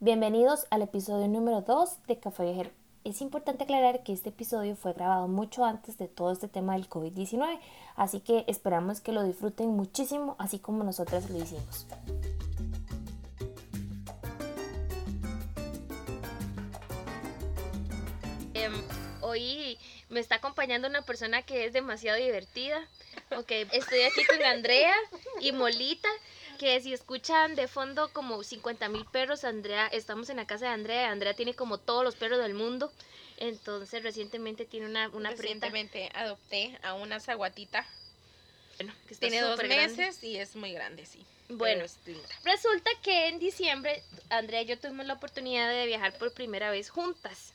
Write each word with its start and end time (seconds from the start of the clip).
Bienvenidos 0.00 0.68
al 0.70 0.82
episodio 0.82 1.26
número 1.26 1.62
2 1.62 2.06
de 2.06 2.20
Café 2.20 2.44
Viajero. 2.44 2.70
Es 3.02 3.20
importante 3.20 3.64
aclarar 3.64 4.04
que 4.04 4.12
este 4.12 4.28
episodio 4.28 4.76
fue 4.76 4.92
grabado 4.92 5.26
mucho 5.26 5.64
antes 5.64 5.98
de 5.98 6.06
todo 6.06 6.30
este 6.30 6.46
tema 6.46 6.74
del 6.74 6.88
COVID-19, 6.88 7.58
así 7.96 8.20
que 8.20 8.44
esperamos 8.46 9.00
que 9.00 9.10
lo 9.10 9.24
disfruten 9.24 9.70
muchísimo, 9.70 10.36
así 10.38 10.60
como 10.60 10.84
nosotras 10.84 11.28
lo 11.30 11.38
hicimos. 11.38 11.88
Em, 18.54 18.74
hoy 19.20 19.78
me 20.10 20.20
está 20.20 20.36
acompañando 20.36 20.86
una 20.86 21.02
persona 21.02 21.42
que 21.42 21.64
es 21.64 21.72
demasiado 21.72 22.18
divertida. 22.18 22.78
Ok, 23.36 23.50
estoy 23.72 24.02
aquí 24.02 24.24
con 24.24 24.42
Andrea 24.42 24.94
y 25.40 25.52
Molita, 25.52 26.08
que 26.58 26.80
si 26.80 26.92
escuchan 26.92 27.54
de 27.54 27.68
fondo 27.68 28.10
como 28.12 28.42
50 28.42 28.88
mil 28.88 29.04
perros, 29.04 29.44
Andrea, 29.44 29.86
estamos 29.88 30.30
en 30.30 30.38
la 30.38 30.46
casa 30.46 30.66
de 30.66 30.72
Andrea, 30.72 31.10
Andrea 31.10 31.34
tiene 31.34 31.54
como 31.54 31.78
todos 31.78 32.04
los 32.04 32.16
perros 32.16 32.38
del 32.40 32.54
mundo, 32.54 32.90
entonces 33.36 34.02
recientemente 34.02 34.64
tiene 34.64 34.86
una, 34.86 35.08
una. 35.10 35.30
Recientemente 35.30 36.10
adopté 36.14 36.78
a 36.82 36.94
una 36.94 37.20
zaguatita. 37.20 37.86
Bueno, 38.78 38.94
que 39.06 39.14
está 39.14 39.26
Tiene 39.28 39.42
dos 39.42 39.52
súper 39.52 39.68
grande. 39.68 39.96
meses 39.96 40.22
y 40.22 40.36
es 40.36 40.56
muy 40.56 40.72
grande, 40.72 41.04
sí. 41.04 41.24
Bueno. 41.48 41.84
Resulta 42.44 42.90
que 43.02 43.28
en 43.28 43.38
diciembre 43.38 44.02
Andrea 44.28 44.62
y 44.62 44.66
yo 44.66 44.78
tuvimos 44.78 45.06
la 45.06 45.14
oportunidad 45.14 45.68
de 45.70 45.86
viajar 45.86 46.16
por 46.16 46.32
primera 46.32 46.70
vez 46.70 46.90
juntas. 46.90 47.52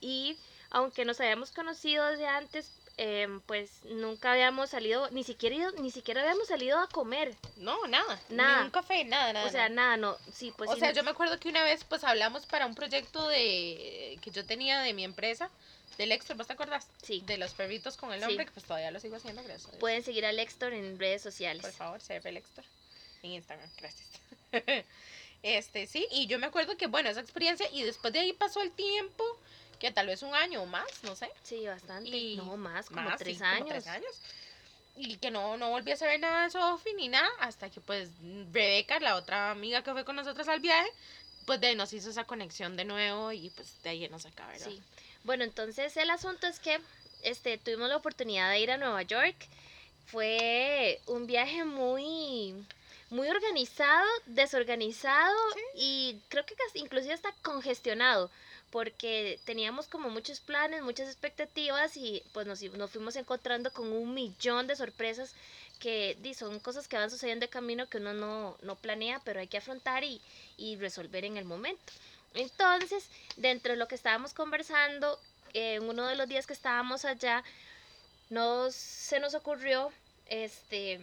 Y 0.00 0.36
aunque 0.70 1.04
nos 1.04 1.20
habíamos 1.20 1.52
conocido 1.52 2.06
desde 2.06 2.26
antes, 2.26 2.70
em, 2.96 3.40
pues 3.40 3.70
nunca 3.84 4.32
habíamos 4.32 4.70
salido, 4.70 5.10
ni 5.10 5.24
siquiera, 5.24 5.56
ido- 5.56 5.72
ni 5.80 5.90
siquiera 5.90 6.20
habíamos 6.22 6.48
salido 6.48 6.78
a 6.78 6.88
comer. 6.88 7.34
No, 7.56 7.86
nada. 7.88 8.20
Nada. 8.28 8.58
Ni 8.60 8.64
un 8.66 8.70
café, 8.70 9.04
nada, 9.04 9.32
nada. 9.32 9.46
o 9.46 9.50
sea, 9.50 9.68
nada. 9.68 9.96
no. 9.96 10.16
Sí, 10.32 10.52
pues 10.56 10.70
o 10.70 10.74
sí, 10.74 10.80
sea, 10.80 10.90
no- 10.90 10.94
yo 10.96 11.02
me 11.04 11.10
acuerdo 11.10 11.38
que 11.40 11.48
una 11.48 11.64
vez 11.64 11.84
pues 11.84 12.04
hablamos 12.04 12.46
para 12.46 12.66
un 12.66 12.74
proyecto 12.74 13.26
de 13.28 14.18
que 14.22 14.30
yo 14.30 14.44
tenía 14.46 14.80
de 14.80 14.92
mi 14.94 15.04
empresa, 15.04 15.50
del 15.98 16.10
Extra, 16.12 16.34
¿vos 16.34 16.46
te 16.46 16.52
acuerdas? 16.54 16.88
Sí. 17.02 17.22
De 17.26 17.36
los 17.38 17.52
perritos 17.54 17.96
con 17.96 18.12
el 18.12 18.20
Sí. 18.20 18.26
nombre, 18.26 18.46
que 18.46 18.52
pues 18.52 18.64
todavía 18.66 18.90
lo 18.90 18.98
sigo 19.00 19.16
haciendo, 19.16 19.42
gracias. 19.42 19.66
a 19.66 19.70
Dios. 19.70 19.80
Pueden 19.80 20.02
seguir 20.02 20.26
a 20.26 20.32
Lextor 20.32 20.72
en 20.72 20.98
redes 20.98 21.22
sociales. 21.22 21.62
Por 21.62 21.72
favor, 21.72 22.00
CF 22.00 22.30
Lextor. 22.32 22.64
En 23.22 23.30
Instagram, 23.32 23.70
gracias. 23.78 24.08
este, 25.42 25.86
sí, 25.86 26.06
y 26.10 26.26
yo 26.26 26.38
me 26.38 26.46
acuerdo 26.46 26.76
que, 26.76 26.86
bueno, 26.86 27.08
esa 27.10 27.20
experiencia, 27.20 27.68
y 27.72 27.82
después 27.82 28.12
de 28.12 28.20
ahí 28.20 28.32
pasó 28.32 28.60
el 28.62 28.70
tiempo, 28.72 29.24
que 29.84 29.92
tal 29.92 30.06
vez 30.06 30.22
un 30.22 30.34
año 30.34 30.62
o 30.62 30.66
más, 30.66 30.86
no 31.02 31.14
sé. 31.14 31.30
Sí, 31.42 31.66
bastante. 31.66 32.08
Y 32.08 32.36
no, 32.36 32.56
más, 32.56 32.86
como 32.88 33.02
más, 33.02 33.18
tres 33.18 33.36
sí, 33.36 33.42
como 33.42 33.50
años. 33.52 33.68
tres 33.68 33.86
años. 33.88 34.10
Y 34.96 35.16
que 35.16 35.30
no, 35.30 35.58
no 35.58 35.70
volví 35.70 35.90
a 35.92 35.96
saber 35.96 36.20
nada 36.20 36.44
de 36.44 36.50
Sofi 36.50 36.94
ni 36.94 37.08
nada, 37.08 37.28
hasta 37.40 37.68
que 37.68 37.80
pues 37.82 38.08
Rebeca, 38.52 38.98
la 39.00 39.16
otra 39.16 39.50
amiga 39.50 39.82
que 39.82 39.92
fue 39.92 40.04
con 40.04 40.16
nosotros 40.16 40.48
al 40.48 40.60
viaje, 40.60 40.88
pues 41.46 41.60
de 41.60 41.66
ahí 41.66 41.74
nos 41.76 41.92
hizo 41.92 42.08
esa 42.08 42.24
conexión 42.24 42.76
de 42.76 42.84
nuevo 42.86 43.30
y 43.32 43.50
pues 43.50 43.82
de 43.82 43.90
ahí 43.90 44.08
nos 44.08 44.24
acaba, 44.24 44.52
¿verdad? 44.52 44.68
Sí. 44.68 44.82
Bueno, 45.24 45.44
entonces 45.44 45.94
el 45.98 46.08
asunto 46.08 46.46
es 46.46 46.60
que 46.60 46.80
este, 47.22 47.58
tuvimos 47.58 47.88
la 47.90 47.96
oportunidad 47.96 48.48
de 48.50 48.60
ir 48.60 48.70
a 48.70 48.78
Nueva 48.78 49.02
York. 49.02 49.36
Fue 50.06 51.00
un 51.06 51.26
viaje 51.26 51.64
muy, 51.64 52.54
muy 53.10 53.28
organizado, 53.28 54.06
desorganizado 54.26 55.36
y 55.74 56.20
creo 56.28 56.46
que 56.46 56.54
casi- 56.54 56.78
inclusive 56.78 57.12
hasta 57.14 57.32
congestionado 57.42 58.30
porque 58.74 59.38
teníamos 59.44 59.86
como 59.86 60.10
muchos 60.10 60.40
planes, 60.40 60.82
muchas 60.82 61.06
expectativas 61.06 61.96
y 61.96 62.24
pues 62.32 62.44
nos, 62.44 62.60
nos 62.60 62.90
fuimos 62.90 63.14
encontrando 63.14 63.72
con 63.72 63.92
un 63.92 64.12
millón 64.12 64.66
de 64.66 64.74
sorpresas 64.74 65.32
que 65.78 66.18
di, 66.22 66.34
son 66.34 66.58
cosas 66.58 66.88
que 66.88 66.96
van 66.96 67.08
sucediendo 67.08 67.44
de 67.44 67.50
camino 67.50 67.88
que 67.88 67.98
uno 67.98 68.14
no, 68.14 68.56
no 68.62 68.74
planea, 68.74 69.20
pero 69.24 69.38
hay 69.38 69.46
que 69.46 69.58
afrontar 69.58 70.02
y, 70.02 70.20
y 70.56 70.74
resolver 70.74 71.24
en 71.24 71.36
el 71.36 71.44
momento. 71.44 71.92
Entonces, 72.34 73.06
dentro 73.36 73.74
de 73.74 73.78
lo 73.78 73.86
que 73.86 73.94
estábamos 73.94 74.34
conversando, 74.34 75.20
eh, 75.52 75.74
en 75.74 75.88
uno 75.88 76.08
de 76.08 76.16
los 76.16 76.28
días 76.28 76.48
que 76.48 76.52
estábamos 76.52 77.04
allá, 77.04 77.44
nos, 78.28 78.74
se 78.74 79.20
nos 79.20 79.34
ocurrió, 79.34 79.92
este, 80.26 80.98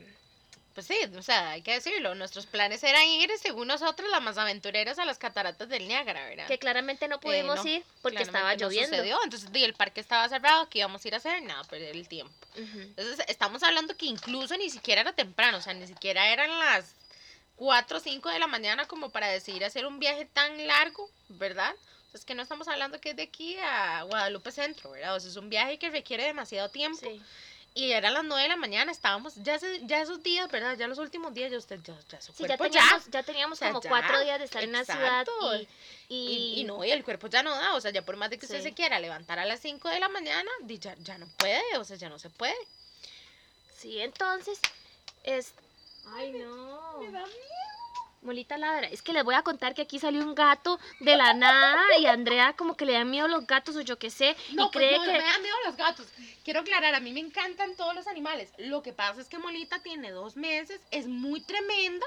Pues 0.74 0.88
sí, 0.88 0.96
o 1.18 1.22
sea, 1.22 1.52
hay 1.52 1.62
que 1.62 1.74
decirlo, 1.74 2.16
nuestros 2.16 2.46
planes 2.46 2.82
eran 2.84 3.04
ir, 3.04 3.30
según 3.42 3.68
nosotros, 3.68 4.10
las 4.10 4.22
más 4.22 4.38
aventureras 4.38 5.00
a 5.00 5.06
las 5.06 5.18
cataratas 5.18 5.68
del 5.68 5.88
Niágara, 5.88 6.26
¿verdad? 6.28 6.48
que 6.48 6.58
claramente 6.58 7.08
no 7.10 7.20
pudimos 7.20 7.58
no, 7.58 7.68
ir 7.70 7.84
porque 8.02 8.24
estaba 8.24 8.56
Claramente 8.56 8.64
no 8.64 8.70
lloviendo. 8.70 8.96
sucedió, 8.96 9.20
entonces 9.24 9.52
di, 9.52 9.64
el 9.66 9.74
parque 9.74 10.00
estaba 10.00 10.30
cerrado, 10.30 10.70
¿qué 10.70 10.80
íbamos 10.80 11.04
a 11.04 11.08
ir 11.08 11.14
a 11.14 11.18
hacer? 11.18 11.42
Nada, 11.44 11.64
perder 11.66 11.96
el 11.96 12.08
tiempo. 12.08 12.34
Entonces, 12.56 13.26
estamos 13.28 13.64
hablando 13.64 13.98
que 13.98 14.06
incluso 14.06 14.56
ni 14.56 14.70
siquiera 14.70 15.02
era 15.02 15.14
temprano, 15.14 15.58
o 15.58 15.62
sea, 15.62 15.74
ni 15.74 15.88
siquiera 15.88 16.32
eran 16.32 16.58
las 16.60 16.96
4 17.58 17.98
o 17.98 18.00
5 18.00 18.30
de 18.30 18.40
la 18.40 18.48
mañana 18.48 18.88
como 18.88 19.10
para 19.10 19.28
decidir 19.28 19.66
hacer 19.66 19.86
un 19.86 20.00
viaje 20.00 20.26
tan 20.26 20.68
largo, 20.68 21.10
¿verdad? 21.30 21.74
O 22.08 22.12
sea, 22.12 22.20
es 22.20 22.26
que 22.26 22.34
no 22.34 22.44
estamos 22.44 22.68
hablando 22.68 23.00
que 23.00 23.12
es 23.12 23.16
de 23.16 23.24
aquí 23.24 23.58
a 23.60 24.04
Guadalupe 24.04 24.52
Centro, 24.52 24.92
¿verdad? 24.92 25.16
O 25.16 25.20
sea, 25.20 25.30
es 25.30 25.36
un 25.36 25.50
viaje 25.50 25.78
que 25.78 25.90
requiere 25.90 26.24
demasiado 26.24 26.70
tiempo. 26.70 27.00
Sí. 27.02 27.22
Y 27.74 27.94
eran 27.94 28.14
las 28.14 28.26
9 28.26 28.44
de 28.44 28.50
la 28.50 28.58
mañana, 28.58 28.92
estábamos, 28.92 29.36
ya, 29.36 29.58
ya 29.84 30.02
esos 30.02 30.22
días, 30.22 30.52
¿verdad? 30.52 30.78
Ya 30.78 30.88
los 30.88 30.98
últimos 30.98 31.34
días, 31.34 31.52
ya 31.52 31.58
usted, 31.58 31.80
ya, 31.82 31.98
ya 32.10 32.20
su 32.20 32.34
Sí, 32.34 32.44
ya 32.44 32.58
cuerpo 32.58 32.66
teníamos, 32.66 33.08
ya 33.10 33.24
teníamos 33.24 33.58
O 33.58 33.60
sea, 33.60 33.70
como 33.70 33.82
ya, 33.82 33.90
cuatro 33.90 34.20
días 34.20 34.40
de 34.40 34.46
estar 34.46 34.62
en 34.62 34.74
la 34.74 34.84
ciudad 34.84 35.22
exacto. 35.22 35.56
y, 35.56 35.68
y, 36.10 36.16
Y, 36.58 36.60
y 36.60 36.64
no, 36.66 36.84
y 36.84 36.92
el 36.92 37.06
cuerpo 37.06 37.28
ya 37.28 37.44
no 37.44 37.52
da, 37.52 37.74
o 37.76 37.80
sea, 37.80 37.92
ya 37.92 38.02
por 38.04 38.18
más 38.18 38.30
de 38.30 38.38
que 38.38 38.46
usted 38.46 38.62
se 38.62 38.74
quiera 38.74 39.00
levantar 39.00 39.40
a 39.40 39.46
las 39.46 39.62
5 39.62 39.88
de 39.88 40.02
la 40.02 40.10
mañana, 40.10 40.52
di, 40.64 40.80
ya, 40.80 40.96
ya 41.00 41.18
no 41.18 41.28
puede, 41.38 41.78
o 41.78 41.86
sea, 41.86 41.96
ya 41.96 42.10
no 42.10 42.20
se 42.20 42.30
puede. 42.30 42.56
sí, 43.78 44.02
entonces, 44.02 44.60
es... 45.24 45.54
Ay, 46.14 46.32
no. 46.34 47.00
Molita 48.22 48.56
ladra. 48.58 48.88
Es 48.88 49.02
que 49.02 49.14
les 49.14 49.24
voy 49.24 49.34
a 49.34 49.42
contar 49.42 49.74
que 49.74 49.82
aquí 49.82 49.98
salió 49.98 50.22
un 50.22 50.36
gato 50.36 50.80
de 51.00 51.18
la 51.18 51.34
nada 51.34 51.82
y 52.00 52.06
a 52.06 52.12
Andrea 52.12 52.54
como 52.56 52.78
que 52.78 52.86
le 52.86 52.94
dan 52.94 53.10
miedo 53.10 53.28
los 53.28 53.48
gatos 53.48 53.76
o 53.76 53.82
yo 53.82 53.98
qué 53.98 54.12
sé. 54.12 54.36
y 54.50 54.56
No, 54.56 54.70
pues 54.70 54.86
cree 54.86 54.98
no, 54.98 55.06
que... 55.06 55.12
me 55.12 55.18
dan 55.20 55.42
miedo 55.42 55.56
los 55.66 55.76
gatos. 55.76 56.08
Quiero 56.44 56.60
aclarar, 56.60 56.94
a 56.94 57.00
mí 57.00 57.14
me 57.14 57.20
encantan 57.20 57.76
todos 57.76 57.96
los 57.96 58.06
animales. 58.06 58.52
Lo 58.58 58.84
que 58.84 58.94
pasa 58.94 59.22
es 59.22 59.28
que 59.28 59.40
Molita 59.40 59.80
tiene 59.82 60.12
dos 60.12 60.36
meses, 60.36 60.80
es 60.92 61.08
muy 61.08 61.42
tremenda. 61.42 62.06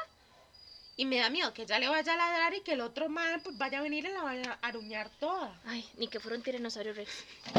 Y 0.97 1.07
me 1.07 1.17
da 1.17 1.29
miedo 1.29 1.53
que 1.53 1.63
ella 1.63 1.81
le 1.81 1.89
vaya 1.89 2.13
a 2.13 2.17
ladrar 2.17 2.55
y 2.55 2.61
que 2.61 2.75
el 2.75 2.81
otro 2.81 3.09
mal 3.09 3.41
pues 3.43 3.59
vaya 3.59 3.81
a 3.81 3.83
venir 3.83 4.05
y 4.05 4.13
la 4.13 4.23
vaya 4.23 4.59
a 4.63 4.69
aruñar 4.69 5.11
toda. 5.19 5.61
Ay, 5.67 5.85
ni 5.97 6.07
que 6.07 6.21
fuera 6.21 6.37
un 6.37 6.45
tiranosaurio 6.45 6.93
rex. 6.93 7.11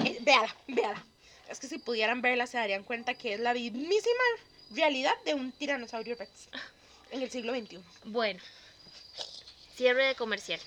Eh, 0.05 0.19
véala, 0.21 0.55
véala. 0.69 1.03
Es 1.49 1.59
que 1.59 1.67
si 1.67 1.77
pudieran 1.77 2.21
verla 2.21 2.47
se 2.47 2.57
darían 2.57 2.83
cuenta 2.83 3.13
que 3.15 3.33
es 3.33 3.41
la 3.41 3.53
mismísima 3.53 4.23
realidad 4.71 5.13
de 5.25 5.33
un 5.33 5.51
tiranosaurio 5.51 6.15
rex 6.15 6.47
en 7.15 7.23
el 7.23 7.31
siglo 7.31 7.53
XXI. 7.55 7.79
Bueno, 8.05 8.39
cierre 9.75 10.05
de 10.05 10.15
comercial. 10.15 10.59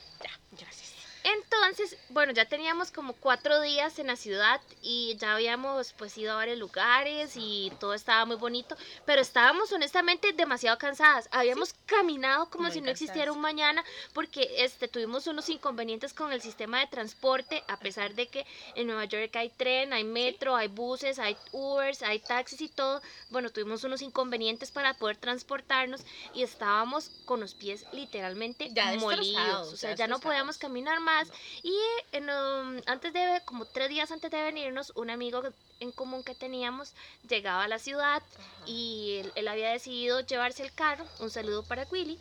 Entonces, 1.34 1.97
bueno, 2.09 2.33
ya 2.33 2.47
teníamos 2.47 2.91
como 2.91 3.12
cuatro 3.12 3.61
días 3.61 3.99
en 3.99 4.06
la 4.06 4.16
ciudad 4.16 4.61
y 4.83 5.16
ya 5.19 5.34
habíamos 5.34 5.93
pues 5.93 6.16
ido 6.16 6.33
a 6.33 6.37
varios 6.37 6.59
lugares 6.59 7.33
y 7.37 7.72
todo 7.78 7.94
estaba 7.94 8.25
muy 8.25 8.37
bonito, 8.37 8.77
pero 9.05 9.21
estábamos 9.21 9.71
honestamente 9.72 10.33
demasiado 10.33 10.78
cansadas. 10.78 11.28
Habíamos 11.31 11.75
caminado 11.87 12.49
como 12.49 12.65
Muy 12.65 12.72
si 12.72 12.81
no 12.81 12.91
existiera 12.91 13.33
un 13.33 13.41
mañana 13.41 13.84
porque 14.15 14.65
este 14.65 14.89
tuvimos 14.89 15.27
unos 15.27 15.49
inconvenientes 15.49 16.15
con 16.15 16.33
el 16.33 16.41
sistema 16.41 16.81
de 16.81 16.87
transporte, 16.87 17.62
a 17.69 17.78
pesar 17.78 18.15
de 18.15 18.28
que 18.28 18.47
en 18.75 18.87
Nueva 18.87 19.05
York 19.05 19.37
hay 19.37 19.50
tren, 19.50 19.93
hay 19.93 20.05
metro, 20.05 20.56
hay 20.56 20.69
buses, 20.69 21.19
hay 21.19 21.37
Ubers, 21.53 22.03
hay 22.03 22.21
taxis 22.21 22.60
y 22.62 22.69
todo. 22.69 23.03
Bueno, 23.31 23.50
tuvimos 23.50 23.84
unos 23.84 24.03
inconvenientes 24.03 24.71
para 24.71 24.95
poder 24.95 25.19
transportarnos 25.19 26.00
y 26.33 26.43
estábamos 26.43 27.10
con 27.27 27.41
los 27.41 27.55
pies 27.55 27.84
literalmente 27.93 28.71
Ya 28.72 28.95
molidos, 28.95 29.72
o 29.72 29.77
sea, 29.77 29.91
ya 29.91 29.99
ya 29.99 30.06
no 30.06 30.21
podíamos 30.21 30.56
caminar 30.56 31.00
más. 31.00 31.18
Y 31.62 31.77
en, 32.12 32.31
um, 32.31 32.81
antes 32.87 33.12
de, 33.12 33.43
como 33.45 33.65
tres 33.65 33.89
días 33.89 34.11
antes 34.11 34.31
de 34.31 34.43
venirnos, 34.43 34.93
un 34.97 35.11
amigo 35.11 35.43
en 35.81 35.93
común 35.93 36.23
que 36.25 36.34
teníamos 36.34 36.95
llegaba 37.29 37.65
a 37.65 37.69
la 37.69 37.79
ciudad 37.79 38.23
y 38.67 39.19
él, 39.21 39.33
él 39.37 39.49
había 39.49 39.71
decidido 39.71 40.21
llevarse 40.21 40.62
el 40.62 40.73
carro. 40.73 41.05
Un 41.21 41.31
saludo 41.31 41.62
para 41.62 41.87
Willy. 41.91 42.19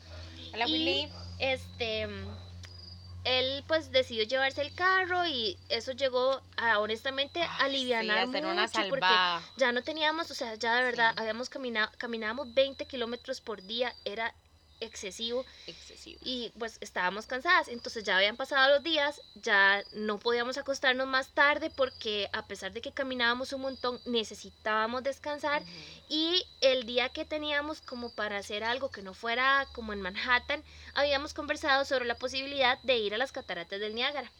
Hola, 0.53 0.67
y- 0.67 0.71
Willy. 0.71 1.09
Este, 1.39 2.07
él 3.23 3.63
pues 3.67 3.91
decidió 3.91 4.23
llevarse 4.23 4.61
el 4.61 4.73
carro 4.73 5.25
y 5.27 5.57
eso 5.69 5.91
llegó 5.91 6.41
a 6.55 6.79
honestamente 6.79 7.41
Ay, 7.41 7.49
alivianar 7.59 8.21
sí, 8.21 8.27
mucho 8.27 8.47
una 8.47 8.67
porque 8.89 9.05
ya 9.57 9.71
no 9.71 9.83
teníamos, 9.83 10.31
o 10.31 10.33
sea, 10.33 10.55
ya 10.55 10.75
de 10.75 10.83
verdad 10.83 11.11
Sí. 11.13 11.19
habíamos 11.21 11.49
caminado, 11.49 11.91
caminábamos 11.97 12.53
20 12.53 12.85
kilómetros 12.85 13.41
por 13.41 13.61
día, 13.61 13.93
era 14.05 14.33
excesivo 14.79 15.45
Excesivo. 15.65 16.19
y 16.23 16.51
pues 16.57 16.77
estábamos 16.81 17.25
cansadas. 17.25 17.67
Entonces 17.67 18.03
ya 18.03 18.17
habían 18.17 18.37
pasado 18.37 18.73
los 18.73 18.83
días, 18.83 19.21
ya 19.35 19.83
no 19.93 20.19
podíamos 20.19 20.57
acostarnos 20.57 21.07
más 21.07 21.29
tarde 21.29 21.69
porque 21.69 22.29
a 22.33 22.45
pesar 22.45 22.71
de 22.71 22.81
que 22.81 22.91
caminábamos 22.91 23.53
un 23.53 23.61
montón, 23.61 23.99
necesitábamos 24.05 25.03
descansar. 25.03 25.63
Y 26.09 26.45
el 26.61 26.85
día 26.85 27.09
que 27.09 27.25
teníamos 27.25 27.81
como 27.81 28.09
para 28.11 28.37
hacer 28.37 28.63
algo 28.63 28.89
que 28.91 29.01
no 29.01 29.13
fuera 29.13 29.67
como 29.73 29.93
en 29.93 30.01
Manhattan, 30.01 30.63
habíamos 30.93 31.33
conversado 31.33 31.85
sobre 31.85 32.05
la 32.05 32.15
posibilidad 32.15 32.79
de 32.83 32.97
ir 32.97 33.13
a 33.13 33.17
las 33.17 33.31
cataratas 33.31 33.79
del 33.79 33.95
Niágara. 33.95 34.31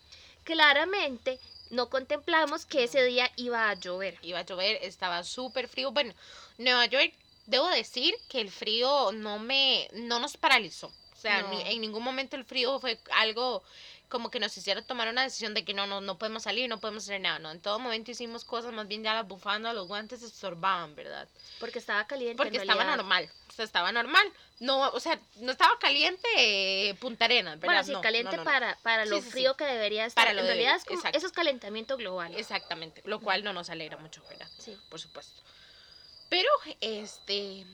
Claramente 0.44 1.40
no 1.70 1.90
contemplamos 1.90 2.66
que 2.66 2.86
ese 2.86 3.04
día 3.04 3.30
iba 3.36 3.70
a 3.70 3.74
llover. 3.74 4.18
Iba 4.22 4.40
a 4.40 4.46
llover, 4.46 4.80
estaba 4.82 5.24
súper 5.24 5.68
frío. 5.68 5.92
Bueno, 5.92 6.14
Nueva 6.58 6.86
York, 6.86 7.14
debo 7.48 7.68
decir 7.70 8.14
que 8.30 8.40
el 8.42 8.52
frío 8.52 9.12
no 9.14 9.40
me, 9.40 9.90
no 9.94 10.20
nos 10.20 10.38
paralizó. 10.38 10.88
O 11.14 11.20
sea, 11.20 11.42
No. 11.42 11.50
ni- 11.50 11.62
en 11.64 11.82
ningún 11.82 12.04
momento 12.04 12.36
el 12.36 12.46
frío 12.46 12.80
fue 12.80 13.00
algo 13.16 13.64
como 14.08 14.30
que 14.32 14.40
nos 14.40 14.56
hiciera 14.56 14.82
tomar 14.82 15.10
una 15.10 15.24
decisión 15.24 15.54
de 15.54 15.66
que 15.66 15.74
no, 15.74 15.86
no, 15.88 16.00
no 16.00 16.18
podemos 16.18 16.44
salir, 16.44 16.70
no 16.70 16.80
podemos 16.80 17.04
hacer 17.04 17.20
nada, 17.20 17.40
no. 17.40 17.52
En 17.52 17.60
todo 17.60 17.78
momento 17.80 18.12
hicimos 18.12 18.46
cosas, 18.46 18.72
más 18.72 18.88
bien 18.88 19.04
ya 19.04 19.14
las 19.14 19.28
bufandas, 19.28 19.74
los 19.76 19.88
guantes 19.88 20.22
estorbaban, 20.22 20.96
¿verdad? 20.96 21.28
Porque 21.60 21.80
estaba 21.80 22.06
caliente. 22.08 22.32
en 22.32 22.38
Porque 22.38 22.58
estaba 22.58 22.84
normal, 22.86 23.30
o 23.50 23.52
sea, 23.52 23.66
estaba 23.66 23.92
normal. 23.92 24.32
No, 24.60 24.80
o 24.92 25.00
sea, 25.02 25.20
no 25.38 25.52
estaba 25.52 25.78
caliente 25.80 26.28
eh, 26.38 26.94
Punta 26.96 27.26
Arenas, 27.26 27.56
¿verdad? 27.60 27.66
Bueno, 27.68 27.84
sí, 27.84 27.92
No, 27.92 28.02
caliente 28.02 28.38
no, 28.38 28.44
para, 28.46 28.78
para 28.82 29.06
lo 29.06 29.18
sí, 29.18 29.24
sí. 29.24 29.30
frío 29.32 29.58
que 29.58 29.66
debería 29.66 30.06
estar. 30.06 30.24
Para 30.24 30.34
lo 30.34 30.42
en 30.42 30.48
realidad 30.48 30.76
es 30.78 30.86
como, 30.86 31.02
eso 31.12 31.26
es 31.28 31.32
calentamiento 31.34 31.98
global. 31.98 32.34
Exactamente, 32.36 33.02
lo 33.06 33.20
cual 33.20 33.44
no 33.44 33.52
nos 33.54 33.70
alegra 33.70 33.98
mucho, 33.98 34.24
¿verdad? 34.30 34.48
Sí. 34.58 34.78
Por 34.90 35.02
supuesto. 35.02 35.42
Pero, 36.30 36.50
este, 36.82 37.66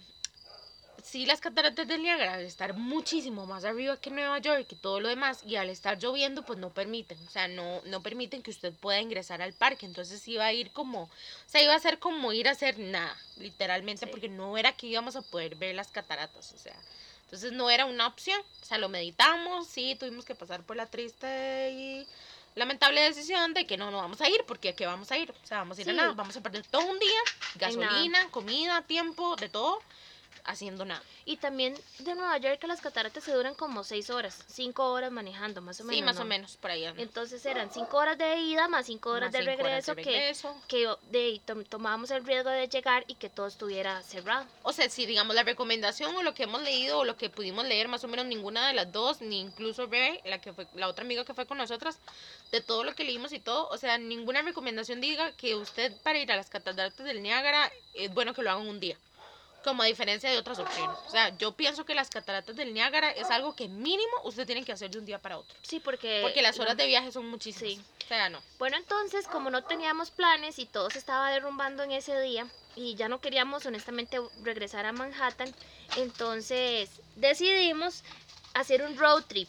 sí, 1.03 1.25
las 1.25 1.41
cataratas 1.41 1.87
del 1.87 2.03
Niágara, 2.03 2.35
al 2.35 2.45
estar 2.45 2.75
muchísimo 2.75 3.45
más 3.45 3.65
arriba 3.65 3.99
que 3.99 4.09
Nueva 4.11 4.37
York 4.39 4.67
y 4.71 4.75
todo 4.75 4.99
lo 4.99 5.09
demás, 5.09 5.41
y 5.45 5.55
al 5.55 5.69
estar 5.69 5.97
lloviendo, 5.99 6.43
pues 6.43 6.59
no 6.59 6.69
permiten, 6.69 7.17
o 7.27 7.29
sea, 7.31 7.47
no, 7.47 7.81
no 7.85 8.01
permiten 8.01 8.41
que 8.43 8.51
usted 8.51 8.73
pueda 8.73 9.01
ingresar 9.01 9.41
al 9.41 9.53
parque, 9.53 9.85
entonces 9.85 10.27
iba 10.27 10.45
a 10.45 10.53
ir 10.53 10.71
como, 10.71 11.03
o 11.03 11.09
sea, 11.47 11.63
iba 11.63 11.73
a 11.73 11.79
ser 11.79 11.99
como 11.99 12.31
ir 12.31 12.47
a 12.47 12.51
hacer 12.51 12.77
nada, 12.79 13.17
literalmente, 13.37 14.05
Sí. 14.05 14.11
porque 14.11 14.29
no 14.29 14.57
era 14.57 14.73
que 14.73 14.87
íbamos 14.87 15.15
a 15.15 15.21
poder 15.21 15.55
ver 15.55 15.75
las 15.75 15.91
cataratas, 15.91 16.53
o 16.53 16.57
sea, 16.57 16.75
entonces 17.25 17.51
no 17.53 17.71
era 17.71 17.85
una 17.85 18.05
opción, 18.05 18.39
o 18.61 18.65
sea, 18.65 18.77
lo 18.77 18.89
meditamos, 18.89 19.67
sí, 19.67 19.95
tuvimos 19.99 20.23
que 20.25 20.35
pasar 20.35 20.61
por 20.63 20.75
la 20.75 20.85
triste 20.85 21.71
y 21.71 22.07
lamentable 22.55 23.01
decisión 23.01 23.53
de 23.53 23.65
que 23.65 23.77
no, 23.77 23.91
no 23.91 23.97
vamos 23.97 24.21
a 24.21 24.29
ir, 24.29 24.43
porque 24.47 24.69
¿a 24.69 24.75
qué 24.75 24.85
vamos 24.85 25.11
a 25.11 25.17
ir? 25.17 25.31
O 25.31 25.47
sea, 25.47 25.59
vamos 25.59 25.77
a 25.77 25.81
ir 25.81 25.89
a 25.89 25.93
nada, 25.93 26.13
vamos 26.13 26.35
a 26.37 26.41
perder 26.41 26.65
todo 26.67 26.85
un 26.85 26.99
día, 26.99 27.19
gasolina, 27.55 28.29
comida, 28.29 28.81
tiempo, 28.83 29.35
de 29.35 29.49
todo, 29.49 29.79
haciendo 30.45 30.85
nada. 30.85 31.01
Y 31.25 31.37
también 31.37 31.75
de 31.99 32.15
Nueva 32.15 32.37
York 32.37 32.63
a 32.63 32.67
las 32.67 32.81
cataratas 32.81 33.23
se 33.23 33.33
duran 33.33 33.55
como 33.55 33.83
seis 33.83 34.09
horas, 34.09 34.43
cinco 34.47 34.91
horas 34.91 35.11
manejando, 35.11 35.61
más 35.61 35.79
o 35.79 35.83
menos. 35.83 35.95
Sí, 35.97 36.03
más 36.03 36.17
o 36.17 36.19
¿no? 36.19 36.25
menos, 36.25 36.57
por 36.57 36.71
ahí. 36.71 36.85
anda. 36.85 37.01
Entonces 37.01 37.45
eran 37.45 37.71
cinco 37.71 37.97
horas 37.97 38.17
de 38.17 38.37
ida 38.37 38.67
más 38.67 38.85
cinco 38.87 39.11
horas, 39.11 39.31
Más 39.31 39.33
de, 39.33 39.39
horas 39.39 39.57
regreso 39.57 39.95
que 39.95 40.33
que 40.67 40.89
de, 41.11 41.41
tom- 41.45 41.63
tomábamos 41.63 42.11
el 42.11 42.25
riesgo 42.25 42.49
de 42.49 42.67
llegar 42.67 43.03
y 43.07 43.15
que 43.15 43.29
todo 43.29 43.47
estuviera 43.47 44.01
cerrado. 44.03 44.45
O 44.63 44.73
sea, 44.73 44.89
si 44.89 45.05
digamos 45.05 45.35
la 45.35 45.43
recomendación 45.43 46.15
o 46.15 46.23
lo 46.23 46.33
que 46.33 46.43
hemos 46.43 46.61
leído 46.61 46.99
o 46.99 47.03
lo 47.05 47.15
que 47.15 47.29
pudimos 47.29 47.65
leer, 47.65 47.87
más 47.87 48.03
o 48.03 48.07
menos 48.07 48.25
ninguna 48.25 48.67
de 48.67 48.73
las 48.73 48.91
dos, 48.91 49.21
ni 49.21 49.39
incluso 49.39 49.85
Rebe, 49.85 50.21
la 50.25 50.41
que 50.41 50.53
fue 50.53 50.67
la 50.75 50.87
otra 50.87 51.03
amiga 51.05 51.23
que 51.25 51.33
fue 51.33 51.45
con 51.45 51.57
nosotras, 51.57 51.97
de 52.51 52.61
todo 52.61 52.83
lo 52.83 52.93
que 52.95 53.03
leímos 53.03 53.31
y 53.33 53.39
todo, 53.39 53.67
o 53.69 53.77
sea, 53.77 53.97
ninguna 53.97 54.41
recomendación 54.41 55.01
diga 55.01 55.31
que 55.33 55.55
usted 55.55 55.91
para 56.03 56.19
ir 56.19 56.31
a 56.31 56.35
las 56.35 56.49
cataratas 56.49 57.05
del 57.05 57.21
Niágara 57.23 57.71
es 57.93 58.13
bueno 58.13 58.33
que 58.33 58.41
lo 58.43 58.51
hagan 58.51 58.67
un 58.67 58.79
día. 58.79 58.97
Como 59.63 59.83
a 59.83 59.85
diferencia 59.85 60.29
de 60.29 60.37
otras 60.37 60.59
opciones. 60.59 60.97
O 61.07 61.09
sea, 61.09 61.35
yo 61.37 61.53
pienso 61.53 61.85
que 61.85 61.95
las 61.95 62.09
cataratas 62.09 62.55
del 62.55 62.73
Niágara 62.73 63.11
es 63.11 63.29
algo 63.29 63.55
que 63.55 63.67
mínimo 63.67 64.13
usted 64.23 64.45
tiene 64.45 64.63
que 64.65 64.71
hacer 64.71 64.91
de 64.91 64.99
un 64.99 65.05
día 65.05 65.19
para 65.19 65.37
otro. 65.37 65.57
Sí, 65.61 65.79
porque... 65.79 66.19
Porque 66.21 66.41
las 66.41 66.59
horas 66.59 66.75
de 66.75 66.85
viaje 66.85 67.11
son 67.11 67.29
muchísimas. 67.29 67.73
Sí. 67.73 67.81
O 68.03 68.07
sea, 68.07 68.29
no. 68.29 68.41
Bueno, 68.59 68.77
entonces, 68.77 69.27
como 69.27 69.49
no 69.49 69.63
teníamos 69.63 70.11
planes 70.11 70.59
y 70.59 70.65
todo 70.65 70.89
se 70.89 70.99
estaba 70.99 71.31
derrumbando 71.31 71.83
en 71.83 71.91
ese 71.91 72.19
día 72.19 72.47
y 72.75 72.95
ya 72.95 73.07
no 73.07 73.21
queríamos 73.21 73.65
honestamente 73.65 74.19
regresar 74.41 74.85
a 74.85 74.91
Manhattan, 74.91 75.53
entonces 75.95 76.89
decidimos 77.15 78.03
hacer 78.53 78.83
un 78.83 78.97
road 78.97 79.23
trip 79.23 79.47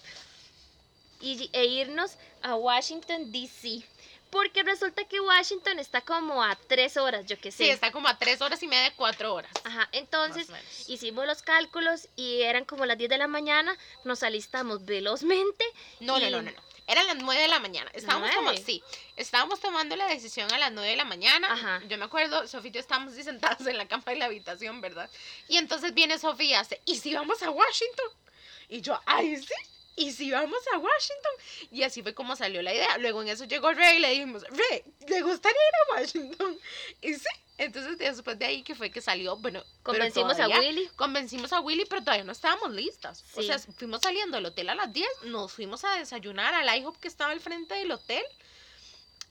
y, 1.20 1.50
e 1.52 1.64
irnos 1.64 2.12
a 2.42 2.54
Washington, 2.54 3.32
D.C. 3.32 3.82
Porque 4.34 4.64
resulta 4.64 5.04
que 5.04 5.20
Washington 5.20 5.78
está 5.78 6.00
como 6.00 6.42
a 6.42 6.56
tres 6.56 6.96
horas, 6.96 7.24
yo 7.24 7.38
que 7.40 7.52
sé. 7.52 7.64
Sí, 7.64 7.70
está 7.70 7.92
como 7.92 8.08
a 8.08 8.18
tres 8.18 8.40
horas 8.42 8.60
y 8.64 8.66
media, 8.66 8.92
cuatro 8.96 9.32
horas. 9.32 9.52
Ajá, 9.62 9.88
entonces 9.92 10.48
hicimos 10.88 11.24
los 11.24 11.40
cálculos 11.42 12.08
y 12.16 12.42
eran 12.42 12.64
como 12.64 12.84
las 12.84 12.98
10 12.98 13.10
de 13.10 13.18
la 13.18 13.28
mañana, 13.28 13.76
nos 14.02 14.24
alistamos 14.24 14.84
velozmente. 14.84 15.64
No, 16.00 16.18
no, 16.18 16.26
y- 16.26 16.30
no, 16.32 16.42
no, 16.42 16.50
no. 16.50 16.60
Eran 16.88 17.06
las 17.06 17.16
9 17.16 17.40
de 17.42 17.48
la 17.48 17.60
mañana. 17.60 17.88
Estábamos 17.94 18.26
¿Nueve? 18.28 18.34
tomando, 18.36 18.62
sí, 18.66 18.82
estábamos 19.16 19.60
tomando 19.60 19.94
la 19.96 20.06
decisión 20.08 20.52
a 20.52 20.58
las 20.58 20.72
9 20.72 20.90
de 20.90 20.96
la 20.96 21.04
mañana. 21.04 21.50
Ajá. 21.52 21.80
Yo 21.88 21.96
me 21.96 22.04
acuerdo, 22.04 22.46
Sofía 22.48 22.70
y 22.70 22.74
yo 22.74 22.80
estábamos 22.80 23.12
así 23.14 23.22
sentados 23.22 23.64
en 23.68 23.78
la 23.78 23.86
cama 23.86 24.02
de 24.06 24.16
la 24.16 24.24
habitación, 24.26 24.80
¿verdad? 24.80 25.08
Y 25.48 25.58
entonces 25.58 25.94
viene 25.94 26.18
Sofía 26.18 26.46
y 26.48 26.54
hace, 26.54 26.80
¿y 26.86 26.96
si 26.96 27.14
vamos 27.14 27.40
a 27.42 27.50
Washington? 27.50 28.08
Y 28.68 28.80
yo, 28.80 29.00
ay, 29.06 29.36
sí. 29.36 29.54
¿Y 29.96 30.12
si 30.12 30.30
vamos 30.30 30.58
a 30.72 30.78
Washington? 30.78 31.32
Y 31.70 31.82
así 31.84 32.02
fue 32.02 32.14
como 32.14 32.34
salió 32.36 32.62
la 32.62 32.74
idea. 32.74 32.98
Luego 32.98 33.22
en 33.22 33.28
eso 33.28 33.44
llegó 33.44 33.72
Rey 33.72 33.98
y 33.98 34.00
le 34.00 34.10
dijimos, 34.10 34.42
Rey, 34.50 34.82
¿le 35.08 35.22
gustaría 35.22 35.56
ir 35.58 35.74
a 35.96 36.00
Washington? 36.00 36.58
Y 37.00 37.14
sí. 37.14 37.28
Entonces 37.56 37.98
después 37.98 38.36
de 38.36 38.46
ahí 38.46 38.62
que 38.64 38.74
fue 38.74 38.90
que 38.90 39.00
salió, 39.00 39.36
bueno, 39.36 39.62
Convencimos 39.84 40.40
a 40.40 40.48
Willy. 40.48 40.88
Convencimos 40.96 41.52
a 41.52 41.60
Willy, 41.60 41.84
pero 41.84 42.02
todavía 42.02 42.24
no 42.24 42.32
estábamos 42.32 42.72
listas. 42.72 43.24
O 43.34 43.40
Sí. 43.42 43.46
sea, 43.46 43.58
fuimos 43.60 44.00
saliendo 44.02 44.36
del 44.36 44.46
hotel 44.46 44.70
a 44.70 44.74
las 44.74 44.92
10, 44.92 45.08
nos 45.26 45.52
fuimos 45.52 45.84
a 45.84 45.94
desayunar 45.94 46.52
al 46.54 46.76
IHOP 46.78 46.96
que 46.98 47.06
estaba 47.06 47.30
al 47.30 47.40
frente 47.40 47.74
del 47.74 47.92
hotel. 47.92 48.24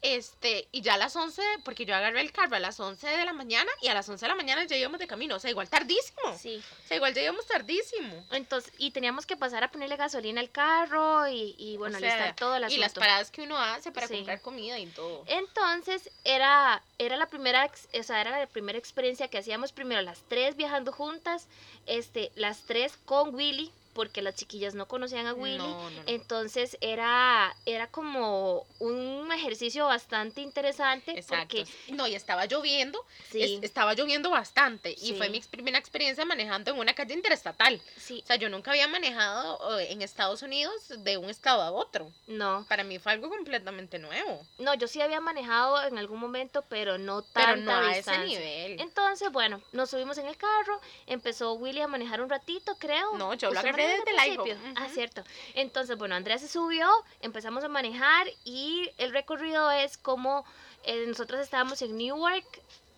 Este, 0.04 0.68
y 0.74 0.82
ya 0.82 0.96
a 0.96 0.98
las 0.98 1.16
11, 1.16 1.42
porque 1.64 1.86
yo 1.86 1.96
agarré 1.96 2.20
el 2.20 2.34
carro 2.34 2.58
a 2.58 2.60
las 2.60 2.78
11 2.78 3.08
de 3.08 3.24
la 3.26 3.32
mañana 3.32 3.72
y 3.82 3.88
a 3.88 3.94
las 3.94 4.08
11 4.10 4.26
de 4.26 4.28
la 4.30 4.36
mañana 4.36 4.66
ya 4.66 4.76
íbamos 4.76 5.00
de 5.00 5.08
camino. 5.08 5.38
O 5.38 5.40
sea, 5.40 5.50
igual 5.50 5.70
tardísimo. 5.70 6.38
Sí. 6.38 6.62
O 6.84 6.88
sea, 6.88 6.98
igual 6.98 7.14
ya 7.14 7.22
íbamos 7.22 7.48
tardísimo. 7.48 8.26
Entonces, 8.32 8.74
y 8.78 8.92
teníamos 8.92 9.26
que 9.26 9.38
pasar 9.38 9.64
a 9.64 9.72
ponerle 9.72 9.96
gasolina 9.96 10.42
al 10.42 10.52
carro 10.52 11.28
y, 11.30 11.56
y 11.58 11.78
bueno, 11.78 11.96
O 11.98 12.00
sea, 12.02 12.14
alistar 12.14 12.36
todo 12.36 12.56
el 12.58 12.66
asunto. 12.66 12.78
Y 12.78 12.82
las 12.82 12.94
paradas 12.94 13.32
que 13.32 13.44
uno 13.44 13.58
hace 13.58 13.94
para 13.94 14.08
Sí. 14.08 14.16
comprar 14.16 14.42
comida 14.42 14.78
y 14.78 14.88
todo. 14.88 15.24
Entonces, 15.26 16.10
era, 16.26 16.84
era 17.00 17.16
la 17.16 17.28
primera, 17.28 17.72
o 17.98 18.04
sea, 18.04 18.20
era 18.20 18.38
la 18.38 18.48
primera 18.48 18.78
experiencia 18.78 19.30
que 19.30 19.38
hacíamos 19.38 19.72
primero 19.72 20.02
las 20.02 20.20
tres 20.28 20.58
viajando 20.58 20.92
juntas, 20.92 21.48
este, 21.86 22.30
las 22.36 22.64
tres 22.64 22.98
con 23.06 23.34
Willy, 23.34 23.72
porque 23.94 24.22
las 24.22 24.36
chiquillas 24.36 24.74
no 24.76 24.88
conocían 24.88 25.28
a 25.28 25.34
Willy. 25.34 25.58
No, 25.58 25.90
no, 25.90 25.90
no. 25.92 26.04
Entonces 26.08 26.78
era, 26.82 27.56
era 27.66 27.88
como 27.88 28.66
un 28.80 29.32
ejercicio 29.32 29.86
bastante 29.86 30.42
interesante 30.42 31.12
Exacto. 31.18 31.58
porque 31.58 31.66
No, 31.94 32.08
y 32.08 32.16
estaba 32.16 32.46
lloviendo. 32.46 33.04
sí, 33.32 33.42
es- 33.44 33.64
estaba 33.64 33.94
lloviendo 33.94 34.30
bastante. 34.30 34.96
Y 35.02 35.14
fue 35.14 35.30
mi 35.30 35.40
primera 35.42 35.78
experiencia 35.78 36.26
manejando 36.26 36.72
en 36.72 36.80
una 36.80 36.94
calle 36.94 37.14
interestatal. 37.14 37.82
sí, 37.98 38.22
O 38.24 38.28
sea, 38.28 38.36
yo 38.36 38.50
nunca 38.50 38.72
había 38.72 38.88
manejado 38.88 39.80
eh, 39.80 39.92
en 39.92 40.02
Estados 40.02 40.42
Unidos 40.42 40.74
de 40.98 41.18
un 41.18 41.30
estado 41.30 41.62
a 41.62 41.72
otro. 41.72 42.12
no, 42.28 42.66
Para 42.68 42.84
mí 42.84 43.00
fue 43.00 43.12
algo 43.12 43.30
completamente 43.30 44.00
nuevo. 44.00 44.46
no, 44.58 44.74
yo 44.76 44.88
sí 44.88 45.02
había 45.02 45.20
manejado 45.22 45.82
en 45.88 45.98
algún 45.98 46.20
momento, 46.20 46.64
pero 46.70 46.98
no 46.98 47.24
Pero 47.34 47.46
tanta 47.54 47.82
no 47.82 47.88
a 47.88 47.98
ese 47.98 48.18
nivel. 48.20 48.80
Entonces, 48.82 49.32
bueno, 49.32 49.62
nos 49.72 49.90
subimos 49.90 50.18
en 50.18 50.28
el 50.28 50.38
carro, 50.38 50.80
empezó 51.08 51.54
Willy 51.54 51.82
a 51.82 51.88
manejar 51.88 52.22
un 52.22 52.30
ratito, 52.30 52.76
creo. 52.80 53.18
No, 53.18 53.34
yo 53.34 53.50
lo 53.52 53.56
¿Usted 53.60 53.70
agarré 53.70 53.83
desde 53.88 54.04
el 54.12 54.16
principio? 54.46 54.58
Ah, 54.76 54.90
cierto. 54.90 55.24
Entonces, 55.54 55.98
bueno, 55.98 56.16
Andrea 56.16 56.38
se 56.38 56.48
subió, 56.48 56.90
empezamos 57.22 57.64
a 57.64 57.68
manejar 57.68 58.28
y 58.46 58.90
el 58.98 59.12
recorrido 59.12 59.70
es 59.72 59.98
como 59.98 60.46
eh, 60.84 61.06
nosotros 61.08 61.40
estábamos 61.42 61.82
en 61.82 61.98
Newark, 61.98 62.46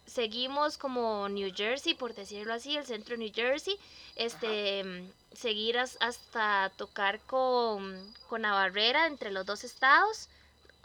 seguimos 0.07 0.77
como 0.77 1.27
New 1.29 1.51
Jersey, 1.55 1.93
por 1.93 2.13
decirlo 2.15 2.53
así, 2.53 2.77
el 2.77 2.85
centro 2.85 3.15
de 3.17 3.23
New 3.25 3.31
Jersey, 3.33 3.77
este, 4.15 4.83
mm, 4.83 5.11
seguir 5.35 5.77
as- 5.77 5.97
hasta 5.99 6.71
tocar 6.77 7.19
con, 7.21 8.13
con 8.29 8.43
la 8.43 8.51
barrera 8.51 9.07
entre 9.07 9.31
los 9.31 9.45
dos 9.45 9.63
estados, 9.63 10.29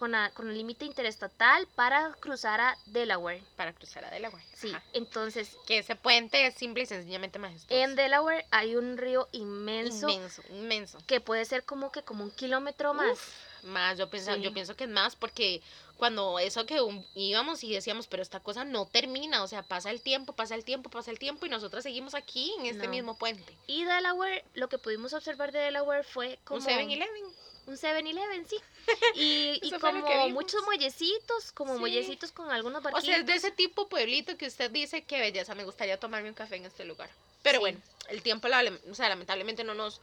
con, 0.01 0.13
la- 0.13 0.31
con 0.31 0.49
el 0.49 0.57
límite 0.57 0.87
interestatal 0.87 1.67
para 1.77 2.13
cruzar 2.21 2.59
a 2.59 2.77
Delaware. 2.87 3.43
Para 3.55 3.75
cruzar 3.75 4.03
a 4.07 4.11
Delaware. 4.11 4.43
Sí, 4.55 4.71
Ajá. 4.71 4.83
entonces 4.95 5.55
Que 5.67 5.79
ese 5.79 5.95
puente 5.95 6.47
es 6.47 6.55
simple 6.55 6.85
y 6.85 6.87
sencillamente 6.87 7.39
majestuoso. 7.39 7.83
en 7.85 7.97
Delaware 7.97 8.47
hay 8.51 8.77
un 8.77 8.97
río 8.97 9.29
inmenso, 9.33 10.09
inmenso, 10.09 10.43
inmenso. 10.49 10.99
que 11.07 11.21
puede 11.21 11.45
ser 11.45 11.65
como 11.65 11.93
que 11.93 12.03
como 12.03 12.25
un 12.25 12.31
kilómetro 12.31 12.95
más. 12.95 13.19
Más, 13.63 13.99
yo 13.99 14.09
pienso, 14.09 14.35
Sí. 14.35 14.41
yo 14.41 14.55
pienso 14.55 14.75
que 14.75 14.85
es 14.85 14.91
más 14.91 15.17
porque 15.17 15.61
cuando 15.99 16.39
eso 16.39 16.65
que 16.65 16.81
un- 16.81 17.05
íbamos 17.15 17.63
y 17.63 17.75
decíamos, 17.75 18.07
pero 18.07 18.23
esta 18.23 18.41
cosa 18.41 18.65
no 18.65 18.87
termina, 18.87 19.43
o 19.43 19.49
sea, 19.49 19.63
pasa 19.63 19.91
el 19.91 20.01
tiempo, 20.01 20.33
pasa 20.33 20.55
el 20.55 20.65
tiempo, 20.65 20.89
pasa 20.89 21.11
el 21.11 21.19
tiempo 21.19 21.45
y 21.45 21.51
nosotros 21.51 21.83
seguimos 21.83 22.15
aquí 22.15 22.55
en 22.59 22.65
este 22.65 22.85
No. 22.85 22.91
mismo 22.91 23.19
puente. 23.19 23.55
Y 23.67 23.85
Delaware, 23.85 24.43
lo 24.55 24.71
que 24.71 24.79
pudimos 24.79 25.13
observar 25.13 25.53
de 25.53 25.59
Delaware 25.59 26.05
fue 26.05 26.39
como 26.45 26.61
Un 26.61 26.65
7-Eleven. 26.67 27.35
Un 27.71 27.77
7-Eleven, 27.79 28.47
sí. 28.49 28.57
Y, 29.15 29.59
y 29.63 29.71
como 29.79 30.03
muchos 30.31 30.63
muellecitos, 30.65 31.53
como 31.53 31.75
Sí. 31.75 31.81
muellecitos 31.81 32.33
con 32.33 32.51
algunos 32.51 32.81
O 32.81 32.83
barquitos. 32.83 33.05
sea, 33.05 33.17
es 33.19 33.27
de 33.27 33.35
ese 33.35 33.51
tipo 33.51 33.89
pueblito 33.89 34.37
que 34.37 34.47
usted 34.47 34.71
dice, 34.71 35.03
qué 35.05 35.21
belleza, 35.21 35.55
me 35.55 35.65
gustaría 35.65 35.99
tomarme 35.99 36.29
un 36.29 36.35
café 36.35 36.57
en 36.57 36.67
este 36.67 36.85
lugar. 36.85 37.09
Pero 37.43 37.59
Sí. 37.59 37.61
bueno, 37.61 37.81
el 38.09 38.23
tiempo, 38.23 38.49
o 38.91 38.95
sea, 38.95 39.09
lamentablemente 39.09 39.65
no 39.65 39.75
nos, 39.75 40.01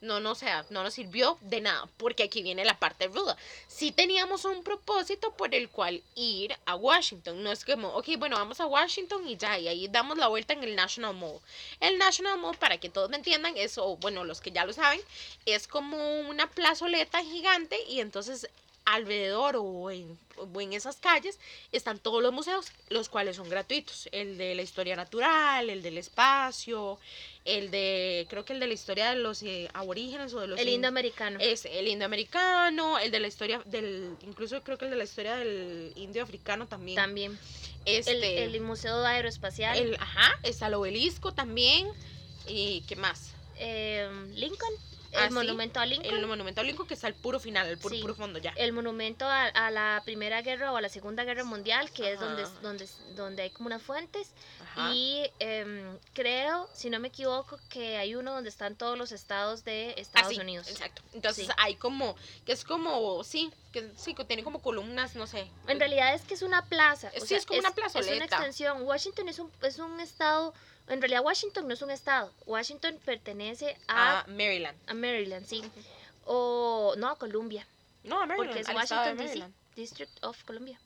no, 0.00 0.20
nos, 0.20 0.38
o 0.38 0.40
sea, 0.40 0.64
no 0.70 0.82
nos 0.82 0.94
sirvió 0.94 1.38
de 1.42 1.60
nada, 1.60 1.88
porque 1.96 2.22
aquí 2.22 2.42
viene 2.42 2.64
la 2.64 2.78
parte 2.78 3.08
ruda. 3.08 3.36
Sí 3.68 3.92
teníamos 3.92 4.44
un 4.44 4.62
propósito 4.62 5.32
por 5.34 5.54
el 5.54 5.68
cual 5.68 6.02
ir 6.14 6.56
a 6.64 6.74
Washington. 6.74 7.42
No 7.42 7.52
es 7.52 7.64
como, 7.64 7.88
ok, 7.88 8.08
bueno, 8.18 8.36
vamos 8.36 8.60
a 8.60 8.66
Washington 8.66 9.28
y 9.28 9.36
ya, 9.36 9.58
y 9.58 9.68
ahí 9.68 9.88
damos 9.88 10.16
la 10.16 10.28
vuelta 10.28 10.54
en 10.54 10.64
el 10.64 10.74
National 10.74 11.14
Mall. 11.14 11.40
El 11.80 11.98
National 11.98 12.38
Mall, 12.38 12.56
para 12.56 12.78
que 12.78 12.88
todos 12.88 13.10
me 13.10 13.16
entiendan, 13.16 13.56
es, 13.56 13.76
o 13.78 13.96
bueno, 13.96 14.24
los 14.24 14.40
que 14.40 14.50
ya 14.50 14.64
lo 14.64 14.72
saben, 14.72 15.00
es 15.46 15.68
como 15.68 16.20
una 16.20 16.48
plazoleta 16.48 17.22
gigante 17.22 17.78
y 17.88 18.00
entonces 18.00 18.48
alrededor 18.94 19.56
o 19.56 19.90
en, 19.90 20.18
o 20.36 20.60
en 20.60 20.72
esas 20.72 20.96
calles 20.96 21.38
están 21.72 21.98
todos 21.98 22.22
los 22.22 22.32
museos, 22.32 22.66
los 22.88 23.08
cuales 23.08 23.36
son 23.36 23.48
gratuitos. 23.48 24.08
El 24.12 24.38
de 24.38 24.54
la 24.54 24.62
historia 24.62 24.96
natural, 24.96 25.68
el 25.70 25.82
del 25.82 25.98
espacio, 25.98 26.98
el 27.44 27.70
de, 27.70 28.26
creo 28.30 28.44
que 28.44 28.52
el 28.52 28.60
de 28.60 28.66
la 28.66 28.74
historia 28.74 29.10
de 29.10 29.16
los 29.16 29.42
eh, 29.42 29.68
aborígenes 29.74 30.32
o 30.34 30.40
de 30.40 30.46
los... 30.48 30.58
El 30.60 30.68
in- 30.68 30.74
indoamericano. 30.76 31.38
Es 31.40 31.64
el 31.66 31.88
indio 31.88 32.06
americano, 32.06 32.98
el 32.98 33.10
de 33.10 33.20
la 33.20 33.28
historia 33.28 33.62
del, 33.66 34.16
incluso 34.22 34.62
creo 34.62 34.78
que 34.78 34.86
el 34.86 34.90
de 34.90 34.96
la 34.96 35.04
historia 35.04 35.36
del 35.36 35.92
indio 35.96 36.22
africano 36.22 36.66
también. 36.66 36.96
También. 36.96 37.38
Este, 37.84 38.44
El, 38.44 38.54
el 38.54 38.60
Museo 38.60 39.04
Aeroespacial. 39.04 39.78
el- 39.78 39.94
ajá, 40.00 40.32
está 40.42 40.66
el 40.66 40.74
obelisco 40.74 41.32
también. 41.32 41.86
¿Y 42.46 42.82
qué 42.82 42.96
más? 42.96 43.32
eh, 43.62 44.08
Lincoln. 44.34 44.72
El 45.12 45.18
Ah, 45.18 45.26
sí, 45.28 45.34
monumento 45.34 45.80
a 45.80 45.86
Lincoln. 45.86 46.14
El 46.14 46.26
monumento 46.26 46.60
al 46.60 46.66
Lincoln 46.68 46.86
que 46.86 46.94
está 46.94 47.08
al 47.08 47.14
puro 47.14 47.40
final, 47.40 47.66
al 47.66 47.78
puro, 47.78 47.94
Sí. 47.96 48.00
puro 48.00 48.14
fondo 48.14 48.38
ya. 48.38 48.52
el 48.56 48.72
monumento 48.72 49.24
a, 49.26 49.46
a 49.46 49.70
la 49.72 50.02
Primera 50.04 50.40
Guerra 50.42 50.70
o 50.72 50.76
a 50.76 50.80
la 50.80 50.88
Segunda 50.88 51.24
Guerra 51.24 51.42
Mundial, 51.44 51.90
que 51.90 52.12
es 52.12 52.20
donde, 52.20 52.44
donde, 52.62 52.88
donde 53.16 53.42
hay 53.42 53.50
como 53.50 53.66
unas 53.66 53.82
fuentes. 53.82 54.30
Ajá. 54.62 54.92
Y 54.94 55.28
em, 55.40 55.98
creo, 56.14 56.68
si 56.72 56.90
no 56.90 57.00
me 57.00 57.08
equivoco, 57.08 57.58
que 57.68 57.96
hay 57.96 58.14
uno 58.14 58.32
donde 58.32 58.50
están 58.50 58.76
todos 58.76 58.96
los 58.96 59.10
estados 59.10 59.64
de 59.64 59.94
Estados 59.96 60.28
Así, 60.28 60.40
Unidos. 60.40 60.68
Exacto. 60.68 61.02
Entonces 61.12 61.46
Sí. 61.46 61.52
hay 61.56 61.74
como, 61.74 62.14
que 62.46 62.52
es 62.52 62.64
como, 62.64 63.24
sí, 63.24 63.50
que 63.72 63.90
sí, 63.96 64.14
que 64.14 64.24
tiene 64.24 64.44
como 64.44 64.62
columnas, 64.62 65.16
no 65.16 65.26
sé. 65.26 65.50
En 65.66 65.80
realidad 65.80 66.14
es 66.14 66.22
que 66.22 66.34
es 66.34 66.42
una 66.42 66.64
plaza. 66.66 67.10
o 67.16 67.20
Sí, 67.20 67.26
sea, 67.26 67.38
es 67.38 67.46
como 67.46 67.58
una 67.58 67.68
Es 67.70 67.74
una 67.76 67.82
plazoleta. 67.90 68.24
extensión. 68.26 68.82
Washington 68.82 69.28
es 69.28 69.38
un, 69.40 69.50
es 69.62 69.78
un 69.80 69.98
estado. 69.98 70.54
En 70.90 71.00
realidad, 71.00 71.22
Washington 71.24 71.68
no 71.68 71.74
es 71.74 71.82
un 71.82 71.90
estado. 71.90 72.32
Washington 72.46 72.98
pertenece 73.04 73.76
a, 73.86 74.20
A 74.20 74.26
Maryland. 74.26 74.76
a 74.88 74.94
Maryland, 74.94 75.46
sí. 75.46 75.62
O 76.24 76.94
no, 76.98 77.08
a 77.08 77.16
Columbia. 77.16 77.64
No, 78.02 78.20
a 78.20 78.26
Maryland. 78.26 78.50
Porque 78.50 78.60
es 78.60 78.68
Washington 78.74 79.16
DC. 79.16 79.48
District 79.76 80.24
of 80.24 80.42
Columbia. 80.44 80.78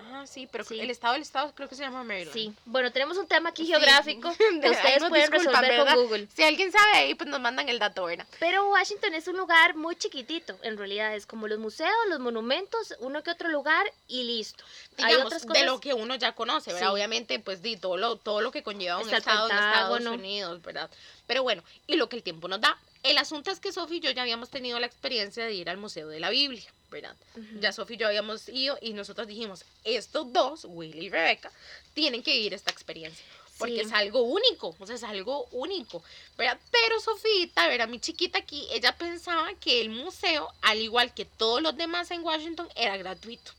Ah, 0.00 0.24
sí, 0.26 0.48
pero 0.50 0.64
Sí. 0.64 0.78
el 0.80 0.90
estado 0.90 1.14
del 1.14 1.22
estado 1.22 1.52
creo 1.54 1.68
que 1.68 1.74
se 1.74 1.82
llama 1.82 2.04
Maryland. 2.04 2.32
Sí. 2.32 2.52
Bueno, 2.64 2.92
tenemos 2.92 3.16
un 3.18 3.26
tema 3.26 3.50
aquí 3.50 3.62
Sí. 3.64 3.68
geográfico 3.72 4.32
que 4.62 4.70
ustedes 4.70 5.04
pueden 5.08 5.30
resolver 5.30 5.60
¿verdad? 5.70 5.94
con 5.94 6.04
Google. 6.04 6.28
Si 6.34 6.42
alguien 6.44 6.70
sabe 6.72 6.92
ahí, 6.98 7.14
pues 7.14 7.28
nos 7.28 7.40
mandan 7.40 7.68
el 7.68 7.78
dato, 7.78 8.04
¿verdad? 8.04 8.26
Pero 8.38 8.68
Washington 8.70 9.14
es 9.14 9.26
un 9.28 9.36
lugar 9.36 9.74
muy 9.74 9.96
chiquitito, 9.96 10.56
en 10.62 10.76
realidad. 10.78 11.14
Es 11.16 11.26
como 11.26 11.48
los 11.48 11.58
museos, 11.58 11.90
los 12.08 12.20
monumentos, 12.20 12.94
uno 13.00 13.22
que 13.22 13.30
otro 13.32 13.48
lugar 13.48 13.92
y 14.06 14.22
listo. 14.24 14.64
Hay 14.98 15.14
otras 15.16 15.42
de 15.42 15.48
cosas- 15.48 15.64
lo 15.66 15.80
que 15.80 15.94
uno 15.94 16.14
ya 16.14 16.32
conoce, 16.32 16.72
¿verdad? 16.72 16.88
Sí. 16.88 16.92
Obviamente, 16.94 17.38
pues, 17.40 17.60
di 17.62 17.76
todo 17.76 17.96
lo, 17.96 18.16
todo 18.16 18.40
lo 18.40 18.50
que 18.52 18.62
conlleva 18.62 18.98
un 18.98 19.12
estado 19.12 19.48
en 19.50 19.56
Estados. 19.56 20.00
Unidos, 20.06 20.62
¿verdad? 20.62 20.88
Pero 21.26 21.42
bueno, 21.42 21.62
y 21.86 21.96
lo 21.96 22.08
que 22.08 22.16
el 22.16 22.22
tiempo 22.22 22.46
nos 22.48 22.60
da. 22.60 22.78
El 23.02 23.18
asunto 23.18 23.50
es 23.50 23.60
que 23.60 23.72
Sofi 23.72 23.96
y 23.96 24.00
yo 24.00 24.10
ya 24.12 24.22
habíamos 24.22 24.48
tenido 24.50 24.78
la 24.80 24.86
experiencia 24.86 25.44
de 25.44 25.52
ir 25.54 25.68
al 25.70 25.76
Museo 25.76 26.08
de 26.08 26.18
la 26.20 26.30
Biblia, 26.30 26.64
¿verdad? 26.90 27.16
Ya 27.60 27.72
Sofi 27.72 27.94
y 27.94 27.96
yo 27.98 28.06
habíamos 28.06 28.48
ido 28.48 28.78
y 28.80 28.92
nosotros 28.92 29.26
dijimos, 29.26 29.64
estos 29.84 30.32
dos, 30.32 30.64
Willy 30.64 31.06
y 31.06 31.10
Rebeca, 31.10 31.50
tienen 31.94 32.22
que 32.22 32.32
vivir 32.32 32.54
esta 32.54 32.70
experiencia. 32.70 33.24
Porque 33.58 33.74
Sí. 33.74 33.80
es 33.80 33.92
algo 33.92 34.20
único, 34.22 34.76
o 34.78 34.86
sea, 34.86 34.94
es 34.94 35.02
algo 35.02 35.46
único, 35.50 36.00
¿verdad? 36.36 36.58
Pero 36.70 37.00
Sofita, 37.00 37.66
¿verdad? 37.66 37.88
Mi 37.88 37.98
chiquita 37.98 38.38
aquí, 38.38 38.66
ella 38.70 38.96
pensaba 38.96 39.52
que 39.54 39.80
el 39.80 39.90
museo, 39.90 40.48
al 40.62 40.78
igual 40.78 41.12
que 41.12 41.24
todos 41.24 41.60
los 41.60 41.76
demás 41.76 42.10
en 42.12 42.22
Washington, 42.22 42.68
era 42.76 42.96
gratuito. 42.96 43.50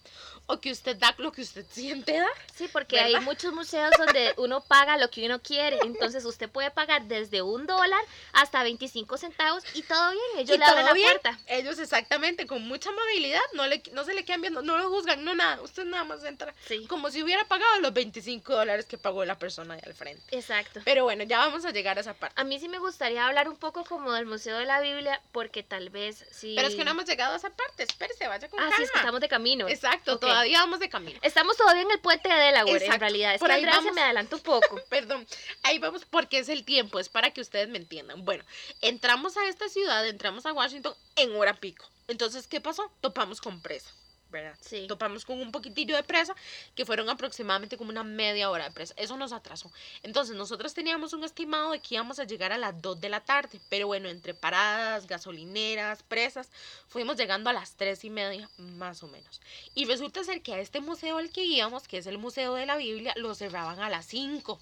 O 0.52 0.60
que 0.60 0.72
usted 0.72 0.96
da 0.98 1.14
lo 1.20 1.32
que 1.32 1.42
usted 1.44 1.64
siente 1.70 2.14
dar. 2.18 2.28
Sí, 2.56 2.68
porque 2.74 2.96
¿verdad? 2.96 3.20
hay 3.20 3.24
muchos 3.24 3.54
museos 3.54 3.92
donde 4.00 4.34
uno 4.38 4.62
paga 4.62 4.98
lo 4.98 5.10
que 5.12 5.24
uno 5.26 5.40
quiere. 5.44 5.78
Entonces 5.84 6.26
usted 6.26 6.50
puede 6.50 6.72
pagar 6.72 7.04
desde 7.06 7.44
un 7.44 7.68
dólar 7.68 8.02
hasta 8.34 8.64
25 8.64 9.18
centavos 9.18 9.64
y 9.76 9.84
todo 9.84 10.10
bien. 10.12 10.24
Ellos 10.38 10.58
le 10.58 10.66
abren 10.66 10.86
la 10.88 10.94
bien. 10.94 11.08
puerta. 11.08 11.40
Ellos 11.46 11.78
exactamente, 11.78 12.48
con 12.48 12.64
mucha 12.68 12.90
amabilidad, 12.90 13.42
no, 13.54 13.68
le, 13.68 13.84
no 13.94 14.04
se 14.04 14.16
le 14.16 14.26
quedan 14.26 14.42
viendo, 14.42 14.64
no 14.64 14.78
lo 14.80 14.90
juzgan, 14.90 15.24
no 15.24 15.36
nada. 15.36 15.62
Usted 15.62 15.86
nada 15.86 16.04
más 16.04 16.24
entra 16.24 16.54
Sí, 16.68 16.88
como 16.88 17.12
si 17.12 17.22
hubiera 17.22 17.46
pagado 17.46 17.80
los 17.82 17.94
25 17.94 18.52
dólares 18.56 18.86
que 18.88 18.98
pagó 18.98 19.24
la 19.26 19.38
persona 19.38 19.76
de 19.76 19.82
al 19.86 19.94
frente. 19.94 20.36
exacto. 20.36 20.82
Pero 20.84 21.04
bueno, 21.04 21.26
ya 21.26 21.38
vamos 21.38 21.64
a 21.66 21.70
llegar 21.72 21.98
a 22.00 22.02
esa 22.02 22.16
parte. 22.16 22.42
A 22.42 22.44
mí 22.44 22.60
sí 22.60 22.68
me 22.70 22.80
gustaría 22.80 23.28
hablar 23.28 23.48
un 23.50 23.56
poco 23.58 23.84
como 23.86 24.14
del 24.14 24.26
Museo 24.26 24.58
de 24.58 24.66
la 24.66 24.82
Biblia, 24.82 25.22
porque 25.32 25.62
tal 25.62 25.92
vez 25.92 26.26
sí. 26.32 26.54
Pero 26.56 26.68
es 26.70 26.74
que 26.76 26.84
no 26.84 26.90
hemos 26.92 27.06
llegado 27.06 27.34
a 27.34 27.38
esa 27.38 27.52
parte, 27.52 27.84
espérese, 27.84 28.28
vaya 28.28 28.50
con 28.50 28.60
Ah, 28.60 28.64
calma. 28.64 28.78
sí, 28.78 28.84
es 28.84 28.92
que 28.92 28.98
estamos 28.98 29.22
de 29.22 29.30
camino. 29.30 29.68
Exacto, 29.68 30.16
Ok. 30.16 30.39
Todavía 30.40 30.60
vamos 30.60 30.80
de 30.80 30.90
camino. 30.90 31.20
Estamos 31.22 31.58
todavía 31.58 31.82
en 31.82 31.92
el 31.92 32.00
puente 32.00 32.30
de 32.30 32.36
Delaware, 32.36 32.78
en 32.78 32.82
Exacto, 32.84 33.00
realidad. 33.00 33.34
Es 33.34 33.40
por 33.40 33.50
que 33.50 33.56
ahí 33.56 33.66
se 33.84 33.92
me 33.92 34.02
adelantó 34.02 34.38
un 34.38 34.42
poco. 34.44 34.80
Perdón, 34.90 35.28
ahí 35.64 35.80
vamos 35.80 36.06
porque 36.06 36.40
es 36.40 36.48
el 36.50 36.64
tiempo, 36.64 37.00
es 37.00 37.10
para 37.10 37.32
que 37.32 37.42
ustedes 37.42 37.68
me 37.68 37.78
entiendan. 37.78 38.24
Bueno, 38.24 38.46
entramos 38.82 39.36
a 39.36 39.48
esta 39.48 39.68
ciudad, 39.68 40.08
entramos 40.08 40.46
a 40.46 40.54
Washington 40.54 40.94
en 41.18 41.36
hora 41.36 41.54
pico. 41.56 41.86
Entonces, 42.08 42.48
¿qué 42.48 42.62
pasó? 42.62 42.90
Topamos 43.02 43.42
con 43.42 43.62
presa, 43.62 43.92
¿verdad? 44.30 44.56
Sí. 44.62 44.86
Topamos 44.88 45.26
con 45.26 45.40
un 45.40 45.52
poquitillo 45.52 45.96
de 45.96 46.04
presa, 46.04 46.36
que 46.76 46.86
fueron 46.86 47.10
aproximadamente 47.10 47.78
como 47.78 47.90
una 47.90 48.04
media 48.04 48.50
hora 48.50 48.66
de 48.66 48.72
presa. 48.72 48.94
Eso 48.98 49.18
nos 49.18 49.34
atrasó. 49.34 49.72
Entonces, 50.04 50.36
nosotros 50.36 50.74
teníamos 50.74 51.14
un 51.14 51.24
estimado 51.24 51.72
de 51.72 51.80
que 51.80 51.96
íbamos 51.96 52.20
a 52.20 52.24
llegar 52.24 52.52
a 52.52 52.58
las 52.58 52.82
2 52.82 53.02
de 53.02 53.10
la 53.10 53.22
tarde, 53.22 53.60
pero 53.70 53.88
bueno, 53.88 54.10
entre 54.10 54.34
paradas, 54.34 55.08
gasolineras, 55.08 56.04
presas, 56.04 56.50
fuimos 56.88 57.18
llegando 57.18 57.50
a 57.50 57.54
las 57.54 57.74
3 57.74 58.04
y 58.06 58.10
media, 58.10 58.50
más 58.58 59.04
o 59.04 59.08
menos. 59.08 59.42
Y 59.76 59.86
resulta 59.86 60.24
ser 60.24 60.42
que 60.42 60.54
a 60.54 60.60
este 60.60 60.80
museo 60.80 61.18
al 61.18 61.30
que 61.32 61.44
íbamos, 61.44 61.88
que 61.88 61.98
es 61.98 62.08
el 62.08 62.18
Museo 62.18 62.56
de 62.56 62.66
la 62.66 62.78
Biblia, 62.78 63.14
lo 63.16 63.34
cerraban 63.36 63.80
a 63.80 63.90
las 63.90 64.06
5. 64.06 64.60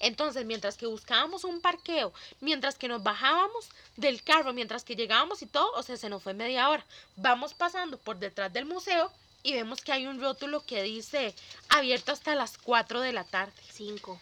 Entonces, 0.00 0.44
mientras 0.44 0.76
que 0.76 0.86
buscábamos 0.86 1.44
un 1.44 1.60
parqueo, 1.60 2.12
mientras 2.40 2.76
que 2.76 2.88
nos 2.88 3.02
bajábamos 3.02 3.68
del 3.96 4.22
carro, 4.22 4.52
mientras 4.52 4.84
que 4.84 4.96
llegábamos 4.96 5.42
y 5.42 5.46
todo, 5.46 5.70
o 5.72 5.82
sea, 5.82 5.96
se 5.96 6.08
nos 6.08 6.22
fue 6.22 6.34
media 6.34 6.68
hora. 6.68 6.84
Vamos 7.16 7.54
pasando 7.54 7.98
por 7.98 8.18
detrás 8.18 8.52
del 8.52 8.64
museo 8.64 9.05
y 9.46 9.54
vemos 9.54 9.80
que 9.80 9.92
hay 9.92 10.06
un 10.06 10.20
rótulo 10.20 10.64
que 10.64 10.82
dice 10.82 11.34
abierto 11.68 12.12
hasta 12.12 12.34
las 12.34 12.58
4 12.58 13.00
de 13.00 13.12
la 13.12 13.24
tarde. 13.24 13.52
Cinco. 13.72 14.20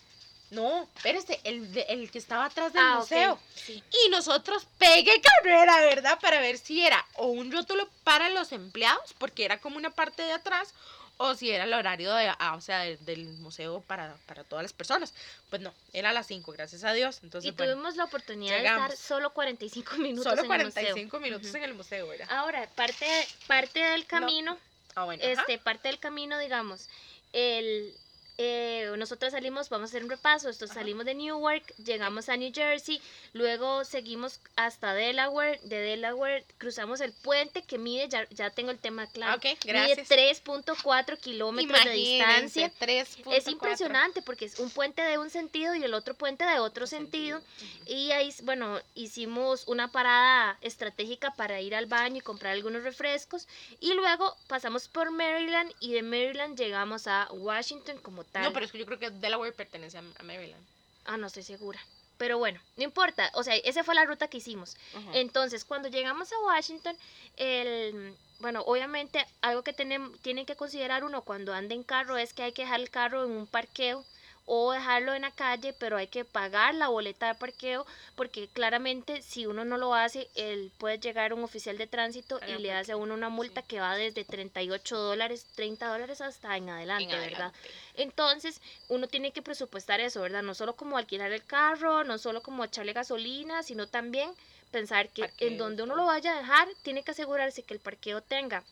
No, 0.51 0.89
espérese, 0.97 1.41
el, 1.45 1.77
el 1.89 2.11
que 2.11 2.19
estaba 2.19 2.45
atrás 2.45 2.73
del 2.73 2.83
Ah, 2.85 2.97
museo. 3.01 3.39
sí. 3.57 3.83
Y 4.07 4.11
nosotros 4.11 4.67
pegué 4.79 5.21
carrera, 5.21 5.81
¿verdad? 5.81 6.19
Para 6.21 6.39
ver 6.41 6.59
si 6.59 6.85
era 6.85 7.05
o 7.15 7.27
un 7.27 7.51
rótulo 7.51 7.89
para 8.05 8.29
los 8.29 8.53
empleados, 8.53 9.15
porque 9.19 9.45
era 9.45 9.61
como 9.61 9.79
una 9.79 9.91
parte 9.91 10.23
de 10.23 10.33
atrás, 10.33 10.73
o 11.17 11.35
si 11.35 11.51
era 11.51 11.65
el 11.65 11.73
horario 11.73 12.13
de, 12.15 12.29
ah, 12.39 12.55
o 12.57 12.61
sea, 12.61 12.81
de- 12.81 12.97
del 12.99 13.25
museo 13.39 13.81
para, 13.81 14.17
para 14.27 14.45
todas 14.45 14.63
las 14.63 14.73
personas. 14.73 15.15
Pues 15.51 15.63
no, 15.63 15.73
era 15.93 16.11
a 16.11 16.13
las 16.13 16.27
5, 16.27 16.53
gracias 16.53 16.85
a 16.85 16.93
Dios. 16.93 17.21
Entonces, 17.23 17.49
Y 17.49 17.53
bueno, 17.57 17.73
tuvimos 17.73 17.97
la 17.97 18.05
oportunidad 18.05 18.57
llegamos. 18.59 18.89
de 18.89 18.95
estar 18.95 19.07
solo 19.09 19.33
45 19.33 19.97
minutos 19.97 20.25
solo 20.25 20.45
en 20.45 20.53
el 20.61 20.67
museo. 20.67 20.83
45 20.83 21.21
minutos 21.21 21.49
Ujú. 21.49 21.57
en 21.57 21.65
el 21.65 21.75
museo, 21.75 22.07
¿verdad? 22.09 22.29
Ahora, 22.31 22.69
parte, 22.77 23.07
parte 23.49 23.81
del 23.81 24.07
camino, 24.07 24.57
Ah, 24.95 25.05
bueno. 25.05 25.23
este, 25.25 25.59
parte 25.59 25.89
del 25.89 25.99
camino, 25.99 26.39
digamos, 26.39 26.89
el, 27.33 27.95
eh, 28.39 28.93
nosotros 28.99 29.33
salimos, 29.33 29.69
vamos 29.69 29.89
a 29.89 29.91
hacer 29.91 30.03
un 30.03 30.11
repaso, 30.11 30.49
esto 30.49 30.67
salimos 30.67 31.05
de 31.05 31.15
Newark, 31.15 31.75
llegamos 31.77 32.29
a 32.29 32.37
New 32.37 32.53
Jersey, 32.53 33.01
luego 33.33 33.85
seguimos 33.85 34.41
hasta 34.57 34.95
Delaware, 34.95 35.61
de 35.63 35.81
Delaware 35.81 36.45
cruzamos 36.59 37.01
el 37.01 37.13
puente 37.13 37.63
que 37.63 37.79
mide, 37.79 38.09
ya, 38.09 38.29
ya 38.31 38.51
tengo 38.51 38.71
el 38.71 38.79
tema 38.79 39.07
claro, 39.07 39.37
Ok, 39.37 39.45
mide 39.45 39.59
gracias. 39.65 40.09
3.4 40.09 41.19
kilómetros 41.19 41.85
de 41.85 41.91
distancia. 41.91 42.73
3.4. 42.81 43.33
Es 43.33 43.49
impresionante 43.49 44.23
porque 44.23 44.47
es 44.47 44.59
un 44.59 44.71
puente 44.71 45.03
de 45.03 45.19
un 45.19 45.31
sentido 45.31 45.75
y 45.75 45.85
el 45.85 45.95
otro 45.95 46.15
puente 46.15 46.45
de 46.45 46.59
otro 46.59 46.87
sentido. 46.87 47.41
Y 47.87 48.11
ahí, 48.13 48.35
bueno, 48.43 48.81
hicimos 48.95 49.67
una 49.67 49.91
parada 49.91 50.59
estratégica 50.61 51.33
para 51.33 51.61
ir 51.61 51.75
al 51.75 51.87
baño 51.87 52.19
y 52.19 52.21
comprar 52.21 52.55
algunos 52.55 52.83
refrescos. 52.83 53.47
Y 53.81 53.95
luego 53.95 54.37
pasamos 54.49 54.89
por 54.89 55.11
Maryland 55.11 55.73
y 55.81 55.93
de 55.93 56.03
Maryland 56.03 56.59
llegamos 56.59 57.07
a 57.07 57.29
Washington 57.33 57.99
como 57.99 58.24
No, 58.35 58.53
pero 58.53 58.67
es 58.67 58.73
que 58.73 58.79
yo 58.79 58.87
creo 58.87 58.99
que 58.99 59.11
Delaware 59.11 59.53
pertenece 59.53 59.99
a 59.99 60.23
Maryland. 60.23 60.65
Ah, 61.05 61.17
no 61.17 61.27
estoy 61.27 61.43
segura. 61.43 61.81
Pero 62.17 62.39
bueno, 62.39 62.61
no 62.77 62.85
importa. 62.85 63.31
O 63.35 63.43
sea, 63.43 63.57
esa 63.57 63.83
fue 63.83 63.95
la 63.95 64.05
ruta 64.05 64.29
que 64.29 64.39
hicimos. 64.39 64.77
Entonces, 65.13 65.65
cuando 65.65 65.89
llegamos 65.89 66.33
a 66.33 66.39
Washington, 66.47 66.97
el, 67.37 68.15
bueno, 68.39 68.63
obviamente 68.67 69.27
algo 69.41 69.63
que 69.63 69.73
tienen, 69.73 70.17
tienen 70.19 70.47
que 70.47 70.57
considerar 70.57 71.05
uno 71.05 71.23
cuando 71.23 71.53
anda 71.53 71.75
en 71.75 71.83
carro 71.83 72.17
es 72.17 72.33
que 72.33 72.45
hay 72.45 72.53
que 72.53 72.63
dejar 72.63 72.81
el 72.81 72.91
carro 72.91 73.25
en 73.25 73.33
un 73.33 73.47
parqueo 73.47 74.05
o 74.47 74.73
dejarlo 74.73 75.15
en 75.15 75.23
la 75.23 75.31
calle, 75.31 75.73
pero 75.73 75.97
hay 75.97 76.07
que 76.07 76.25
pagar 76.25 76.75
la 76.75 76.89
boleta 76.89 77.29
de 77.29 77.35
parqueo 77.35 77.87
porque 78.15 78.49
claramente 78.49 79.23
si 79.23 79.47
uno 79.47 79.65
no 79.65 79.79
lo 79.79 79.95
hace, 79.95 80.29
él 80.35 80.71
puede 80.79 80.99
llegar 80.99 81.33
un 81.33 81.45
oficial 81.45 81.79
de 81.79 81.87
tránsito 81.87 82.39
y 82.47 82.61
le 82.61 82.73
hace 82.73 82.93
a 82.93 82.97
uno 82.97 83.15
una 83.15 83.31
multa 83.31 83.63
sí. 83.63 83.69
que 83.69 83.81
va 83.81 83.97
desde 83.97 84.25
38 84.25 84.97
dólares, 84.99 85.47
30 85.55 85.87
dólares 85.87 86.21
hasta 86.21 86.57
en 86.57 86.69
adelante, 86.69 87.15
En 87.15 87.21
¿verdad? 87.21 87.53
Entonces, 87.95 88.61
uno 88.89 89.07
tiene 89.07 89.33
que 89.33 89.41
presupuestar 89.41 90.01
eso, 90.01 90.21
¿verdad? 90.21 90.43
No 90.43 90.55
solo 90.55 90.75
como 90.75 90.99
alquilar 90.99 91.33
el 91.33 91.45
carro, 91.45 92.05
no 92.05 92.19
solo 92.19 92.43
como 92.43 92.65
echarle 92.65 92.93
gasolina, 92.93 93.63
sino 93.63 93.87
también 93.87 94.31
pensar 94.71 95.09
que 95.09 95.23
Parqueo, 95.23 95.49
en 95.49 95.59
donde 95.59 95.83
uno 95.85 95.97
lo 95.97 96.07
vaya 96.07 96.33
a 96.33 96.39
dejar, 96.39 96.69
tiene 96.83 97.03
que 97.03 97.13
asegurarse 97.13 97.63
que 97.63 97.75
el 97.75 97.81
parqueo 97.81 98.21
tenga, 98.21 98.65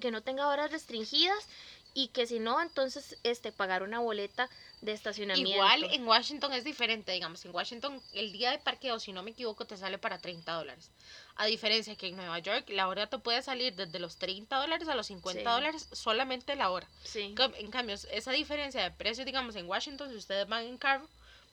que 0.00 0.10
no 0.10 0.22
tenga 0.22 0.48
horas 0.48 0.70
restringidas 0.72 1.46
y 1.94 2.08
que 2.08 2.26
si 2.26 2.38
no, 2.38 2.60
entonces 2.60 3.16
este 3.22 3.52
pagar 3.52 3.82
una 3.82 3.98
boleta 4.00 4.48
de 4.80 4.92
estacionamiento. 4.92 5.50
Igual 5.50 5.84
en 5.92 6.06
Washington 6.06 6.52
es 6.52 6.62
diferente, 6.64 7.12
digamos, 7.12 7.44
en 7.44 7.54
Washington 7.54 8.00
el 8.12 8.30
día 8.32 8.50
de 8.52 8.58
parqueo, 8.58 9.00
si 9.00 9.12
no 9.12 9.22
me 9.22 9.32
equivoco, 9.32 9.64
te 9.64 9.76
sale 9.76 9.98
para 9.98 10.18
30 10.18 10.52
dólares. 10.52 10.90
A 11.36 11.46
diferencia 11.46 11.96
que 11.96 12.08
en 12.08 12.16
Nueva 12.16 12.38
York 12.38 12.68
la 12.70 12.88
hora 12.88 13.08
te 13.08 13.18
puede 13.18 13.42
salir 13.42 13.74
desde 13.74 13.98
los 13.98 14.16
30 14.16 14.56
dólares 14.56 14.88
a 14.88 14.94
los 14.94 15.06
50 15.08 15.40
Sí. 15.40 15.44
dólares 15.44 15.88
solamente 15.92 16.54
la 16.56 16.70
hora. 16.70 16.86
Sí. 17.02 17.34
En 17.56 17.70
cambio, 17.70 17.96
esa 18.12 18.32
diferencia 18.32 18.82
de 18.82 18.90
precios, 18.92 19.26
digamos, 19.26 19.56
en 19.56 19.66
Washington, 19.66 20.10
si 20.10 20.16
ustedes 20.16 20.46
van 20.48 20.64
en 20.64 20.78
carro, 20.78 21.08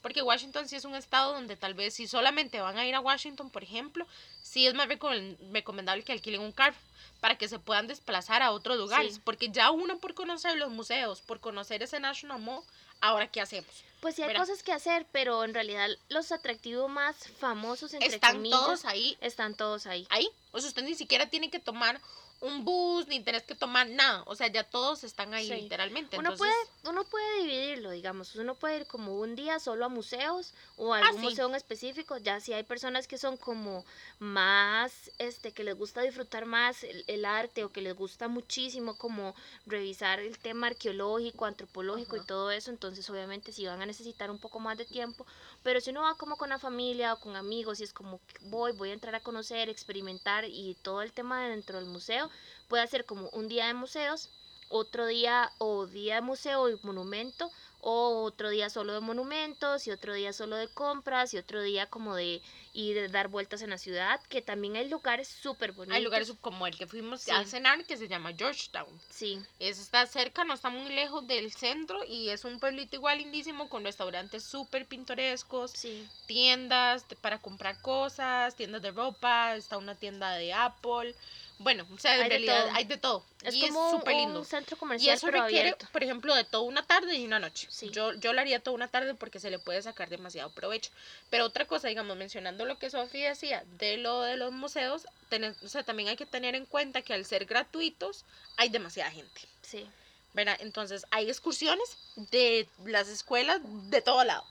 porque 0.05 0.21
Washington 0.21 0.69
sí 0.69 0.75
es 0.75 0.85
un 0.85 0.93
estado 0.93 1.33
donde 1.33 1.55
tal 1.57 1.73
vez 1.73 1.95
si 1.95 2.07
solamente 2.07 2.61
van 2.61 2.77
a 2.77 2.85
ir 2.85 2.93
a 2.93 2.99
Washington, 2.99 3.49
por 3.49 3.63
ejemplo, 3.63 4.05
sí 4.43 4.67
es 4.67 4.75
más 4.75 4.87
recom- 4.87 5.35
recomendable 5.51 6.03
que 6.03 6.11
alquilen 6.11 6.41
un 6.41 6.51
carro 6.51 6.75
para 7.21 7.39
que 7.39 7.47
se 7.47 7.57
puedan 7.57 7.87
desplazar 7.87 8.43
a 8.43 8.51
otros 8.51 8.77
lugares, 8.77 9.15
Sí. 9.15 9.21
porque 9.25 9.49
ya 9.49 9.71
uno 9.71 9.97
por 9.97 10.13
conocer 10.13 10.57
los 10.57 10.69
museos, 10.69 11.21
por 11.21 11.39
conocer 11.39 11.81
ese 11.81 11.99
National 11.99 12.39
Mall, 12.39 12.61
ahora 13.01 13.25
qué 13.31 13.41
hacemos? 13.41 13.67
Pues 13.99 14.13
sí 14.13 14.21
hay 14.21 14.35
cosas 14.35 14.61
que 14.61 14.73
hacer, 14.73 15.07
pero 15.11 15.43
en 15.43 15.55
realidad 15.55 15.89
los 16.09 16.31
atractivos 16.31 16.87
más 16.87 17.15
famosos, 17.39 17.91
entre 17.95 18.07
Están 18.09 18.33
comillas, 18.35 18.59
todos 18.59 18.85
ahí, 18.85 19.17
están 19.21 19.55
todos 19.55 19.87
ahí. 19.87 20.05
ahí, 20.11 20.29
o 20.51 20.59
sea, 20.59 20.67
usted 20.69 20.83
ni 20.83 20.93
siquiera 20.93 21.31
tiene 21.31 21.49
que 21.49 21.57
tomar 21.57 21.99
un 22.45 22.63
bus, 22.63 23.07
ni 23.07 23.21
tenés 23.21 23.43
que 23.43 23.55
tomar 23.55 23.89
nada, 23.89 24.23
o 24.27 24.35
sea, 24.35 24.47
ya 24.47 24.63
todos 24.63 25.03
están 25.03 25.33
ahí 25.33 25.47
Sí. 25.47 25.61
literalmente. 25.63 26.17
Uno 26.17 26.31
Entonces, 26.31 26.55
puede, 26.81 26.91
uno 26.91 27.03
puede 27.05 27.41
dividirlo, 27.41 27.91
digamos, 27.91 28.35
uno 28.35 28.55
puede 28.55 28.77
ir 28.77 28.87
como 28.87 29.19
un 29.19 29.35
día 29.35 29.59
solo 29.59 29.85
a 29.85 29.89
museos 29.89 30.53
o 30.77 30.93
a 30.93 30.99
algún 30.99 31.21
sí. 31.21 31.27
museo 31.27 31.47
en 31.47 31.55
específico, 31.55 32.17
ya 32.17 32.39
si 32.39 32.53
hay 32.53 32.63
personas 32.63 33.07
que 33.07 33.17
son 33.17 33.37
como 33.37 33.83
más, 34.19 35.11
este, 35.17 35.51
que 35.51 35.63
les 35.63 35.75
gusta 35.75 36.01
disfrutar 36.01 36.45
más 36.45 36.83
el, 36.83 37.03
el 37.07 37.25
arte 37.25 37.63
o 37.63 37.71
que 37.71 37.81
les 37.81 37.95
gusta 37.95 38.27
muchísimo 38.27 38.95
como 38.97 39.35
revisar 39.65 40.19
el 40.19 40.37
tema 40.37 40.67
arqueológico, 40.67 41.45
antropológico 41.45 42.17
y 42.17 42.25
todo 42.25 42.51
eso, 42.51 42.69
entonces 42.71 43.09
obviamente 43.09 43.51
sí 43.51 43.65
van 43.65 43.81
a 43.81 43.85
necesitar 43.85 44.29
un 44.31 44.39
poco 44.39 44.59
más 44.59 44.77
de 44.77 44.85
tiempo, 44.85 45.25
pero 45.63 45.81
si 45.81 45.89
uno 45.89 46.03
va 46.03 46.15
como 46.15 46.37
con 46.37 46.49
la 46.49 46.59
familia 46.59 47.13
o 47.13 47.19
con 47.19 47.35
amigos 47.35 47.79
y 47.79 47.83
es 47.83 47.93
como 47.93 48.19
voy, 48.41 48.71
voy 48.73 48.89
a 48.91 48.93
entrar 48.93 49.15
a 49.15 49.19
conocer, 49.21 49.69
experimentar 49.69 50.45
y 50.45 50.75
todo 50.81 51.01
el 51.01 51.11
tema 51.11 51.41
de 51.43 51.49
dentro 51.49 51.77
del 51.79 51.87
museo, 51.87 52.29
puede 52.67 52.87
ser 52.87 53.05
como 53.05 53.29
un 53.29 53.47
día 53.47 53.67
de 53.67 53.73
museos, 53.73 54.29
otro 54.67 55.05
día 55.05 55.51
o 55.59 55.85
día 55.85 56.15
de 56.15 56.21
museo 56.21 56.69
y 56.69 56.77
monumento, 56.81 57.51
o 57.87 58.23
otro 58.23 58.49
día 58.49 58.71
solo 58.71 58.93
de 58.93 58.99
monumentos 58.99 59.85
y 59.85 59.91
otro 59.91 60.15
día 60.15 60.33
solo 60.33 60.55
de 60.55 60.67
compras 60.69 61.35
y 61.35 61.37
otro 61.37 61.61
día 61.61 61.85
como 61.87 62.15
de 62.15 62.41
ir 62.73 62.97
a 62.97 63.07
dar 63.09 63.27
vueltas 63.27 63.61
en 63.61 63.69
la 63.69 63.77
ciudad, 63.77 64.19
que 64.27 64.41
también 64.41 64.75
hay 64.75 64.89
lugares 64.89 65.27
súper 65.27 65.71
bonitos. 65.71 65.95
hay 65.95 66.03
lugares 66.03 66.33
como 66.41 66.65
el 66.65 66.75
que 66.75 66.87
fuimos 66.87 67.21
Sí. 67.21 67.29
a 67.29 67.45
cenar 67.45 67.85
que 67.85 67.95
se 67.95 68.07
llama 68.07 68.33
Georgetown. 68.35 68.89
Sí, 69.11 69.39
Es, 69.59 69.77
está 69.79 70.07
cerca, 70.07 70.43
no 70.45 70.55
está 70.55 70.71
muy 70.71 70.89
lejos 70.95 71.27
del 71.27 71.53
centro 71.53 72.03
y 72.05 72.29
es 72.29 72.43
un 72.43 72.59
pueblito 72.59 72.95
igual 72.95 73.19
lindísimo 73.19 73.69
con 73.69 73.83
restaurantes 73.83 74.43
súper 74.43 74.87
pintorescos, 74.87 75.69
sí. 75.69 76.09
tiendas 76.25 77.07
de- 77.07 77.15
para 77.17 77.37
comprar 77.37 77.79
cosas, 77.83 78.55
tiendas 78.55 78.81
de 78.81 78.89
ropa, 78.91 79.55
está 79.55 79.77
una 79.77 79.93
tienda 79.93 80.31
de 80.33 80.53
Apple. 80.53 81.15
Bueno, 81.57 81.87
o 81.93 81.97
sea, 81.97 82.15
en 82.15 82.23
Hay 82.23 82.29
realidad 82.29 82.69
hay 82.73 82.83
de 82.83 82.97
todo. 82.97 83.23
Es 83.41 83.55
y 83.55 83.61
como 83.61 83.85
es 83.85 83.91
súper 83.91 84.13
lindo. 84.15 84.39
un 84.39 84.45
centro 84.45 84.75
Y 84.75 84.79
comercial, 84.79 85.15
eso 85.15 85.27
pero 85.27 85.43
requiere, 85.43 85.69
abierto. 85.69 85.87
por 85.91 86.03
ejemplo, 86.03 86.35
de 86.35 86.43
toda 86.43 86.63
una 86.63 86.85
tarde 86.85 87.15
y 87.15 87.25
una 87.25 87.39
noche. 87.39 87.67
Sí. 87.71 87.89
Yo, 87.91 88.13
yo 88.15 88.33
lo 88.33 88.41
haría 88.41 88.59
toda 88.59 88.75
una 88.75 88.89
tarde 88.89 89.15
porque 89.15 89.39
se 89.39 89.49
le 89.49 89.57
puede 89.57 89.81
sacar 89.81 90.09
demasiado 90.09 90.49
provecho. 90.51 90.91
Pero 91.29 91.45
otra 91.45 91.65
cosa, 91.65 91.87
digamos, 91.87 92.17
mencionando 92.17 92.65
lo 92.65 92.77
que 92.77 92.89
Sofía 92.89 93.29
decía 93.29 93.63
de 93.79 93.97
lo 93.97 94.21
de 94.21 94.35
los 94.35 94.51
museos, 94.51 95.07
tener- 95.29 95.55
o 95.63 95.67
sea, 95.69 95.83
también 95.83 96.09
hay 96.09 96.17
que 96.17 96.25
tener 96.25 96.55
en 96.55 96.65
cuenta 96.65 97.01
que 97.01 97.13
al 97.13 97.23
ser 97.25 97.45
gratuitos 97.45 98.25
hay 98.57 98.67
demasiada 98.69 99.09
gente. 99.11 99.41
Sí, 99.61 99.87
¿verdad? 100.33 100.57
Entonces 100.59 101.05
hay 101.11 101.29
excursiones 101.29 101.97
de 102.17 102.67
las 102.83 103.07
escuelas 103.07 103.61
de 103.63 104.01
todo 104.01 104.23
lado, 104.25 104.43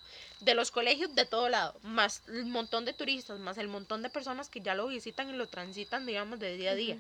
de 0.45 0.55
los 0.55 0.71
colegios 0.71 1.15
de 1.15 1.25
todo 1.25 1.49
lado, 1.49 1.75
más 1.83 2.23
el 2.29 2.47
montón 2.47 2.85
de 2.85 2.93
turistas, 2.93 3.39
más 3.39 3.59
el 3.59 3.69
montón 3.69 4.03
de 4.03 4.11
personas 4.11 4.49
que 4.49 4.61
ya 4.61 4.75
lo 4.75 4.87
visitan 4.89 5.31
y 5.31 5.33
lo 5.37 5.49
transitan, 5.49 6.07
digamos, 6.07 6.39
de 6.39 6.57
día 6.57 6.73
a 6.73 6.75
día. 6.75 6.99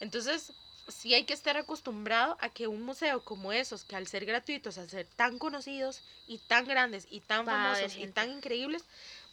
Entonces, 0.00 0.52
sí 0.88 1.14
hay 1.14 1.24
que 1.24 1.34
estar 1.34 1.56
acostumbrado 1.56 2.36
a 2.40 2.48
que 2.48 2.66
un 2.66 2.82
museo 2.82 3.22
como 3.24 3.52
esos, 3.52 3.84
que 3.84 3.96
al 3.96 4.06
ser 4.06 4.24
gratuitos, 4.24 4.76
al 4.78 4.90
ser 4.90 5.06
tan 5.16 5.38
conocidos 5.38 6.00
y 6.26 6.38
tan 6.38 6.64
grandes 6.66 7.06
y 7.10 7.20
tan 7.20 7.46
Va 7.46 7.52
famosos 7.52 7.96
y 7.96 8.06
tan 8.08 8.30
increíbles, 8.30 8.84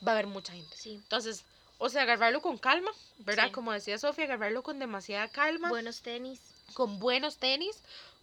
va 0.05 0.11
a 0.11 0.15
haber 0.15 0.27
mucha 0.27 0.53
gente. 0.53 0.75
sí. 0.75 0.91
Entonces, 0.93 1.43
o 1.79 1.89
sea, 1.89 2.03
agarrarlo 2.03 2.41
con 2.41 2.57
calma, 2.57 2.91
¿verdad? 3.19 3.45
Sí. 3.47 3.51
Como 3.51 3.71
decía 3.71 3.97
Sofía, 3.97 4.25
agarrarlo 4.25 4.63
con 4.63 4.79
demasiada 4.79 5.27
calma 5.27 5.69
Buenos 5.69 6.01
tenis. 6.01 6.39
con 6.73 6.99
buenos 6.99 7.37
tenis, 7.37 7.77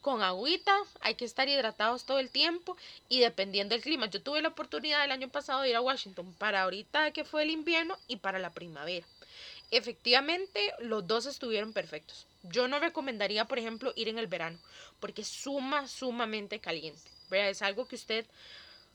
con 0.04 0.22
agüita, 0.22 0.76
hay 1.00 1.14
que 1.14 1.24
estar 1.24 1.48
hidratados 1.48 2.04
todo 2.04 2.18
el 2.18 2.28
tiempo 2.28 2.76
y 3.08 3.20
dependiendo 3.20 3.74
del 3.74 3.82
clima. 3.82 4.10
Yo 4.10 4.20
tuve 4.20 4.42
la 4.42 4.50
oportunidad 4.50 5.02
el 5.02 5.10
año 5.10 5.30
pasado 5.30 5.62
de 5.62 5.70
ir 5.70 5.76
a 5.76 5.80
Washington 5.80 6.34
para 6.38 6.60
ahorita 6.60 7.10
que 7.12 7.24
fue 7.24 7.42
el 7.42 7.50
invierno 7.50 7.96
y 8.06 8.16
para 8.16 8.38
la 8.38 8.52
primavera. 8.52 9.06
Efectivamente, 9.70 10.60
los 10.80 11.06
dos 11.06 11.24
estuvieron 11.24 11.72
perfectos. 11.72 12.26
Yo 12.42 12.68
no 12.68 12.80
recomendaría, 12.80 13.46
por 13.46 13.58
ejemplo, 13.58 13.94
ir 13.96 14.10
en 14.10 14.18
el 14.18 14.26
verano 14.26 14.58
porque 15.00 15.22
es 15.22 15.28
suma, 15.28 15.88
sumamente 15.88 16.58
caliente. 16.58 17.10
¿verdad? 17.30 17.48
Es 17.48 17.62
algo 17.62 17.88
que 17.88 17.96
usted... 17.96 18.26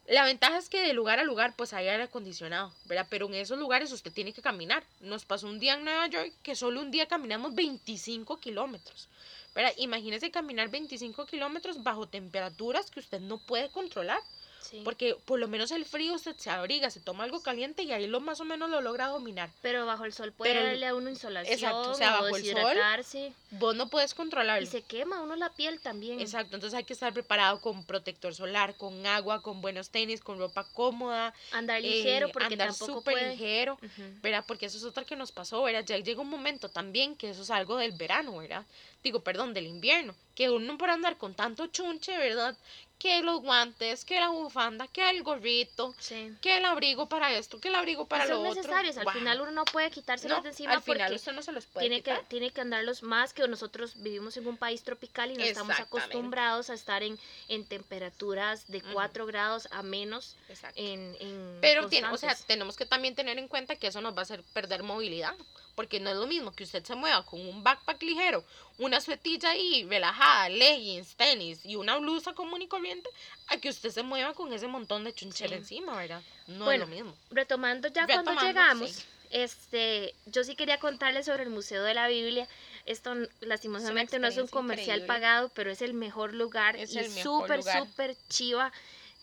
La 0.06 0.26
ventaja 0.26 0.60
es 0.60 0.70
que 0.70 0.82
de 0.82 0.94
lugar 0.94 1.18
a 1.18 1.24
lugar 1.24 1.56
pues 1.56 1.74
hay 1.74 1.88
aire 1.88 2.04
acondicionado, 2.04 2.72
¿verdad? 2.86 3.08
Pero 3.10 3.26
en 3.26 3.34
esos 3.34 3.58
lugares 3.58 3.92
usted 3.92 4.12
tiene 4.12 4.34
que 4.34 4.44
caminar. 4.44 4.84
Nos 5.02 5.26
pasó 5.26 5.48
un 5.48 5.60
día 5.60 5.74
en 5.74 5.86
Nueva 5.86 6.06
York 6.08 6.34
que 6.44 6.56
solo 6.56 6.82
un 6.82 6.92
día 6.92 7.08
caminamos 7.08 7.56
25 7.56 8.40
kilómetros. 8.40 9.08
¿Verdad? 9.56 9.74
Imagínese 9.78 10.32
caminar 10.32 10.70
25 10.70 11.26
kilómetros 11.26 11.84
bajo 11.84 12.08
temperaturas 12.08 12.90
que 12.92 13.00
usted 13.00 13.20
no 13.20 13.38
puede 13.38 13.70
controlar. 13.70 14.20
Sí. 14.62 14.82
Porque 14.84 15.16
por 15.26 15.40
lo 15.40 15.48
menos 15.48 15.72
el 15.72 15.84
frío 15.84 16.14
usted 16.14 16.36
se 16.38 16.52
abriga, 16.52 16.92
se 16.92 17.00
toma 17.00 17.24
algo 17.24 17.42
caliente 17.42 17.82
y 17.82 17.92
ahí 17.92 18.06
lo 18.06 18.20
más 18.20 18.40
o 18.40 18.46
menos 18.46 18.70
lo 18.70 18.82
logra 18.82 19.08
dominar. 19.08 19.50
Pero 19.64 19.88
bajo 19.88 20.06
el 20.06 20.14
sol 20.14 20.32
puede 20.32 20.54
Pero- 20.54 20.66
darle 20.66 20.86
a 20.86 20.94
uno 20.94 21.10
insolación 21.10 21.52
Exacto, 21.56 21.90
o 21.90 21.94
sea, 21.96 22.12
bajo 22.12 22.36
el 22.36 22.46
sol, 22.46 23.34
Vos 23.52 23.76
no 23.76 23.90
puedes 23.90 24.14
controlarlo. 24.14 24.62
y 24.62 24.68
se 24.70 24.84
quema 24.84 25.22
uno 25.24 25.36
la 25.38 25.50
piel 25.50 25.80
también. 25.80 26.20
Exacto, 26.20 26.56
entonces 26.56 26.78
hay 26.78 26.84
que 26.84 26.94
estar 26.94 27.12
preparado 27.14 27.60
con 27.62 27.84
protector 27.84 28.36
solar, 28.36 28.76
con 28.76 29.08
agua, 29.08 29.42
con 29.42 29.60
buenos 29.62 29.90
tenis, 29.90 30.22
con 30.22 30.38
ropa 30.38 30.64
cómoda. 30.74 31.34
Andar 31.52 31.80
eh, 31.80 31.90
ligero 31.90 32.30
porque 32.32 32.54
andar 32.54 32.68
tampoco 32.68 33.00
súper 33.00 33.14
puede. 33.16 33.32
ligero. 33.32 33.74
Ujú. 33.74 34.04
¿verdad? 34.22 34.44
Porque 34.48 34.68
eso 34.68 34.78
es 34.78 34.84
otra 34.84 35.04
que 35.04 35.16
nos 35.16 35.32
pasó, 35.32 35.64
¿verdad? 35.64 35.84
Ya 35.84 35.98
llega 35.98 36.22
un 36.22 36.30
momento 36.30 36.70
también 36.70 37.16
que 37.16 37.32
eso 37.32 37.42
es 37.42 37.50
algo 37.50 37.78
del 37.78 37.94
verano, 37.94 38.38
¿verdad? 38.38 38.66
Digo, 39.02 39.22
perdón, 39.24 39.54
del 39.54 39.66
invierno, 39.66 40.14
que 40.36 40.50
uno 40.50 40.78
por 40.78 40.90
andar 40.90 41.18
con 41.18 41.34
tanto 41.34 41.68
chunche, 41.68 42.18
¿verdad? 42.18 42.58
Que 42.98 43.22
los 43.22 43.40
guantes, 43.42 44.04
que 44.04 44.20
la 44.20 44.28
bufanda, 44.28 44.88
que 44.88 45.10
el 45.10 45.24
gorrito, 45.24 45.96
Sí. 46.00 46.34
que 46.42 46.58
el 46.58 46.66
abrigo 46.66 47.08
para 47.08 47.34
esto, 47.34 47.62
que 47.62 47.70
el 47.70 47.76
abrigo 47.76 48.08
para 48.08 48.26
Y 48.26 48.28
lo 48.28 48.36
son 48.36 48.46
otro. 48.48 48.56
necesarios. 48.62 48.98
Al 48.98 49.04
Guau. 49.04 49.18
final 49.18 49.40
uno 49.40 49.52
no 49.52 49.64
puede 49.64 49.90
quitárselos 49.90 50.40
No, 50.40 50.44
de 50.44 50.50
encima 50.50 50.74
al 50.74 50.82
final 50.82 50.98
porque 51.08 51.16
usted 51.16 51.32
no 51.32 51.42
se 51.42 51.54
los 51.54 51.66
puede 51.66 51.88
tiene 51.88 52.04
que, 52.04 52.12
quitar. 52.12 52.28
tiene 52.28 52.52
que 52.52 52.60
andarlos 52.60 53.02
más 53.02 53.34
que 53.34 53.48
nosotros 53.48 53.94
vivimos 54.02 54.36
en 54.36 54.48
un 54.48 54.58
país 54.58 54.84
tropical 54.84 55.32
y 55.32 55.36
no 55.36 55.46
estamos 55.46 55.80
acostumbrados 55.80 56.70
a 56.70 56.74
estar 56.74 57.02
en, 57.02 57.18
en 57.48 57.66
temperaturas 57.66 58.68
de 58.68 58.80
Ujú. 58.80 58.92
4 58.92 59.26
grados 59.26 59.70
a 59.72 59.82
menos 59.82 60.36
Exacto. 60.50 60.78
en, 60.82 61.16
en 61.22 61.58
Pero 61.62 61.88
tiene, 61.88 62.10
o 62.10 62.18
sea, 62.18 62.36
tenemos 62.48 62.76
que 62.76 62.86
también 62.86 63.16
tener 63.16 63.40
en 63.40 63.48
cuenta 63.48 63.78
que 63.78 63.88
eso 63.88 64.02
nos 64.02 64.14
va 64.14 64.20
a 64.20 64.24
hacer 64.24 64.44
perder 64.52 64.84
movilidad. 64.84 65.36
Porque 65.80 66.02
no 66.02 66.10
es 66.10 66.18
lo 66.18 66.28
mismo 66.28 66.52
que 66.52 66.66
usted 66.66 66.84
se 66.84 66.94
mueva 66.94 67.26
con 67.26 67.40
un 67.40 67.64
backpack 67.64 68.04
ligero, 68.04 68.44
una 68.80 69.00
suetilla 69.00 69.52
ahí 69.52 69.86
relajada, 69.86 70.50
leggings, 70.50 71.16
tenis 71.16 71.62
y 71.64 71.78
una 71.78 71.96
blusa 72.00 72.34
común 72.34 72.62
y 72.62 72.68
corriente, 72.68 73.10
a 73.48 73.56
que 73.56 73.70
usted 73.70 73.90
se 73.90 74.04
mueva 74.04 74.34
con 74.34 74.52
ese 74.52 74.68
montón 74.68 75.06
de 75.06 75.14
chunchera 75.14 75.52
Sí. 75.52 75.56
encima, 75.56 75.96
¿verdad? 75.96 76.22
No 76.48 76.66
Bueno, 76.66 76.84
es 76.84 76.90
lo 76.90 76.96
mismo. 76.98 77.18
Retomando 77.32 77.88
ya 77.88 78.08
cuando 78.08 78.34
llegamos, 78.42 78.92
sí. 78.92 79.04
este, 79.30 80.14
yo 80.26 80.44
sí 80.44 80.58
quería 80.58 80.80
contarles 80.80 81.28
sobre 81.28 81.44
el 81.44 81.50
Museo 81.50 81.82
de 81.84 81.94
la 81.94 82.10
Biblia. 82.10 82.46
Esto 82.86 83.16
lastimosamente 83.40 84.20
no 84.20 84.28
es 84.28 84.36
un 84.36 84.48
comercial 84.48 84.98
increíble. 84.98 85.08
pagado, 85.08 85.50
pero 85.56 85.72
es 85.72 85.82
el 85.82 85.94
mejor 85.94 86.34
lugar 86.34 86.76
Es 86.76 86.94
y 86.94 87.02
súper, 87.22 87.64
súper 87.64 88.18
chiva. 88.28 88.74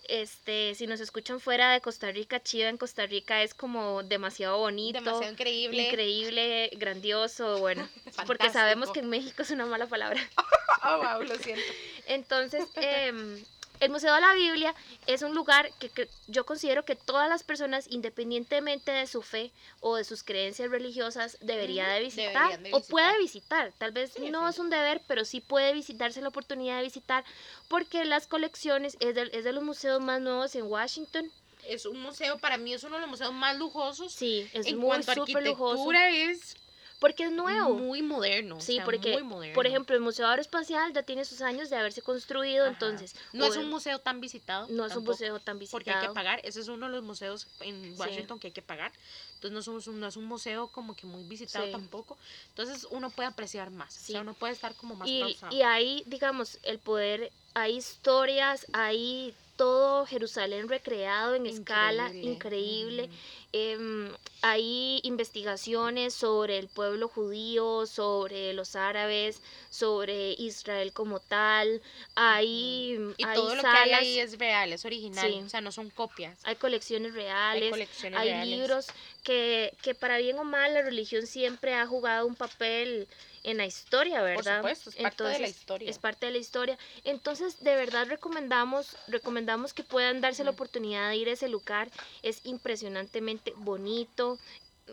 Este, 0.08 0.74
si 0.76 0.86
nos 0.86 1.00
escuchan 1.00 1.40
fuera 1.40 1.72
de 1.72 1.80
Costa 1.80 2.10
Rica, 2.12 2.40
chiva 2.40 2.68
en 2.68 2.76
Costa 2.76 3.06
Rica 3.06 3.42
es 3.42 3.54
como 3.54 4.02
demasiado 4.04 4.58
bonito. 4.58 5.00
Demasiado 5.00 5.32
increíble. 5.32 5.88
Increíble, 5.88 6.70
grandioso, 6.74 7.58
bueno, 7.58 7.88
porque 8.26 8.50
sabemos 8.50 8.90
que 8.92 9.00
en 9.00 9.08
México 9.08 9.42
es 9.42 9.50
una 9.50 9.66
mala 9.66 9.86
palabra. 9.86 10.20
Oh, 10.88 10.98
wow, 10.98 11.22
lo 11.22 11.34
siento. 11.36 11.64
Entonces, 12.06 12.64
em, 12.76 13.42
el 13.80 13.90
Museo 13.90 14.14
de 14.14 14.20
la 14.20 14.34
Biblia 14.34 14.74
es 15.06 15.22
un 15.22 15.34
lugar 15.34 15.70
que, 15.78 15.88
que 15.90 16.08
yo 16.26 16.46
considero 16.46 16.84
que 16.84 16.96
todas 16.96 17.28
las 17.28 17.42
personas, 17.42 17.86
independientemente 17.90 18.90
de 18.92 19.06
su 19.06 19.22
fe 19.22 19.52
o 19.80 19.96
de 19.96 20.04
sus 20.04 20.22
creencias 20.22 20.70
religiosas, 20.70 21.38
debería 21.40 21.88
de 21.88 22.00
visitar 22.00 22.60
o 22.72 22.80
puede 22.80 23.18
visitar. 23.18 23.72
Tal 23.78 23.92
vez 23.92 24.12
Sí, 24.12 24.30
no 24.30 24.48
es 24.48 24.58
un 24.58 24.70
deber, 24.70 25.02
pero 25.06 25.24
sí 25.24 25.40
puede 25.40 25.72
visitarse 25.72 26.20
la 26.20 26.28
oportunidad 26.28 26.78
de 26.78 26.84
visitar 26.84 27.24
porque 27.68 28.04
las 28.04 28.26
colecciones 28.26 28.96
es 29.00 29.14
de, 29.14 29.30
es 29.32 29.44
de 29.44 29.52
los 29.52 29.62
museos 29.62 30.00
más 30.00 30.20
nuevos 30.20 30.54
en 30.54 30.64
Washington. 30.66 31.30
Es 31.66 31.84
un 31.84 32.00
museo, 32.00 32.38
para 32.38 32.58
mí 32.58 32.72
es 32.74 32.84
uno 32.84 32.94
de 32.94 33.00
los 33.00 33.10
museos 33.10 33.32
más 33.32 33.56
lujosos. 33.58 34.12
Sí, 34.12 34.48
es 34.52 34.66
en 34.66 34.78
muy 34.78 34.86
cuanto 34.88 35.10
a 35.10 35.14
lujoso. 35.16 35.72
arquitectura 35.72 36.10
es 36.10 36.56
porque 36.98 37.24
es 37.24 37.32
nuevo. 37.32 37.74
Muy 37.74 38.02
moderno. 38.02 38.60
Sí, 38.60 38.72
o 38.72 38.76
sea, 38.76 38.84
porque, 38.84 39.12
muy 39.12 39.22
moderno. 39.22 39.54
por 39.54 39.66
ejemplo, 39.66 39.94
el 39.94 40.00
Museo 40.02 40.26
Aeroespacial 40.26 40.92
ya 40.92 41.02
tiene 41.02 41.24
sus 41.24 41.40
años 41.42 41.68
de 41.70 41.76
haberse 41.76 42.02
construido, 42.02 42.64
Ajá. 42.64 42.72
entonces... 42.72 43.14
No 43.32 43.44
es 43.46 43.56
o- 43.56 43.60
un 43.60 43.68
museo 43.68 43.98
tan 43.98 44.20
visitado. 44.20 44.66
No 44.68 44.84
es 44.86 44.92
un 44.92 44.98
tampoco, 45.04 45.12
museo 45.12 45.38
tan 45.40 45.58
visitado. 45.58 45.78
Porque 45.78 45.90
hay 45.90 46.06
que 46.08 46.14
pagar. 46.14 46.40
Ese 46.44 46.60
es 46.60 46.68
uno 46.68 46.86
de 46.86 46.92
los 46.92 47.02
museos 47.02 47.46
en 47.60 47.82
Sí. 47.82 47.94
Washington 48.00 48.38
que 48.38 48.46
hay 48.48 48.52
que 48.52 48.62
pagar. 48.62 48.92
Entonces 49.34 49.52
no, 49.52 49.62
somos 49.62 49.86
un, 49.86 50.00
no 50.00 50.06
es 50.06 50.16
un 50.16 50.24
museo 50.24 50.68
como 50.68 50.96
que 50.96 51.06
muy 51.06 51.22
visitado 51.24 51.66
Sí. 51.66 51.72
tampoco. 51.72 52.16
Entonces 52.48 52.86
uno 52.90 53.10
puede 53.10 53.28
apreciar 53.28 53.70
más. 53.70 53.94
O 53.96 54.00
Sí. 54.00 54.12
sea, 54.12 54.22
uno 54.22 54.34
puede 54.34 54.54
estar 54.54 54.74
como 54.74 54.94
más 54.96 55.06
y, 55.08 55.20
pausado. 55.20 55.54
y 55.54 55.62
ahí, 55.62 56.02
digamos, 56.06 56.58
el 56.62 56.78
poder, 56.78 57.30
hay 57.54 57.76
historias, 57.76 58.66
hay 58.72 59.34
todo 59.56 60.06
Jerusalén 60.06 60.68
recreado 60.68 61.34
en 61.34 61.46
escala 61.46 62.12
Increíble. 62.14 63.08
Em, 63.52 64.12
hay 64.42 65.00
investigaciones 65.02 66.12
sobre 66.12 66.58
el 66.58 66.68
pueblo 66.68 67.08
judío, 67.08 67.86
sobre 67.86 68.52
los 68.52 68.76
árabes, 68.76 69.40
sobre 69.70 70.32
Israel 70.32 70.92
como 70.92 71.20
tal. 71.20 71.80
Hay, 72.14 72.98
Y 73.16 73.24
hay 73.24 73.34
todo 73.34 73.54
lo 73.54 73.62
que 73.62 73.68
salas, 73.68 74.00
hay 74.00 74.06
ahí 74.06 74.18
es 74.20 74.38
real, 74.38 74.72
es 74.72 74.84
original. 74.84 75.26
Sí. 75.30 75.40
O 75.44 75.48
sea, 75.48 75.60
no 75.60 75.72
son 75.72 75.90
copias. 75.90 76.38
hay 76.44 76.56
colecciones 76.56 77.12
Hay 77.14 77.18
reales. 77.22 77.70
colecciones 77.70 78.20
hay 78.20 78.28
reales. 78.28 78.58
libros 78.58 78.86
que, 79.26 79.76
que 79.82 79.96
para 79.96 80.18
bien 80.18 80.38
o 80.38 80.44
mal 80.44 80.72
la 80.72 80.82
religión 80.82 81.26
siempre 81.26 81.74
ha 81.74 81.84
jugado 81.84 82.28
un 82.28 82.36
papel 82.36 83.08
en 83.42 83.56
la 83.56 83.66
historia, 83.66 84.22
¿verdad? 84.22 84.58
supuesto, 84.58 84.90
es 84.90 84.96
parte 84.96 85.24
de 85.24 85.38
la 85.40 85.48
historia. 85.48 85.90
Es 85.90 85.98
parte 85.98 86.26
de 86.26 86.32
la 86.32 86.38
historia. 86.38 86.78
Entonces, 87.02 87.58
de 87.64 87.74
verdad 87.74 88.06
recomendamos, 88.08 88.96
recomendamos 89.08 89.74
que 89.74 89.82
puedan 89.82 90.20
darse 90.20 90.44
la 90.44 90.50
oportunidad 90.50 91.08
de 91.08 91.16
ir 91.16 91.28
a 91.28 91.32
ese 91.32 91.48
lugar. 91.48 91.90
Es 92.22 92.40
impresionantemente 92.44 93.52
bonito. 93.56 94.38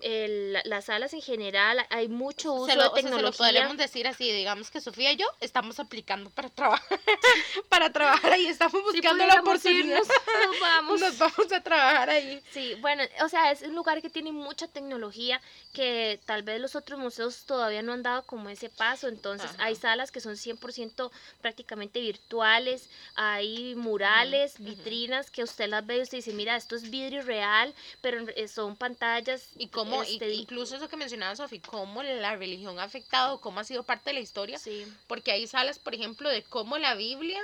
El- 0.02 0.58
las 0.66 0.86
salas 0.86 1.14
en 1.14 1.22
general, 1.22 1.86
hay 1.90 2.08
mucho 2.08 2.54
uso 2.54 2.66
se 2.68 2.76
lo, 2.76 2.84
de 2.84 2.88
o 2.90 2.92
sea, 2.94 2.98
se 2.98 3.10
lo 3.10 3.16
tecnología. 3.16 3.46
podríamos 3.46 3.78
decir 3.78 4.08
así, 4.08 4.32
digamos 4.32 4.72
que 4.72 4.82
Sofía 4.82 5.12
y 5.12 5.18
yo 5.18 5.26
estamos 5.40 5.80
aplicando 5.80 6.30
para 6.32 6.50
trabajar, 6.50 7.00
para 7.70 7.92
trabajar 7.92 8.34
ahí, 8.34 8.48
estamos 8.48 8.82
buscando 8.82 9.26
la 9.26 9.42
pudiéramos 9.42 9.50
oportunidad. 9.50 9.86
irnos, 9.98 10.08
nos 10.08 10.60
vamos. 10.60 11.00
Nos 11.04 11.18
vamos 11.18 11.52
a 11.52 11.62
trabajar 11.62 12.10
ahí. 12.10 12.42
Sí, 12.52 12.76
bueno, 12.82 13.04
o 13.24 13.30
sea, 13.30 13.52
es 13.52 13.62
un 13.62 13.76
lugar 13.76 14.02
que 14.02 14.10
tiene 14.10 14.32
mucha 14.32 14.68
tecnología 14.68 15.42
que 15.74 16.20
tal 16.26 16.44
vez 16.44 16.60
los 16.62 16.76
otros 16.76 17.00
museos 17.00 17.44
todavía 17.46 17.82
no 17.82 17.94
han 17.94 18.04
dado 18.04 18.24
como 18.24 18.50
ese 18.50 18.70
paso, 18.70 19.08
entonces 19.08 19.50
Ajá. 19.52 19.66
hay 19.66 19.76
salas 19.76 20.12
que 20.12 20.22
son 20.22 20.36
100% 20.38 21.12
prácticamente 21.42 22.00
virtuales, 22.00 22.90
hay 23.16 23.76
murales, 23.76 24.56
vitrinas 24.60 25.30
que 25.32 25.44
usted 25.44 25.68
las 25.70 25.86
ve 25.86 25.98
y 25.98 26.02
usted 26.02 26.18
dice, 26.20 26.34
mira, 26.34 26.56
esto 26.56 26.76
es 26.76 26.90
vidrio 26.90 27.22
real, 27.24 27.74
pero 28.02 28.26
son 28.48 28.76
pantallas. 28.76 29.50
Y 29.58 29.68
cómo, 29.84 30.04
este, 30.04 30.34
incluso 30.34 30.76
eso 30.76 30.90
que 30.90 30.98
mencionaba 30.98 31.36
Sofía, 31.36 31.62
cómo 31.66 32.04
la 32.04 32.36
religión 32.36 32.80
ha 32.80 32.84
afectado, 32.84 33.40
cómo 33.42 33.60
ha 33.60 33.64
sido 33.64 33.84
parte 33.84 34.10
de 34.10 34.16
la 34.16 34.20
historia, 34.20 34.58
Sí, 34.60 34.86
porque 35.08 35.32
hay 35.32 35.48
salas, 35.48 35.80
por 35.80 35.94
ejemplo, 35.96 36.30
de 36.30 36.44
cómo 36.44 36.78
la 36.78 36.96
Biblia 36.96 37.42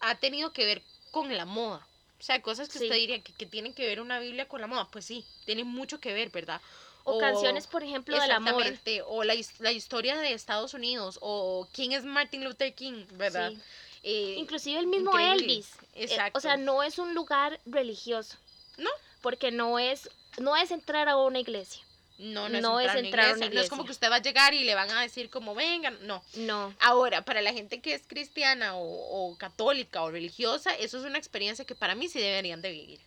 ha 0.00 0.14
tenido 0.16 0.52
que 0.52 0.64
ver 0.66 0.82
con 1.10 1.36
la 1.36 1.44
moda. 1.44 1.86
O 2.18 2.22
sea, 2.22 2.40
cosas 2.42 2.68
que 2.68 2.78
Sí. 2.78 2.84
usted 2.84 2.96
diría 2.96 3.22
que, 3.22 3.32
que 3.32 3.46
tienen 3.46 3.72
que 3.72 3.86
ver 3.86 4.00
una 4.00 4.18
Biblia 4.20 4.46
con 4.46 4.60
la 4.60 4.66
moda. 4.66 4.88
Pues 4.90 5.04
sí, 5.06 5.24
tiene 5.46 5.64
mucho 5.64 6.00
que 6.00 6.12
ver, 6.12 6.30
¿verdad? 6.30 6.60
o, 7.04 7.18
canciones, 7.18 7.66
por 7.66 7.82
ejemplo, 7.82 8.14
del 8.20 8.30
amor. 8.30 8.60
Exactamente, 8.62 9.02
o 9.06 9.24
la, 9.24 9.34
la 9.60 9.72
historia 9.72 10.18
de 10.18 10.32
Estados 10.34 10.74
Unidos, 10.74 11.18
o 11.22 11.66
quién 11.72 11.92
es 11.92 12.04
Martin 12.04 12.44
Luther 12.44 12.74
King, 12.74 13.06
¿verdad? 13.12 13.50
Sí. 13.50 13.58
Eh, 14.02 14.34
Inclusive 14.38 14.78
el 14.78 14.86
mismo 14.86 15.10
increíble. 15.10 15.44
Elvis. 15.44 15.72
eh, 15.94 16.04
Exacto. 16.04 16.38
o 16.38 16.40
sea, 16.40 16.56
no 16.56 16.82
es 16.82 16.98
un 16.98 17.14
lugar 17.14 17.58
religioso. 17.66 18.36
No. 18.76 18.90
Porque 19.22 19.50
no 19.50 19.78
es, 19.78 20.10
no 20.38 20.56
es 20.56 20.70
entrar 20.70 21.08
a 21.08 21.16
una 21.16 21.38
iglesia. 21.38 21.82
no, 22.18 22.48
no, 22.48 22.60
no 22.60 22.80
es 22.80 22.90
es 22.90 22.96
entrar, 22.96 22.96
a 22.96 22.98
una 22.98 23.06
entrar 23.06 23.26
a 23.26 23.32
una 23.34 23.46
iglesia. 23.46 23.60
No 23.60 23.64
es 23.64 23.70
como 23.70 23.84
que 23.84 23.92
usted 23.92 24.10
va 24.10 24.16
a 24.16 24.22
llegar 24.22 24.54
y 24.54 24.64
le 24.64 24.74
van 24.74 24.90
a 24.90 25.02
decir 25.02 25.30
como 25.30 25.54
vengan, 25.54 25.96
no. 26.06 26.22
No. 26.34 26.74
Ahora, 26.80 27.24
para 27.24 27.40
la 27.40 27.52
gente 27.52 27.80
que 27.80 27.94
es 27.94 28.02
cristiana 28.06 28.76
o, 28.76 28.84
o 28.84 29.36
católica 29.38 30.02
o 30.02 30.10
religiosa, 30.10 30.74
eso 30.74 30.98
es 30.98 31.04
una 31.04 31.18
experiencia 31.18 31.64
que 31.64 31.74
para 31.74 31.94
mí 31.94 32.08
sí 32.08 32.18
deberían 32.18 32.60
de 32.62 32.70
vivir. 32.70 33.00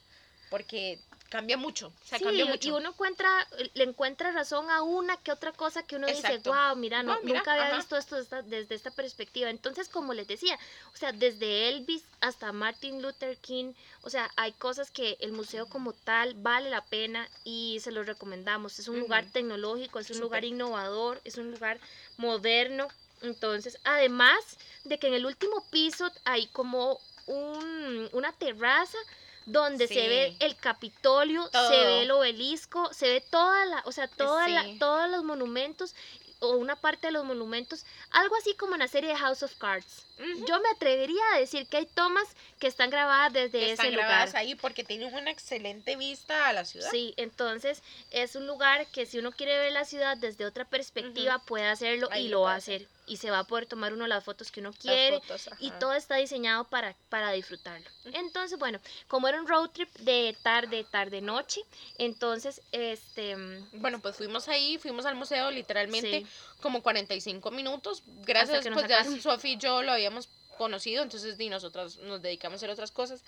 Porque 0.50 1.00
cambia 1.34 1.58
mucho. 1.58 1.88
O 1.88 2.06
sea, 2.06 2.20
Sí, 2.20 2.26
cambia 2.26 2.46
y- 2.46 2.48
mucho. 2.48 2.68
y 2.68 2.72
uno 2.72 2.90
encuentra, 2.90 3.48
le 3.74 3.84
encuentra 3.84 4.32
razón 4.32 4.70
a 4.70 4.84
una 4.84 5.18
que 5.18 5.32
otra 5.32 5.52
cosa 5.52 5.82
que 5.82 5.96
uno 5.96 6.06
dice, 6.06 6.38
wow, 6.46 6.76
mira, 6.76 7.02
no, 7.02 7.18
mira, 7.24 7.40
nunca 7.40 7.54
había 7.54 7.70
ajá. 7.70 7.78
visto 7.78 7.98
esto 7.98 8.20
esta- 8.20 8.44
desde 8.44 8.76
esta 8.76 8.92
perspectiva. 8.92 9.50
Entonces, 9.50 9.90
como 9.90 10.14
les 10.14 10.28
decía, 10.28 10.60
o 10.94 10.96
sea, 10.98 11.12
desde 11.12 11.70
Elvis 11.70 12.04
hasta 12.22 12.52
Martin 12.52 13.02
Luther 13.02 13.36
King, 13.38 13.74
o 14.04 14.12
sea, 14.12 14.30
hay 14.36 14.52
cosas 14.52 14.92
que 14.92 15.18
el 15.22 15.32
museo 15.32 15.66
como 15.66 15.94
tal 15.94 16.36
vale 16.36 16.70
la 16.70 16.86
pena 16.86 17.28
y 17.44 17.80
se 17.82 17.92
los 17.92 18.06
recomendamos. 18.06 18.78
Es 18.78 18.88
un 18.88 19.00
lugar 19.00 19.26
tecnológico, 19.26 19.98
es 19.98 20.12
un 20.12 20.20
lugar 20.20 20.46
innovador, 20.46 21.20
es 21.24 21.38
un 21.38 21.50
lugar 21.50 21.80
moderno. 22.18 22.90
Entonces, 23.24 23.80
además 23.86 24.38
de 24.84 25.00
que 25.00 25.08
en 25.08 25.16
el 25.16 25.26
último 25.26 25.66
piso 25.72 26.12
hay 26.26 26.46
como 26.50 27.00
un, 27.26 28.08
una 28.12 28.34
terraza 28.34 29.00
donde 29.46 29.88
se 29.88 30.08
ve 30.08 30.36
el 30.40 30.56
Capitolio, 30.56 31.50
se 31.52 31.78
ve 31.78 32.02
el 32.04 32.12
obelisco, 32.12 32.94
se 32.94 33.10
ve 33.10 33.22
toda 33.22 33.66
la, 33.66 33.84
o 33.86 33.92
sea, 33.92 34.08
toda 34.08 34.48
la, 34.48 34.66
todos 34.80 35.10
los 35.10 35.24
monumentos 35.24 35.96
o 36.44 36.58
una 36.58 36.76
parte 36.76 37.08
de 37.08 37.14
los 37.14 37.26
monumentos, 37.26 37.86
algo 38.12 38.36
así 38.36 38.54
como 38.56 38.74
en 38.76 38.80
la 38.80 38.88
serie 38.88 39.10
de 39.10 39.16
House 39.16 39.44
of 39.44 39.56
Cards. 39.56 40.06
Yo 40.46 40.60
me 40.60 40.70
atrevería 40.70 41.22
a 41.34 41.40
decir 41.40 41.68
que 41.68 41.78
hay 41.78 41.86
tomas 41.86 42.28
que 42.60 42.68
están 42.68 42.90
grabadas 42.90 43.34
desde 43.34 43.60
que 43.60 43.64
ese 43.66 43.74
están 43.74 43.92
lugar. 43.92 44.08
grabadas 44.08 44.36
ahí 44.36 44.56
porque 44.56 44.84
tienen 44.84 45.14
una 45.14 45.32
excelente 45.32 45.96
vista 45.96 46.48
a 46.50 46.54
la 46.54 46.66
ciudad. 46.66 46.90
Sí, 46.92 47.14
entonces 47.18 47.82
es 48.12 48.36
un 48.36 48.46
lugar 48.46 48.88
que 48.88 49.06
si 49.06 49.20
uno 49.20 49.32
quiere 49.32 49.58
ver 49.58 49.72
la 49.72 49.86
ciudad 49.86 50.18
desde 50.18 50.46
otra 50.46 50.66
perspectiva 50.66 51.40
puede 51.40 51.68
hacerlo 51.68 52.10
Ahí 52.12 52.26
y 52.26 52.30
lo 52.30 52.40
lo 52.40 52.42
va 52.44 52.54
a 52.54 52.58
hacer 52.58 52.88
y 53.06 53.18
se 53.18 53.32
va 53.32 53.40
a 53.40 53.44
poder 53.44 53.66
tomar 53.66 53.94
uno 53.94 54.08
las 54.08 54.24
fotos 54.24 54.52
que 54.52 54.62
uno 54.62 54.72
quiere 54.74 55.20
fotos, 55.20 55.50
y 55.60 55.72
todo 55.72 55.94
está 55.94 56.16
diseñado 56.16 56.66
para, 56.66 56.96
para 57.10 57.32
disfrutarlo. 57.32 57.90
Entonces, 58.06 58.58
bueno, 58.58 58.80
como 59.08 59.28
era 59.28 59.40
un 59.40 59.48
road 59.48 59.70
trip 59.70 59.94
de 60.00 60.36
tarde, 60.42 60.84
tarde, 60.84 61.22
noche, 61.22 61.62
entonces, 61.98 62.62
este, 62.72 63.36
mm, 63.36 63.82
Bueno, 63.82 64.00
pues 64.00 64.16
fuimos 64.16 64.48
ahí, 64.48 64.78
fuimos 64.78 65.06
al 65.06 65.16
museo 65.16 65.52
literalmente 65.52 66.22
sí, 66.22 66.28
como 66.62 66.82
45 66.82 67.52
minutos. 67.52 68.04
Gracias, 68.26 68.66
pues 68.74 68.88
ya. 68.88 69.04
Sofi 69.22 69.54
y 69.54 69.58
yo 69.58 69.84
lo 69.84 69.92
habíamos 69.92 70.30
conocido, 70.58 71.04
entonces 71.04 71.38
ni 71.38 71.50
nosotras 71.50 71.98
nos 71.98 72.22
dedicamos 72.22 72.56
a 72.56 72.58
hacer 72.58 72.70
otras 72.70 72.92
cosas. 72.92 73.24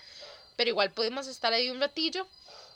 Pero 0.55 0.69
igual 0.69 0.91
pudimos 0.91 1.27
estar 1.27 1.51
ahí 1.53 1.69
un 1.69 1.81
ratillo. 1.81 2.27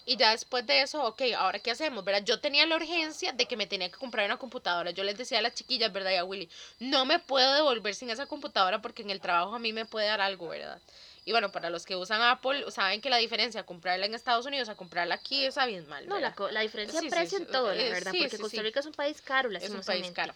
Y 0.10 0.18
ya 0.18 0.32
después 0.32 0.66
de 0.66 0.82
eso, 0.82 1.04
ok, 1.04 1.22
ahora 1.38 1.60
qué 1.60 1.70
hacemos, 1.70 2.04
¿verdad? 2.04 2.24
Yo 2.26 2.40
tenía 2.40 2.66
la 2.66 2.78
urgencia 2.78 3.32
de 3.32 3.46
que 3.46 3.56
me 3.56 3.68
tenía 3.68 3.92
que 3.92 4.00
comprar 4.00 4.26
una 4.26 4.38
computadora. 4.38 4.90
Yo 4.90 5.04
les 5.04 5.16
decía 5.16 5.38
a 5.38 5.42
las 5.44 5.54
chiquillas, 5.54 5.94
¿verdad? 5.94 6.10
Y 6.10 6.16
a 6.16 6.24
Willy, 6.24 6.50
no 6.80 7.06
me 7.06 7.20
puedo 7.20 7.54
devolver 7.54 7.94
sin 7.94 8.10
esa 8.10 8.26
computadora 8.26 8.82
porque 8.82 9.04
en 9.04 9.12
el 9.12 9.22
trabajo 9.22 9.54
a 9.54 9.60
mí 9.60 9.72
me 9.72 9.86
puede 9.86 10.08
dar 10.08 10.20
algo, 10.20 10.48
¿verdad? 10.48 10.82
Y 11.30 11.32
bueno, 11.32 11.52
para 11.52 11.70
los 11.70 11.86
que 11.86 11.96
usan 11.96 12.24
Apple, 12.24 12.66
saben 12.72 13.02
que 13.02 13.10
la 13.12 13.18
diferencia 13.18 13.62
comprarla 13.64 14.08
en 14.08 14.16
Estados 14.16 14.48
Unidos 14.48 14.68
a 14.68 14.74
comprarla 14.74 15.14
aquí 15.14 15.46
es 15.46 15.60
abismal. 15.60 16.08
no, 16.08 16.20
la, 16.20 16.34
la 16.50 16.62
diferencia 16.62 17.00
de 17.02 17.08
precio 17.08 17.38
en 17.38 17.46
todo, 17.46 17.68
la 17.72 17.84
verdad, 17.84 18.14
porque 18.20 18.36
Costa. 18.40 18.62
Rica 18.64 18.80
es 18.80 18.88
un 18.88 18.94
país 18.94 19.22
caro, 19.22 19.52
es 19.52 19.70
un 19.70 19.82
país 19.82 20.10
caro. 20.10 20.34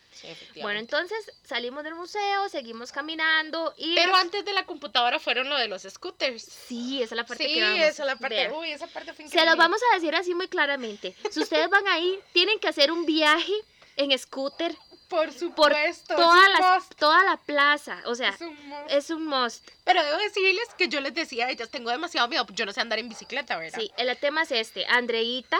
Bueno, 0.61 0.79
entonces 0.79 1.31
salimos 1.43 1.83
del 1.83 1.95
museo, 1.95 2.47
seguimos 2.47 2.91
caminando 2.91 3.73
y... 3.75 3.95
Pero 3.95 4.15
antes 4.15 4.45
de 4.45 4.53
la 4.53 4.67
computadora 4.67 5.17
fueron 5.17 5.49
lo 5.49 5.57
de 5.57 5.67
los 5.67 5.81
scooters. 5.81 6.43
Sí, 6.43 7.01
esa 7.01 7.15
es 7.15 7.17
la 7.17 7.25
parte 7.25 7.47
Sí, 7.47 7.55
que 7.55 7.61
vamos. 7.63 7.79
esa 7.79 8.03
es 8.03 8.07
la 8.07 8.15
parte. 8.15 8.35
Vea. 8.35 8.53
Uy, 8.53 8.71
esa 8.71 8.85
parte 8.85 9.13
fue 9.13 9.23
Se 9.23 9.29
increíble. 9.29 9.49
los 9.49 9.57
vamos 9.57 9.81
a 9.91 9.95
decir 9.95 10.13
así 10.13 10.35
muy 10.35 10.47
claramente. 10.47 11.15
Si 11.31 11.39
ustedes 11.39 11.71
van 11.71 11.87
ahí, 11.87 12.19
tienen 12.33 12.59
que 12.59 12.67
hacer 12.67 12.91
un 12.91 13.07
viaje 13.07 13.53
en 13.97 14.15
scooter 14.19 14.75
Por 15.13 15.27
por 15.27 15.31
supuesto. 15.31 16.15
toda 16.15 16.43
es 16.43 16.59
la, 16.59 16.75
must, 16.75 16.95
toda 16.95 17.23
la 17.23 17.37
plaza. 17.37 18.01
O 18.05 18.15
sea, 18.15 18.29
es 18.29 18.41
un 18.41 18.67
must. 18.67 18.89
es 18.91 19.09
un 19.11 19.27
must. 19.27 19.69
Pero 19.83 20.03
debo 20.03 20.17
decirles 20.17 20.67
que 20.75 20.87
yo 20.87 21.01
les 21.01 21.13
decía 21.13 21.45
a 21.45 21.51
ellas, 21.51 21.69
tengo 21.69 21.91
demasiado 21.91 22.27
miedo, 22.27 22.47
yo 22.49 22.65
no 22.65 22.73
sé 22.73 22.81
andar 22.81 22.97
en 22.97 23.09
bicicleta, 23.09 23.57
¿verdad? 23.57 23.77
Sí, 23.79 23.91
el 23.97 24.17
tema 24.17 24.41
es 24.41 24.51
este. 24.51 24.87
Andreita, 24.87 25.59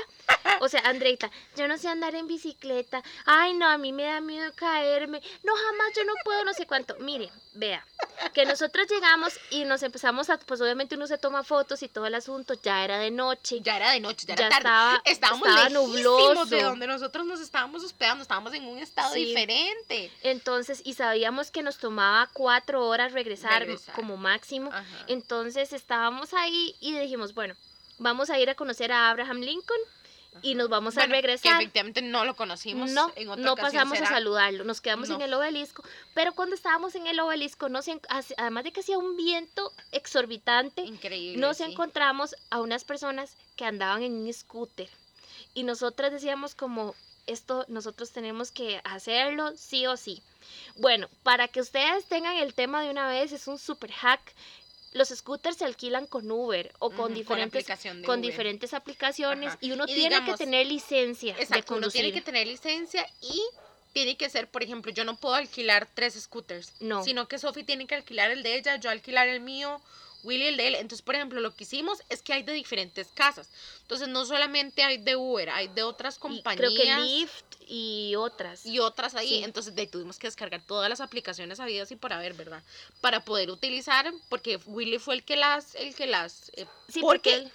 o 0.60 0.70
sea, 0.70 0.82
Andreita, 0.86 1.30
yo 1.56 1.68
no 1.68 1.78
sé 1.78 1.88
andar 1.88 2.16
en 2.16 2.28
bicicleta. 2.28 3.04
Ay, 3.26 3.54
no, 3.54 3.68
a 3.68 3.78
mí 3.78 3.94
me 3.94 4.04
da 4.04 4.22
miedo 4.22 4.52
caerme. 4.56 5.22
No, 5.44 5.54
jamás, 5.56 5.94
yo 5.96 6.04
no 6.04 6.14
puedo, 6.24 6.44
no 6.46 6.54
sé 6.54 6.66
cuánto. 6.66 6.96
Mire, 7.00 7.30
vea, 7.56 7.86
que 8.34 8.46
nosotros 8.46 8.88
llegamos 8.90 9.34
y 9.52 9.64
nos 9.66 9.84
empezamos 9.84 10.30
a, 10.30 10.38
pues 10.40 10.60
obviamente 10.62 10.96
uno 10.96 11.08
se 11.08 11.18
toma 11.18 11.44
fotos 11.44 11.84
y 11.84 11.88
todo 11.88 12.06
el 12.08 12.16
asunto, 12.16 12.54
ya 12.62 12.84
era 12.84 12.98
de 13.00 13.12
noche. 13.12 13.60
Ya 13.62 13.78
era 13.78 13.92
de 13.92 14.00
noche, 14.00 14.26
ya 14.28 14.34
era 14.34 14.44
Ya 14.44 14.50
tarde. 14.50 14.60
estaba- 14.60 15.02
estábamos 15.06 15.48
estaba 15.48 15.70
nubloso. 15.70 16.46
de 16.46 16.64
donde 16.64 16.88
nosotros 16.88 17.26
nos 17.26 17.40
estábamos 17.42 17.84
hospedando, 17.84 18.22
estábamos 18.24 18.54
en 18.54 18.66
un 18.66 18.80
estado 18.80 19.14
Sí. 19.14 19.26
diferente. 19.26 20.12
Entonces, 20.24 20.82
y 20.84 20.94
sabíamos 20.96 21.52
que 21.52 21.62
nos 21.64 21.78
tomaba 21.78 22.30
cuatro 22.34 22.86
horas 22.88 23.12
regresar, 23.14 23.60
Regresar. 23.62 23.94
como 23.96 24.18
máximo. 24.18 24.70
Ajá. 24.72 24.86
Entonces 25.08 25.74
estábamos 25.74 26.34
ahí 26.34 26.76
y 26.80 26.98
dijimos, 26.98 27.34
bueno, 27.34 27.56
vamos 28.00 28.30
a 28.30 28.40
ir 28.40 28.50
a 28.50 28.56
conocer 28.56 28.92
a 28.92 29.10
Abraham 29.10 29.42
Lincoln 29.42 29.80
y 30.42 30.56
nos 30.56 30.70
vamos 30.70 30.98
a 30.98 31.02
Bueno, 31.02 31.14
Que 31.16 31.22
regresar. 31.22 31.62
efectivamente 31.62 32.02
no 32.02 32.26
lo 32.26 32.36
conocimos. 32.36 32.92
No, 32.92 33.12
en 33.16 33.30
otra 33.30 33.44
no 33.44 33.56
pasamos 33.56 33.98
será. 33.98 34.10
a 34.10 34.14
saludarlo, 34.14 34.64
nos 34.64 34.82
quedamos 34.82 35.10
en 35.10 35.22
el 35.22 35.34
obelisco, 35.34 35.84
pero 36.14 36.34
cuando 36.34 36.56
estábamos 36.56 36.96
en 36.96 37.08
el 37.08 37.20
obelisco, 37.20 37.70
nos 37.70 37.86
además 38.38 38.64
de 38.64 38.72
que 38.72 38.80
hacía 38.82 38.98
un 38.98 39.16
viento 39.16 39.72
exorbitante, 39.92 40.82
Increíble. 40.82 41.40
nos 41.40 41.58
sí. 41.58 41.64
encontramos 41.64 42.36
a 42.50 42.62
unas 42.62 42.84
personas 42.84 43.36
que 43.56 43.66
andaban 43.66 44.04
en 44.04 44.14
un 44.14 44.34
scooter 44.34 44.90
y 45.54 45.64
nosotras 45.64 46.12
decíamos 46.12 46.56
como, 46.56 46.96
esto 47.28 47.66
nosotros 47.70 48.12
tenemos 48.12 48.52
que 48.52 48.82
hacerlo 48.84 49.54
sí 49.56 49.86
o 49.88 49.96
sí. 49.98 50.22
Bueno, 50.76 51.08
para 51.24 51.48
que 51.48 51.62
ustedes 51.62 52.06
tengan 52.06 52.36
el 52.38 52.54
tema 52.54 52.82
de 52.84 52.90
una 52.90 53.08
vez, 53.08 53.32
es 53.32 53.48
un 53.48 53.58
super 53.58 53.92
hack 53.92 54.20
los 54.94 55.10
scooters 55.10 55.58
se 55.58 55.66
alquilan 55.66 56.08
con 56.08 56.30
Uber 56.32 56.72
o 56.80 56.92
con 56.92 57.14
diferentes 57.14 57.66
de 57.68 58.04
con 58.04 58.22
diferentes 58.22 58.74
aplicaciones 58.74 59.50
Ajá. 59.50 59.58
y 59.62 59.72
uno 59.72 59.86
Y 59.88 59.94
tiene 59.94 60.24
que 60.24 60.34
tener 60.36 60.66
licencia 60.68 61.36
de 61.36 61.42
Exacto, 61.42 61.74
uno 61.74 61.82
conducir. 61.82 62.02
tiene 62.02 62.14
que 62.14 62.22
tener 62.22 62.48
licencia 62.48 63.08
y 63.22 63.42
tiene 63.92 64.18
que 64.18 64.30
ser, 64.30 64.48
por 64.48 64.64
ejemplo, 64.64 64.92
yo 64.92 65.04
no 65.06 65.16
puedo 65.18 65.36
alquilar 65.36 65.88
tres 65.94 66.16
scooters, 66.20 66.74
No. 66.80 67.04
sino 67.04 67.28
que 67.28 67.38
Sophie 67.38 67.64
tiene 67.64 67.86
que 67.86 67.96
alquilar 67.96 68.32
el 68.32 68.42
de 68.44 68.56
ella, 68.58 68.76
yo 68.78 68.90
alquilar 68.90 69.28
el 69.28 69.40
mío, 69.40 69.80
Willy 70.24 70.48
el 70.48 70.58
de 70.58 70.68
él. 70.70 70.76
Entonces, 70.76 71.02
por 71.02 71.16
ejemplo, 71.16 71.40
lo 71.42 71.54
que 71.56 71.64
hicimos 71.64 72.00
es 72.10 72.22
que 72.22 72.34
hay 72.34 72.44
de 72.44 72.54
diferentes 72.54 73.10
casas. 73.14 73.50
Entonces, 73.82 74.08
no 74.08 74.26
solamente 74.26 74.84
hay 74.84 74.98
de 74.98 75.16
Uber, 75.16 75.50
hay 75.50 75.68
de 75.70 75.84
otras 75.84 76.18
Y 76.18 76.20
compañías. 76.20 76.58
creo 76.58 76.72
que 76.76 77.02
Lyft 77.04 77.44
y 77.68 78.16
otras. 78.16 78.66
y 78.66 78.80
otras 78.80 79.16
ahí. 79.16 79.30
Sí. 79.30 79.44
Entonces 79.44 79.76
de 79.76 79.82
ahí 79.82 79.88
tuvimos 79.88 80.18
que 80.20 80.28
descargar 80.28 80.62
todas 80.66 80.90
las 80.90 81.02
aplicaciones 81.02 81.60
habidas 81.60 81.92
y 81.92 81.96
por 81.96 82.12
haber, 82.14 82.34
¿verdad? 82.34 82.64
Para 83.02 83.24
poder 83.24 83.50
utilizar, 83.52 84.12
porque 84.30 84.58
Willy 84.66 85.00
fue 85.00 85.16
el 85.16 85.24
que 85.24 85.36
las, 85.38 85.76
el 85.76 85.94
que 85.96 86.08
las. 86.08 86.52
eh, 86.56 86.66
sí, 86.88 87.02
porque 87.02 87.48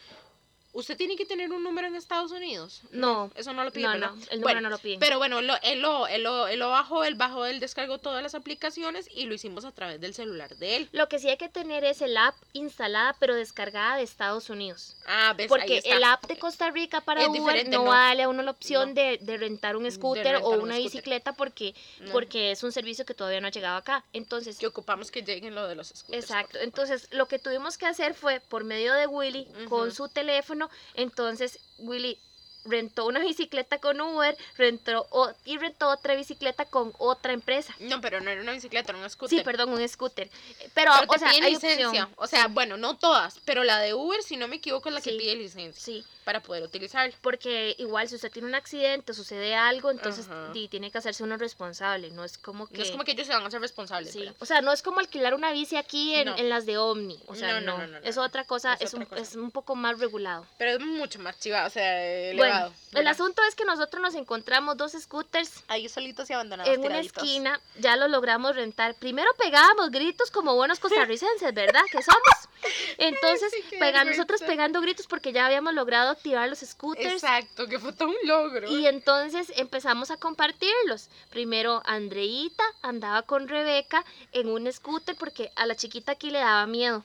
usted 0.73 0.97
tiene 0.97 1.17
que 1.17 1.25
tener 1.27 1.51
un 1.53 1.63
número 1.63 1.87
en 1.89 1.95
Estados 1.97 2.31
Unidos. 2.33 2.83
no, 2.91 3.31
Eso 3.35 3.53
no 3.53 3.65
lo 3.65 3.71
pide, 3.73 3.85
no, 3.87 3.93
¿verdad? 3.93 4.11
no, 4.11 4.15
el 4.15 4.21
número 4.41 4.43
Bueno, 4.43 4.61
no 4.61 4.71
lo 4.71 4.79
pide. 4.79 4.99
Pero 4.99 5.19
bueno, 5.19 5.41
lo- 5.41 5.61
él, 5.63 5.81
lo, 5.81 6.07
él, 6.07 6.23
lo, 6.23 6.47
él 6.49 6.59
lo 6.59 6.69
bajó, 6.71 7.05
él 7.05 7.15
bajó, 7.15 7.47
él 7.47 7.59
descargó 7.61 7.99
todas 7.99 8.23
las 8.23 8.35
aplicaciones 8.35 9.09
y 9.15 9.25
lo 9.27 9.35
hicimos 9.35 9.65
a 9.65 9.73
través 9.73 10.01
del 10.01 10.15
celular 10.15 10.55
de 10.57 10.77
él. 10.77 10.89
Lo 10.93 11.09
que 11.09 11.19
sí 11.19 11.29
hay 11.29 11.37
que 11.37 11.49
tener 11.49 11.85
es 11.85 12.03
el 12.03 12.17
app 12.17 12.35
instalada 12.53 13.17
pero 13.19 13.35
descargada 13.35 13.97
de 13.97 14.03
Estados 14.03 14.51
Unidos. 14.51 14.97
Ah, 15.07 15.33
ves, 15.37 15.45
ahí 15.45 15.49
Porque 15.49 15.79
está. 15.79 15.97
el 15.97 16.05
app 16.05 16.27
de 16.27 16.39
Costa 16.39 16.71
Rica 16.71 17.01
para 17.01 17.23
Es 17.23 17.29
Uber 17.29 17.69
no, 17.69 17.79
no. 17.79 17.85
vale 17.85 18.23
a 18.25 18.29
uno 18.29 18.43
la 18.43 18.51
opción 18.51 18.91
No. 18.91 18.95
de, 18.95 19.19
de 19.21 19.37
rentar 19.37 19.77
un 19.77 19.91
scooter 19.91 20.25
rentar 20.25 20.43
o 20.45 20.51
un 20.51 20.61
una 20.63 20.75
scooter. 20.75 20.83
bicicleta 20.93 21.33
porque, 21.33 21.75
porque 22.13 22.51
es 22.53 22.63
un 22.63 22.73
servicio 22.73 23.05
que 23.05 23.15
todavía 23.15 23.41
no 23.41 23.47
ha 23.49 23.51
llegado 23.51 23.77
acá. 23.77 24.05
Entonces, 24.13 24.59
Que 24.59 24.67
ocupamos 24.67 25.11
que 25.11 25.23
lleguen 25.23 25.55
lo 25.55 25.67
de 25.67 25.75
los 25.75 25.89
scooters. 25.89 26.25
Exacto, 26.25 26.59
entonces 26.61 27.09
lo 27.13 27.27
que 27.27 27.39
tuvimos 27.39 27.79
que 27.79 27.87
hacer 27.87 28.15
fue 28.15 28.41
por 28.41 28.65
medio 28.65 28.93
de 28.95 29.07
Willy 29.07 29.47
con 29.69 29.93
su 29.93 30.09
teléfono, 30.09 30.58
entonces 30.95 31.61
Willy 31.79 32.19
rentó 32.65 33.07
una 33.07 33.21
bicicleta 33.21 33.79
con 33.79 34.01
Uber, 34.01 34.37
rentó 34.57 35.07
o- 35.11 35.33
y 35.45 35.57
rentó 35.59 35.89
otra 35.89 36.15
bicicleta 36.15 36.65
con 36.67 36.93
otra 36.99 37.33
empresa. 37.33 37.75
No, 37.81 38.01
pero 38.01 38.21
no 38.21 38.31
era 38.31 38.43
una 38.43 38.53
bicicleta, 38.53 38.93
era 38.93 39.01
un 39.03 39.09
scooter. 39.09 39.39
Sí, 39.39 39.45
perdón, 39.45 39.71
un 39.71 39.89
scooter. 39.89 40.29
Pero, 40.75 40.93
Pero 41.01 41.13
o 41.13 41.19
sea, 41.19 41.31
hay 41.31 41.41
licencia. 41.41 41.89
opción. 41.89 42.09
O 42.17 42.27
sea, 42.27 42.49
bueno, 42.49 42.77
no 42.77 42.97
todas, 42.97 43.39
pero 43.45 43.65
la 43.65 43.79
de 43.81 43.95
Uber, 43.95 44.23
si 44.23 44.37
no 44.37 44.49
me 44.49 44.57
equivoco, 44.57 44.89
es 44.89 44.95
la 44.95 45.01
que 45.01 45.13
pide 45.13 45.35
licencia 45.37 45.81
Sí, 45.83 46.05
para 46.25 46.41
poder 46.41 46.63
utilizarla. 46.63 47.15
porque 47.23 47.75
igual 47.79 48.09
si 48.09 48.17
usted 48.17 48.31
tiene 48.31 48.49
un 48.49 48.55
accidente, 48.55 49.15
sucede 49.15 49.55
algo, 49.55 49.91
entonces 49.91 50.27
tiene 50.71 50.91
que 50.91 50.99
hacerse 50.99 51.23
uno 51.23 51.37
responsable, 51.37 52.11
no 52.11 52.25
es 52.25 52.37
como 52.39 52.67
que... 52.67 52.77
No 52.79 52.83
es 52.83 52.91
como 52.91 53.05
que 53.05 53.13
ellos 53.13 53.27
se 53.27 53.33
van 53.33 53.43
a 53.45 53.47
hacer 53.47 53.61
responsables. 53.61 54.13
Sí, 54.13 54.25
o 54.39 54.45
sea, 54.47 54.61
no 54.61 54.73
es 54.73 54.83
como 54.83 55.01
alquilar 55.01 55.35
una 55.35 55.53
bici 55.53 55.77
aquí 55.77 56.15
en, 56.15 56.27
No. 56.27 56.37
en 56.37 56.49
las 56.49 56.67
de 56.67 56.77
Omni, 56.79 57.19
o 57.27 57.35
sea, 57.35 57.61
No, 57.61 57.79
no, 57.79 57.87
no, 57.87 57.99
es 57.99 58.19
otra 58.19 58.45
cosa, 58.45 58.75
Es 58.75 58.83
es, 58.83 58.89
otra 58.95 59.01
un, 59.01 59.07
cosa. 59.07 59.23
es 59.23 59.35
un 59.37 59.51
poco 59.51 59.75
más 59.75 59.99
regulado. 59.99 60.47
Pero 60.59 60.73
es 60.73 60.81
mucho 60.81 61.19
más 61.19 61.39
chiva, 61.41 61.65
o 61.67 61.71
sea, 61.71 61.93
Bueno, 62.37 62.48
el 62.93 63.07
asunto 63.07 63.43
es 63.49 63.55
que 63.55 63.65
nosotros 63.65 64.01
nos 64.03 64.15
encontramos 64.15 64.77
dos 64.77 64.93
scooters 64.93 65.63
Ahí 65.69 65.89
solitos 65.89 66.29
y 66.31 66.33
abandonados. 66.33 66.73
en 66.75 66.81
una 66.85 67.01
esquina, 67.01 67.61
ya 67.79 67.97
lo 67.97 68.09
logramos 68.09 68.57
rentar. 68.57 68.95
Primero 68.95 69.31
pegábamos 69.39 69.91
gritos 69.91 70.31
como 70.31 70.55
buenos 70.55 70.79
costarricenses, 70.81 71.53
¿verdad? 71.55 71.83
Que 71.91 72.03
somos. 72.03 72.23
Entonces, 72.99 73.51
sí, 73.53 73.63
qué 73.71 73.79
pega- 73.79 74.05
nosotros 74.05 74.41
pegando 74.43 74.81
gritos 74.81 75.07
porque 75.07 75.33
ya 75.33 75.47
habíamos 75.47 75.75
logrado 75.75 76.11
activar 76.11 76.49
los 76.49 76.59
scooters. 76.61 77.13
Exacto, 77.15 77.67
que 77.69 77.79
fue 77.79 77.93
todo 77.93 78.09
un 78.09 78.17
logro. 78.25 78.69
Y 78.71 78.87
entonces 78.87 79.53
empezamos 79.57 80.11
a 80.11 80.17
compartirlos. 80.17 81.09
Primero 81.31 81.83
Andreita 81.85 82.65
andaba 82.83 83.23
con 83.23 83.49
Rebeca 83.49 84.05
en 84.33 84.49
un 84.49 84.71
scooter 84.73 85.15
porque 85.17 85.53
a 85.57 85.67
la 85.67 85.77
chiquita 85.77 86.13
aquí 86.13 86.31
le 86.31 86.39
daba 86.41 86.67
miedo. 86.67 87.05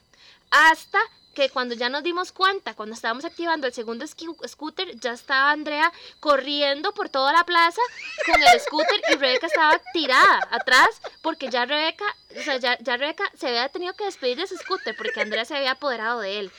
Hasta 0.50 1.00
que 1.34 1.50
cuando 1.50 1.76
ya 1.76 1.89
nos 1.89 2.04
dimos 2.04 2.32
cuenta, 2.32 2.74
cuando 2.76 2.96
estábamos 2.96 3.26
activando 3.26 3.67
el 3.67 3.74
segundo 3.74 4.06
scooter, 4.08 5.00
ya 5.00 5.13
estaba 5.13 5.52
Andrea 5.52 5.91
corriendo 6.19 6.93
por 6.93 7.10
toda 7.10 7.34
la 7.34 7.43
plaza 7.46 7.82
con 8.26 8.41
el 8.41 8.60
scooter 8.60 9.02
y 9.12 9.15
Rebeca 9.15 9.48
estaba 9.48 9.80
tirada 9.93 10.39
atrás 10.52 10.89
porque 11.22 11.50
ya 11.50 11.65
Rebeca, 11.65 12.06
o 12.38 12.41
sea, 12.41 12.58
ya, 12.58 12.78
ya 12.80 12.98
Rebeca 12.98 13.30
se 13.38 13.48
había 13.48 13.69
tenido 13.69 13.93
que 13.93 14.06
despedir 14.06 14.38
de 14.38 14.43
ese 14.43 14.58
scooter 14.58 14.96
porque 14.96 15.22
Andrea 15.22 15.46
se 15.46 15.56
había 15.56 15.72
apoderado 15.72 16.19
de 16.19 16.39
él. 16.39 16.52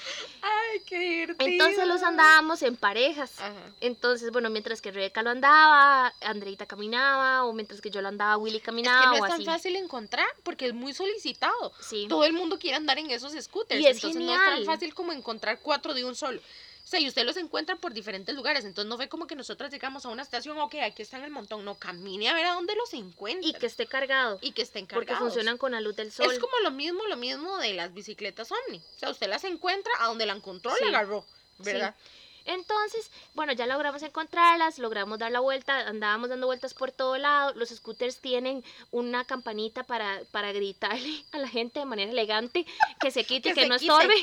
Ay, 0.42 0.80
qué 0.86 0.98
divertido. 0.98 1.48
Entonces 1.48 1.86
los 1.86 2.02
andábamos 2.02 2.62
en 2.62 2.76
parejas. 2.76 3.38
Ajá. 3.38 3.52
Entonces, 3.80 4.30
bueno, 4.30 4.50
mientras 4.50 4.80
que 4.80 4.90
Rebeca 4.90 5.22
lo 5.22 5.30
andaba, 5.30 6.12
Andreita 6.22 6.66
caminaba, 6.66 7.44
o 7.44 7.52
mientras 7.52 7.80
que 7.80 7.90
yo 7.90 8.02
lo 8.02 8.08
andaba, 8.08 8.36
Willy 8.36 8.56
Es 8.56 8.62
que 8.62 8.66
caminaba, 8.66 9.06
no 9.06 9.14
es 9.14 9.20
tan 9.22 9.32
así. 9.32 9.44
fácil 9.44 9.76
encontrar 9.76 10.26
porque 10.42 10.66
es 10.66 10.74
muy 10.74 10.92
solicitado. 10.92 11.72
Sí. 11.80 12.06
Todo 12.08 12.24
el 12.24 12.32
mundo 12.32 12.58
quiere 12.58 12.76
andar 12.76 12.98
en 12.98 13.10
esos 13.10 13.32
scooters. 13.32 13.80
Y 13.80 13.86
es 13.86 13.96
entonces 13.96 14.22
no 14.22 14.34
es 14.34 14.63
fácil 14.64 14.94
como 14.94 15.12
encontrar 15.12 15.58
cuatro 15.60 15.94
de 15.94 16.04
un 16.04 16.14
solo. 16.14 16.40
O 16.40 16.86
sea, 16.86 17.00
y 17.00 17.08
usted 17.08 17.24
los 17.24 17.38
encuentra 17.38 17.76
por 17.76 17.94
diferentes 17.94 18.34
lugares. 18.34 18.64
Entonces 18.66 18.88
no 18.90 18.96
fue 18.96 19.08
como 19.08 19.26
que 19.26 19.34
nosotras 19.34 19.72
llegamos 19.72 20.04
a 20.04 20.10
una 20.10 20.22
estación, 20.22 20.58
ok, 20.58 20.74
aquí 20.84 21.00
están 21.00 21.24
el 21.24 21.30
montón. 21.30 21.64
No, 21.64 21.76
camine 21.76 22.28
a 22.28 22.34
ver 22.34 22.44
a 22.44 22.52
dónde 22.52 22.74
los 22.76 22.92
encuentra. 22.92 23.48
Y 23.48 23.54
que 23.54 23.64
esté 23.66 23.86
cargado, 23.86 24.38
y 24.42 24.52
que 24.52 24.60
estén 24.62 24.86
porque 24.86 25.06
cargados. 25.06 25.32
funcionan 25.32 25.56
con 25.56 25.72
la 25.72 25.80
luz 25.80 25.96
del 25.96 26.12
sol. 26.12 26.30
Es 26.30 26.38
como 26.38 26.52
lo 26.62 26.70
mismo, 26.70 27.06
lo 27.06 27.16
mismo 27.16 27.56
de 27.58 27.72
las 27.72 27.94
bicicletas 27.94 28.50
Omni. 28.52 28.82
O 28.96 28.98
sea, 28.98 29.08
usted 29.10 29.28
las 29.28 29.44
encuentra 29.44 29.92
a 30.00 30.08
donde 30.08 30.26
la 30.26 30.34
encontró, 30.34 30.72
Sí. 30.76 30.84
la 30.84 30.88
agarró, 30.98 31.24
¿verdad? 31.58 31.94
Entonces, 32.44 33.10
bueno, 33.34 33.52
ya 33.52 33.66
logramos 33.66 34.02
encontrarlas, 34.02 34.78
logramos 34.78 35.18
dar 35.18 35.32
la 35.32 35.40
vuelta, 35.40 35.88
andábamos 35.88 36.28
dando 36.28 36.46
vueltas 36.46 36.74
por 36.74 36.92
todo 36.92 37.16
lado. 37.16 37.52
Los 37.54 37.70
scooters 37.70 38.18
tienen 38.20 38.62
una 38.90 39.24
campanita 39.24 39.82
para, 39.84 40.20
para 40.30 40.52
gritarle 40.52 41.24
a 41.32 41.38
la 41.38 41.48
gente 41.48 41.80
de 41.80 41.86
manera 41.86 42.10
elegante 42.10 42.66
que 43.00 43.10
se 43.10 43.24
quite, 43.24 43.50
Que 43.50 43.54
que, 43.54 43.62
se 43.62 43.68
no 43.68 43.78
quite. 43.78 43.92
estorbe. 43.92 44.14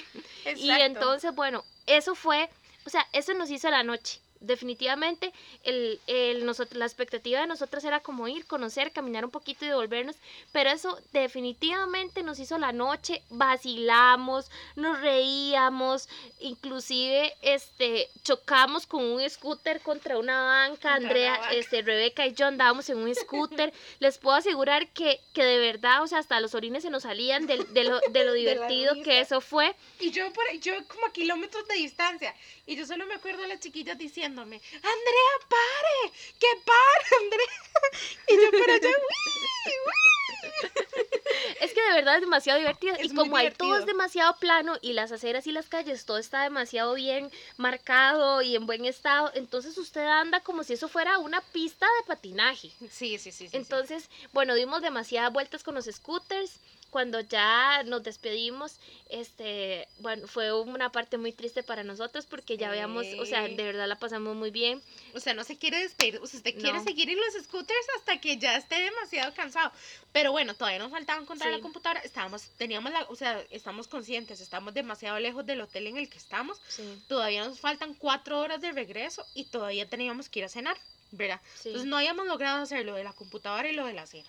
Y 0.58 0.70
Exacto. 0.72 0.86
entonces, 0.86 1.36
bueno, 1.36 1.64
eso 1.86 2.16
fue, 2.16 2.50
o 2.86 2.90
sea, 2.90 3.08
eso 3.14 3.34
nos 3.34 3.50
hizo 3.52 3.70
la 3.70 3.84
noche. 3.84 4.20
Definitivamente, 4.42 5.32
el, 5.64 6.00
el, 6.08 6.46
nosotros, 6.46 6.78
la 6.78 6.86
expectativa 6.86 7.40
de 7.40 7.48
nosotros 7.48 7.84
era 7.84 8.02
como 8.02 8.28
ir, 8.28 8.46
conocer, 8.46 8.92
caminar 8.92 9.24
un 9.24 9.32
poquito 9.32 9.66
y 9.66 9.70
devolvernos, 9.70 10.16
pero 10.52 10.70
eso 10.70 11.00
definitivamente 11.14 12.24
nos 12.24 12.40
hizo 12.40 12.58
la 12.58 12.72
noche, 12.72 13.22
vacilamos, 13.30 14.50
nos 14.76 15.00
reíamos, 15.00 16.10
inclusive 16.40 17.34
este, 17.42 18.10
chocamos 18.24 18.88
con 18.88 19.04
un 19.04 19.30
scooter 19.30 19.80
contra 19.82 20.18
una 20.18 20.44
banca, 20.44 20.96
Andrea, 20.96 21.40
este, 21.52 21.82
Rebeca 21.82 22.26
y 22.26 22.34
yo 22.34 22.48
andábamos 22.48 22.90
en 22.90 22.98
un 22.98 23.14
scooter, 23.14 23.72
les 24.00 24.18
puedo 24.18 24.36
asegurar 24.36 24.88
que, 24.90 25.20
que 25.34 25.44
de 25.44 25.60
verdad, 25.60 26.02
o 26.04 26.08
sea, 26.08 26.20
hasta 26.20 26.40
los 26.40 26.56
orines 26.56 26.84
se 26.84 26.90
nos 26.90 27.04
salían 27.04 27.46
de, 27.46 27.64
de 27.66 27.84
lo, 27.84 28.00
de 28.10 28.26
lo 28.26 28.32
De 28.42 28.56
la 28.56 28.68
divertido 28.68 28.96
que 29.04 29.20
eso 29.20 29.42
fue. 29.42 29.76
Y 30.00 30.12
yo 30.12 30.32
por 30.34 30.44
yo 30.60 30.74
como 30.88 31.06
a 31.06 31.12
kilómetros 31.12 31.68
de 31.68 31.76
distancia. 31.76 32.34
Y 32.66 32.76
yo 32.76 32.86
solo 32.86 33.06
me 33.06 33.16
acuerdo 33.16 33.42
de 33.42 33.48
las 33.48 33.60
chiquillas 33.60 33.98
diciéndome, 34.32 34.62
Andrea, 34.76 35.34
pare, 35.50 36.14
que 36.40 36.48
pare, 36.66 37.06
Andrea. 37.24 37.48
Y 38.28 38.36
yo 38.36 38.48
allá, 38.48 38.90
"Uy, 38.90 38.94
Es 41.60 41.74
que 41.74 41.82
de 41.82 41.94
verdad 41.96 42.16
es 42.16 42.22
demasiado 42.22 42.60
divertido. 42.60 42.96
Es 42.96 43.12
y 43.12 43.16
como 43.16 43.36
ahí 43.36 43.52
todo 43.52 43.78
es 43.78 43.86
demasiado 43.86 44.36
plano 44.38 44.78
y 44.82 44.94
las 44.94 45.12
aceras 45.12 45.46
y 45.48 45.52
las 45.52 45.68
calles, 45.68 46.06
todo 46.06 46.18
está 46.18 46.44
demasiado 46.44 46.94
bien 46.94 47.30
marcado 47.58 48.42
y 48.42 48.56
en 48.56 48.66
buen 48.66 48.86
estado, 48.86 49.32
entonces 49.36 49.78
usted 49.78 50.06
anda 50.06 50.40
como 50.42 50.64
si 50.64 50.74
eso 50.74 50.88
fuera 50.88 51.18
una 51.20 51.42
pista 51.42 51.86
de 52.00 52.08
patinaje. 52.08 52.72
uy". 52.80 52.90
Sí, 52.90 53.18
sí, 53.18 53.32
sí. 53.32 53.32
sí, 53.32 53.48
sí. 53.50 53.58
Entonces, 53.58 54.10
bueno, 54.32 54.56
dimos 54.56 54.82
demasiadas 54.82 55.34
vueltas 55.34 55.64
con 55.64 55.76
los 55.76 55.86
scooters. 55.86 56.60
Cuando 56.92 57.22
ya 57.22 57.84
nos 57.84 58.04
despedimos, 58.04 58.78
este, 59.10 59.88
bueno, 60.00 60.28
fue 60.28 60.52
una 60.54 60.92
parte 60.92 61.18
muy 61.18 61.32
triste 61.32 61.64
para 61.64 61.84
nosotros 61.84 62.26
porque 62.26 62.58
ya 62.58 62.70
habíamos, 62.70 63.06
o 63.18 63.26
sea, 63.26 63.48
de 63.48 63.56
verdad 63.64 63.88
la 63.88 63.98
pasamos 63.98 64.36
muy 64.36 64.52
bien. 64.52 64.82
O 65.16 65.20
sea, 65.22 65.34
no 65.34 65.44
se 65.46 65.58
quiere 65.58 65.80
despedir, 65.80 66.18
o 66.22 66.28
sea, 66.28 66.38
usted 66.38 66.54
quiere 66.54 66.78
No. 66.80 66.84
seguir 66.84 67.10
en 67.10 67.18
los 67.20 67.34
scooters 67.44 67.88
hasta 67.98 68.20
que 68.20 68.38
ya 68.38 68.58
esté 68.58 68.76
demasiado 68.82 69.34
cansado. 69.34 69.72
Pero 70.12 70.32
bueno, 70.34 70.54
todavía 70.54 70.80
nos 70.80 70.92
faltaba 70.92 71.22
encontrar 71.22 71.50
Sí. 71.50 71.56
la 71.58 71.62
computadora. 71.62 72.02
Estábamos, 72.02 72.44
teníamos 72.58 72.92
la, 72.92 73.04
o 73.10 73.16
sea, 73.16 73.42
estamos 73.52 73.88
conscientes, 73.88 74.42
estamos 74.42 74.74
demasiado 74.74 75.18
lejos 75.20 75.46
del 75.46 75.62
hotel 75.62 75.88
en 75.88 75.98
el 75.98 76.10
que 76.10 76.18
estamos. 76.18 76.60
Sí, 76.68 77.02
Todavía 77.08 77.46
nos 77.46 77.60
faltan 77.60 77.94
cuatro 77.94 78.40
horas 78.40 78.60
de 78.60 78.74
regreso 78.74 79.26
y 79.34 79.46
todavía 79.46 79.88
teníamos 79.88 80.28
que 80.28 80.40
ir 80.40 80.46
a 80.46 80.50
cenar, 80.50 80.78
¿verdad? 81.12 81.40
sí. 81.56 81.70
Entonces 81.70 81.90
no 81.90 81.96
habíamos 81.98 82.28
logrado 82.28 82.62
hacer 82.62 82.86
lo 82.86 82.96
de 82.96 83.06
la 83.06 83.14
computadora 83.14 83.70
y 83.70 83.74
lo 83.74 83.86
de 83.86 83.94
la 83.94 84.06
cena. 84.06 84.28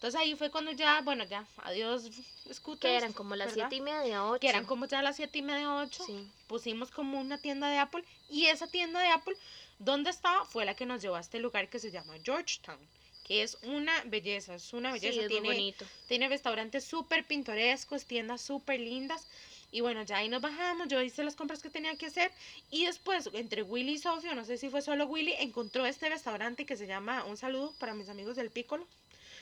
Entonces 0.00 0.18
ahí 0.18 0.34
fue 0.34 0.50
cuando 0.50 0.72
ya, 0.72 1.02
bueno, 1.02 1.24
ya, 1.24 1.46
adiós 1.58 2.08
scooters. 2.50 2.80
que 2.80 2.96
eran 2.96 3.12
como 3.12 3.36
las 3.36 3.48
¿verdad? 3.54 3.68
siete 3.68 3.76
y 3.76 3.80
media, 3.84 4.24
ocho. 4.24 4.40
Que 4.40 4.48
eran 4.48 4.64
como 4.64 4.86
ya 4.86 5.02
las 5.02 5.16
siete 5.16 5.40
y 5.40 5.42
media, 5.42 5.74
ocho. 5.76 6.02
Sí. 6.06 6.26
Pusimos 6.46 6.90
como 6.90 7.20
una 7.20 7.36
tienda 7.36 7.68
de 7.68 7.76
Apple 7.76 8.02
y 8.30 8.46
esa 8.46 8.66
tienda 8.66 8.98
de 9.00 9.08
Apple, 9.08 9.36
¿dónde 9.78 10.08
estaba? 10.08 10.46
Fue 10.46 10.64
la 10.64 10.74
que 10.74 10.86
nos 10.86 11.02
llevó 11.02 11.16
a 11.16 11.20
este 11.20 11.38
lugar 11.38 11.68
que 11.68 11.78
se 11.78 11.90
llama 11.90 12.14
Georgetown, 12.24 12.78
que 13.26 13.42
es 13.42 13.58
una 13.62 13.92
belleza, 14.06 14.54
es 14.54 14.72
una 14.72 14.94
Sí, 14.94 15.00
belleza. 15.00 15.20
es 15.20 15.28
muy 15.28 15.28
tiene, 15.42 15.48
bonito. 15.48 15.84
tiene 16.08 16.28
restaurantes 16.30 16.82
súper 16.84 17.26
pintorescos, 17.26 18.06
tiendas 18.06 18.40
súper 18.40 18.80
lindas. 18.80 19.26
Y 19.70 19.82
bueno, 19.82 20.02
ya 20.02 20.16
ahí 20.16 20.30
nos 20.30 20.40
bajamos, 20.40 20.88
yo 20.88 21.02
hice 21.02 21.22
las 21.24 21.36
compras 21.36 21.60
que 21.60 21.68
tenía 21.68 21.94
que 21.96 22.06
hacer. 22.06 22.32
Y 22.70 22.86
después, 22.86 23.28
entre 23.34 23.62
Willy 23.64 23.92
y 23.92 23.98
Sofía, 23.98 24.34
no 24.34 24.46
sé 24.46 24.56
si 24.56 24.70
fue 24.70 24.80
solo 24.80 25.04
Willy, 25.04 25.34
encontró 25.40 25.84
este 25.84 26.08
restaurante 26.08 26.64
que 26.64 26.76
se 26.78 26.86
llama, 26.86 27.22
un 27.26 27.36
saludo 27.36 27.74
para 27.78 27.92
mis 27.92 28.08
amigos 28.08 28.36
del 28.36 28.50
Piccolo, 28.50 28.86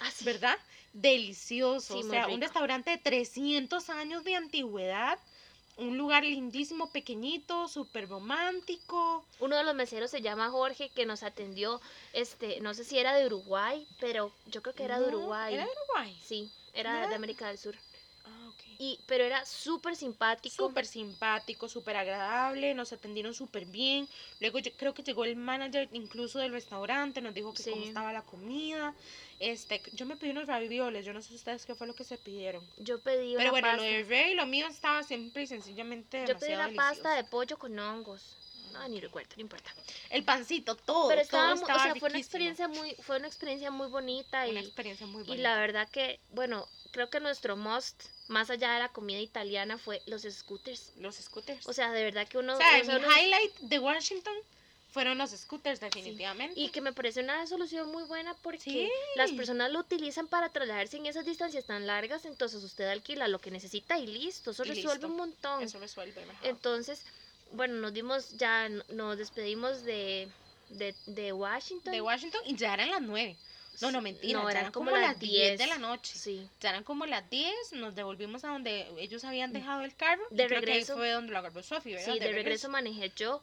Ah, 0.01 0.11
sí. 0.11 0.25
¿verdad? 0.25 0.57
Delicioso, 0.93 1.95
Sí, 1.95 2.07
o 2.07 2.11
sea, 2.11 2.29
un 2.29 2.41
restaurante 2.41 2.91
de 2.91 2.99
300 2.99 3.91
años 3.91 4.25
de 4.25 4.37
antigüedad. 4.37 5.19
Un 5.77 5.97
lugar 5.97 6.25
lindísimo, 6.25 6.91
pequeñito, 6.91 7.69
súper 7.69 8.09
romántico. 8.09 9.25
Uno 9.39 9.57
de 9.57 9.63
los 9.63 9.77
meseros 9.77 10.11
se 10.11 10.21
llama 10.21 10.51
Jorge, 10.51 10.89
que 10.89 11.07
nos 11.07 11.23
atendió, 11.23 11.81
este, 12.13 12.61
no 12.61 12.75
sé 12.75 12.83
si 12.83 12.99
era 12.99 13.15
de 13.15 13.27
Uruguay, 13.27 13.87
pero 14.01 14.33
yo 14.47 14.61
creo 14.61 14.75
que 14.75 14.83
era 14.83 14.99
de 14.99 15.07
Uruguay. 15.07 15.55
Era 15.55 15.65
de 15.65 15.71
Uruguay. 15.71 16.21
Sí, 16.25 16.51
era 16.73 17.07
de 17.07 17.15
América 17.15 17.47
del 17.47 17.59
Sur. 17.59 17.77
Y, 18.81 19.01
pero 19.07 19.25
era 19.25 19.45
súper 19.45 19.97
simpático. 19.97 20.55
Súper 20.69 20.87
simpático, 20.87 21.69
súper 21.69 21.97
agradable, 21.97 22.75
nos 22.75 22.93
atendieron 22.93 23.35
súper 23.35 23.65
bien. 23.67 24.09
Luego 24.39 24.61
yo 24.61 24.71
creo 24.77 24.95
que 24.95 25.03
llegó 25.03 25.25
el 25.25 25.35
manager 25.35 25.89
incluso 25.93 26.39
del 26.39 26.53
restaurante, 26.53 27.21
nos 27.21 27.35
dijo 27.35 27.53
que 27.53 27.65
cómo 27.69 27.85
estaba 27.85 28.13
la 28.13 28.23
comida. 28.23 28.95
Este, 29.41 29.83
yo 29.95 30.07
me 30.07 30.17
pedí 30.17 30.31
unos 30.31 30.47
ravioles, 30.47 31.05
yo 31.05 31.13
no 31.13 31.23
sé 31.23 31.35
ustedes 31.35 31.67
qué 31.67 31.75
fue 31.75 31.89
lo 31.89 31.95
que 31.95 32.05
se 32.05 32.19
pidieron. 32.19 32.65
Yo 32.79 33.01
pedí 33.01 33.31
una 33.35 33.39
Pero 33.39 33.51
bueno, 33.51 33.67
pasta. 33.69 33.83
lo 33.83 33.91
de 33.91 34.05
Rey, 34.05 34.35
lo 34.35 34.47
mío 34.47 34.69
estaba 34.69 35.03
siempre 35.03 35.43
y 35.43 35.47
sencillamente 35.49 36.25
Yo 36.29 36.39
pedí 36.39 36.55
una 36.55 36.71
pasta 36.71 37.15
de 37.15 37.25
pollo 37.25 37.59
con 37.59 37.77
hongos. 37.79 38.37
No, 38.73 38.87
ni 38.89 39.01
recuerdo, 39.01 39.31
no 39.37 39.41
importa. 39.43 39.73
El 40.11 40.25
pancito, 40.25 40.77
todo, 40.77 41.09
Pero 41.09 41.23
todo 41.23 41.25
estaba, 41.25 41.55
estaba 41.55 41.81
o 41.81 41.83
sea, 41.83 41.95
fue 41.97 42.11
una 42.11 42.19
experiencia 42.19 42.69
muy, 42.69 42.95
fue 43.01 43.17
una 43.17 43.27
experiencia 43.27 43.71
muy 43.73 43.89
bonita 43.89 44.47
Una 44.47 44.61
y, 44.61 44.65
experiencia 44.65 45.07
muy 45.07 45.23
y 45.23 45.27
bonita. 45.27 45.43
la 45.43 45.59
verdad 45.59 45.89
que, 45.89 46.21
bueno, 46.31 46.69
creo 46.93 47.09
que 47.11 47.19
nuestro 47.19 47.57
must, 47.57 48.05
más 48.29 48.51
allá 48.51 48.73
de 48.75 48.79
la 48.79 48.89
comida 48.91 49.19
italiana, 49.21 49.79
fue 49.79 50.03
los 50.07 50.23
scooters. 50.23 50.93
Los 50.99 51.17
scooters. 51.17 51.67
O 51.67 51.73
sea, 51.73 51.91
de 51.93 52.05
verdad 52.05 52.29
que 52.29 52.39
uno... 52.39 52.55
O 52.55 52.59
sea, 52.59 52.81
o 52.81 52.85
sea, 52.85 52.99
mi 52.99 53.05
uno- 53.05 53.17
highlight 53.17 53.57
de 53.61 53.79
Washington 53.79 54.35
fueron 54.91 55.19
los 55.19 55.31
scooters, 55.31 55.81
definitivamente. 55.81 56.59
Y 56.59 56.71
que 56.71 56.81
me 56.81 56.93
parece 56.93 57.21
una 57.21 57.47
solución 57.47 57.91
muy 57.93 58.05
buena 58.05 58.35
porque 58.43 58.63
Sí. 58.71 58.91
las 59.17 59.33
personas 59.33 59.71
lo 59.71 59.81
utilizan 59.81 60.27
para 60.29 60.49
trasladarse 60.51 60.97
en 60.97 61.07
esas 61.07 61.25
distancias 61.27 61.67
tan 61.67 61.87
largas, 61.87 62.25
entonces 62.25 62.63
usted 62.65 62.87
alquila 62.89 63.29
lo 63.29 63.39
que 63.39 63.51
necesita 63.51 63.99
y 63.99 64.07
listo, 64.07 64.51
eso 64.53 64.65
Y 64.65 64.69
resuelve 64.69 64.95
listo. 64.95 65.07
un 65.09 65.17
montón. 65.17 65.63
Eso 65.63 65.79
resuelve 65.79 66.25
mejor. 66.25 66.47
Entonces, 66.47 67.03
bueno, 67.53 67.75
nos 67.75 67.93
dimos 67.93 68.37
ya, 68.39 68.69
nos 68.89 69.19
despedimos 69.19 69.85
de, 69.85 70.29
de, 70.71 70.95
de 71.07 71.33
Washington. 71.33 71.93
de 71.93 72.01
Washington 72.01 72.41
y 72.47 72.57
ya 72.57 72.75
eran 72.75 72.91
las 72.91 73.03
9. 73.03 73.37
No, 73.81 73.91
no, 73.93 74.01
mentira. 74.01 74.39
No, 74.41 74.49
eran 74.51 74.61
eran 74.63 74.73
como 74.73 74.91
como, 74.91 75.01
las 75.01 75.11
las 75.13 75.21
10 75.21 75.59
de 75.59 75.65
10. 75.65 75.69
la 75.69 75.79
noche. 75.79 76.19
Sí. 76.19 76.49
Ya 76.61 76.71
eran 76.71 76.85
como 76.85 77.07
las 77.07 77.29
10, 77.31 77.53
nos 77.73 77.95
devolvimos 77.95 78.45
a 78.45 78.49
donde 78.49 78.89
ellos 78.99 79.25
habían 79.25 79.53
dejado 79.53 79.83
el 79.83 79.95
carro. 79.95 80.23
y 80.31 80.37
De 80.37 80.47
creo 80.47 80.61
que 80.61 80.67
ahí 80.67 80.73
regreso. 80.81 80.97
fue 80.97 81.11
donde 81.11 81.33
lo 81.33 81.39
agarró 81.39 81.63
Sofi, 81.63 81.93
¿verdad? 81.95 82.13
Sí, 82.13 82.19
de, 82.19 82.33
regreso 82.33 82.69
manejé 82.69 83.13
yo. 83.17 83.43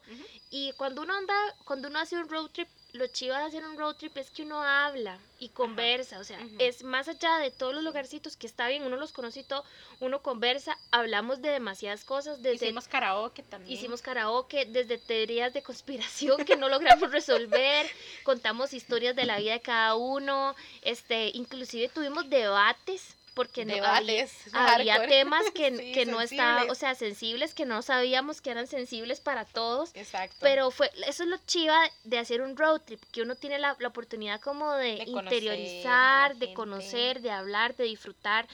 Y 0.50 0.72
cuando 0.72 1.02
uno 1.02 1.14
anda, 1.14 1.34
cuando 1.64 1.88
uno 1.88 1.98
hace 1.98 2.16
un 2.16 2.28
road 2.28 2.50
trip, 2.50 2.68
lo 2.96 3.06
chido 3.06 3.36
de 3.36 3.42
hacer 3.42 3.64
un 3.64 3.76
road 3.76 3.96
trip 3.96 4.16
es 4.16 4.30
que 4.30 4.42
uno 4.42 4.62
habla 4.62 5.18
y 5.38 5.50
conversa, 5.50 6.18
o 6.18 6.24
sea, 6.24 6.38
es 6.58 6.82
más 6.82 7.08
allá 7.08 7.38
de 7.38 7.50
todos 7.50 7.74
los 7.74 7.84
lugarcitos 7.84 8.36
que 8.36 8.46
está 8.46 8.68
bien, 8.68 8.82
uno 8.84 8.96
los 8.96 9.12
conoce 9.12 9.40
y 9.40 9.44
todo, 9.44 9.64
uno 10.00 10.22
conversa, 10.22 10.78
hablamos 10.90 11.42
de 11.42 11.50
demasiadas 11.50 12.04
cosas, 12.04 12.42
desde 12.42 12.66
Hicimos 12.66 12.88
karaoke 12.88 13.42
también. 13.42 13.72
Hicimos 13.72 14.02
karaoke 14.02 14.64
desde 14.64 14.98
teorías 14.98 15.52
de 15.52 15.62
conspiración 15.62 16.44
que 16.44 16.56
no 16.56 16.68
logramos 16.68 17.10
resolver, 17.12 17.86
contamos 18.24 18.72
historias 18.72 19.14
de 19.14 19.26
la 19.26 19.38
vida 19.38 19.52
de 19.52 19.60
cada 19.60 19.94
uno, 19.94 20.56
este, 20.82 21.30
inclusive 21.34 21.88
tuvimos 21.88 22.28
debates 22.30 23.14
porque 23.36 23.64
no 23.66 23.72
había, 23.74 24.00
debates. 24.00 24.32
había 24.54 24.94
hardcore. 24.94 25.08
temas 25.16 25.44
que, 25.54 25.76
Sí, 25.76 25.92
que 25.92 26.06
no 26.06 26.20
estaban, 26.20 26.68
o 26.70 26.74
sea, 26.74 26.94
sensibles 26.96 27.54
que 27.54 27.66
no 27.66 27.82
sabíamos 27.82 28.40
que 28.40 28.50
eran 28.50 28.66
sensibles 28.66 29.20
para 29.20 29.44
todos. 29.44 29.90
Exacto. 29.94 30.34
Pero 30.40 30.70
fue, 30.72 30.90
eso 31.06 31.22
es 31.22 31.28
lo 31.28 31.36
chiva 31.46 31.78
de 32.04 32.18
hacer 32.18 32.40
un 32.42 32.56
road 32.56 32.80
trip, 32.80 33.00
que 33.12 33.22
uno 33.22 33.36
tiene 33.36 33.58
la, 33.60 33.76
la 33.78 33.88
oportunidad 33.88 34.40
como 34.40 34.72
de, 34.72 35.02
a 35.02 35.04
interiorizar, 35.04 36.36
de 36.36 36.52
conocer, 36.54 37.20
de 37.20 37.30
hablar, 37.30 37.76
de 37.76 37.84
disfrutar, 37.84 38.48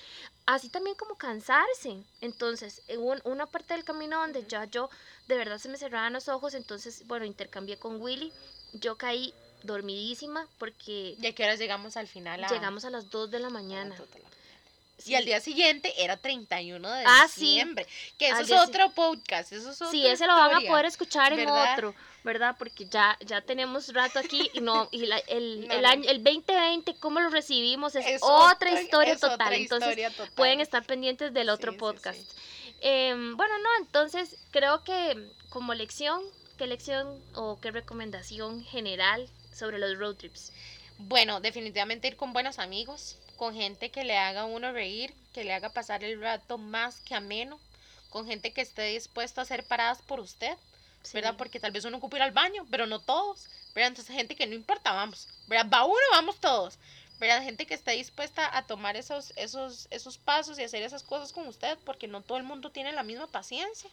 así 0.47 0.69
también 0.69 0.97
como 0.97 1.15
cansarse. 1.15 2.03
Entonces, 2.21 2.83
en 2.89 3.01
un- 3.01 3.21
una 3.25 3.47
parte 3.47 3.75
del 3.75 3.85
camino 3.85 4.19
donde 4.21 4.45
ya 4.47 4.65
yo 4.67 4.91
de 5.29 5.37
verdad 5.37 5.59
se 5.59 5.69
me 5.69 5.79
cerraban 5.79 6.13
los 6.13 6.29
ojos, 6.29 6.55
entonces, 6.55 7.07
bueno, 7.07 7.25
intercambié 7.25 7.79
con 7.79 8.01
Willy, 8.01 8.33
yo 8.73 8.97
caí 8.99 9.33
dormidísima 9.63 10.49
porque 10.59 11.15
¿Y 11.21 11.27
a 11.27 11.33
qué 11.35 11.45
horas 11.45 11.59
llegamos 11.61 11.97
al 11.97 12.09
final? 12.09 12.43
A, 12.43 12.49
llegamos 12.49 12.85
a 12.85 12.91
las 12.91 13.09
2 13.11 13.31
de 13.31 13.39
la 13.39 13.47
a 13.47 13.51
las 13.51 13.63
mañana. 13.63 13.97
dos 13.97 14.11
de 14.11 14.19
la 14.19 14.25
mañana? 14.29 14.42
Sí. 15.03 15.13
Y 15.13 15.15
al 15.15 15.25
día 15.25 15.41
siguiente 15.41 15.93
era 16.03 16.17
31 16.17 16.91
de 16.93 17.05
Ah, 17.07 17.27
sí. 17.33 17.41
diciembre. 17.43 17.87
Que 18.19 18.27
eso 18.27 18.37
Al 18.37 18.43
es 18.43 18.49
día 18.49 18.59
si- 18.63 18.69
otro 18.69 18.91
podcast. 18.91 19.53
Eso 19.53 19.71
es 19.71 19.77
Sí, 19.91 20.01
otra 20.01 20.13
ese 20.13 20.27
lo 20.27 20.35
van 20.35 20.55
a 20.55 20.61
poder 20.69 20.85
escuchar 20.87 21.33
en 21.33 21.41
¿verdad? 21.41 21.73
otro, 21.75 21.95
¿verdad? 22.25 22.55
Porque 22.59 22.85
ya, 22.87 23.17
ya 23.27 23.41
tenemos 23.41 23.93
rato 23.93 24.19
aquí 24.19 24.51
y 24.55 24.61
no 24.61 24.89
y 24.93 25.07
la- 25.07 25.19
el, 25.19 25.67
No, 25.69 25.75
el 25.75 25.85
año 25.85 26.09
el 26.11 26.23
2020 26.23 26.95
cómo 26.97 27.21
lo 27.21 27.31
recibimos 27.31 27.95
es, 27.97 28.07
Es 28.07 28.21
otra 28.23 28.81
historia 28.81 29.15
es 29.15 29.21
total, 29.21 29.35
otra 29.35 29.57
entonces 29.57 29.89
historia 29.91 30.11
total. 30.11 30.33
pueden 30.35 30.61
estar 30.61 30.85
pendientes 30.85 31.33
del 31.35 31.49
otro 31.51 31.73
Sí, 31.73 31.77
sí, 31.77 31.81
podcast. 31.81 32.19
sí. 32.19 32.75
Em, 32.81 33.37
bueno, 33.37 33.57
no, 33.59 33.69
entonces 33.85 34.37
creo 34.51 34.83
que 34.85 35.31
como 35.51 35.75
lección, 35.75 36.21
¿qué 36.59 36.67
lección 36.67 37.23
o 37.35 37.61
qué 37.61 37.71
recomendación 37.71 38.65
general 38.65 39.29
sobre 39.55 39.79
los 39.79 39.97
road 39.99 40.17
trips? 40.17 40.53
Bueno, 40.99 41.41
definitivamente 41.41 42.09
ir 42.09 42.17
con 42.17 42.33
buenos 42.33 42.59
amigos, 42.59 43.17
con 43.43 43.57
gente 43.57 43.91
que 43.91 44.05
le 44.05 44.17
haga 44.17 44.45
uno 44.45 44.71
reír, 44.71 45.13
que 45.35 45.43
le 45.43 45.53
haga 45.53 45.69
pasar 45.69 46.05
el 46.05 46.21
rato 46.21 46.59
más 46.59 47.01
que 47.01 47.17
ameno, 47.17 47.59
con 48.09 48.25
gente 48.25 48.53
que 48.53 48.61
esté 48.61 48.83
dispuesta 48.83 49.41
a 49.41 49.45
ser 49.45 49.65
paradas 49.65 50.01
por 50.01 50.21
usted, 50.21 50.57
¿verdad? 51.13 51.35
Porque 51.37 51.59
tal 51.59 51.73
vez 51.73 51.85
uno 51.85 51.97
ocupa 51.97 52.19
ir 52.19 52.23
al 52.23 52.31
baño, 52.31 52.65
pero 52.71 52.87
no 52.87 53.01
todos, 53.01 53.49
¿verdad? 53.75 53.89
Entonces 53.89 54.15
gente 54.15 54.37
que 54.37 54.47
no 54.47 54.55
importa, 54.55 54.93
vamos, 54.93 55.27
¿verdad? 55.49 55.69
Va 55.75 55.85
uno, 55.85 55.97
vamos 56.13 56.37
todos, 56.41 56.79
¿verdad? 57.19 57.43
Gente 57.43 57.67
que 57.67 57.75
esté 57.75 57.91
dispuesta 57.91 58.57
a 58.57 58.65
tomar 58.65 58.95
esos, 58.95 59.33
esos, 59.35 59.89
esos 59.91 60.19
pasos 60.19 60.57
y 60.61 60.63
hacer 60.63 60.85
esas 60.85 61.03
cosas 61.03 61.33
con 61.33 61.49
usted, 61.49 61.77
porque 61.85 62.07
no 62.07 62.21
todo 62.21 62.39
el 62.39 62.45
mundo 62.45 62.71
tiene 62.71 62.93
la 62.93 63.03
misma 63.03 63.27
paciencia, 63.27 63.91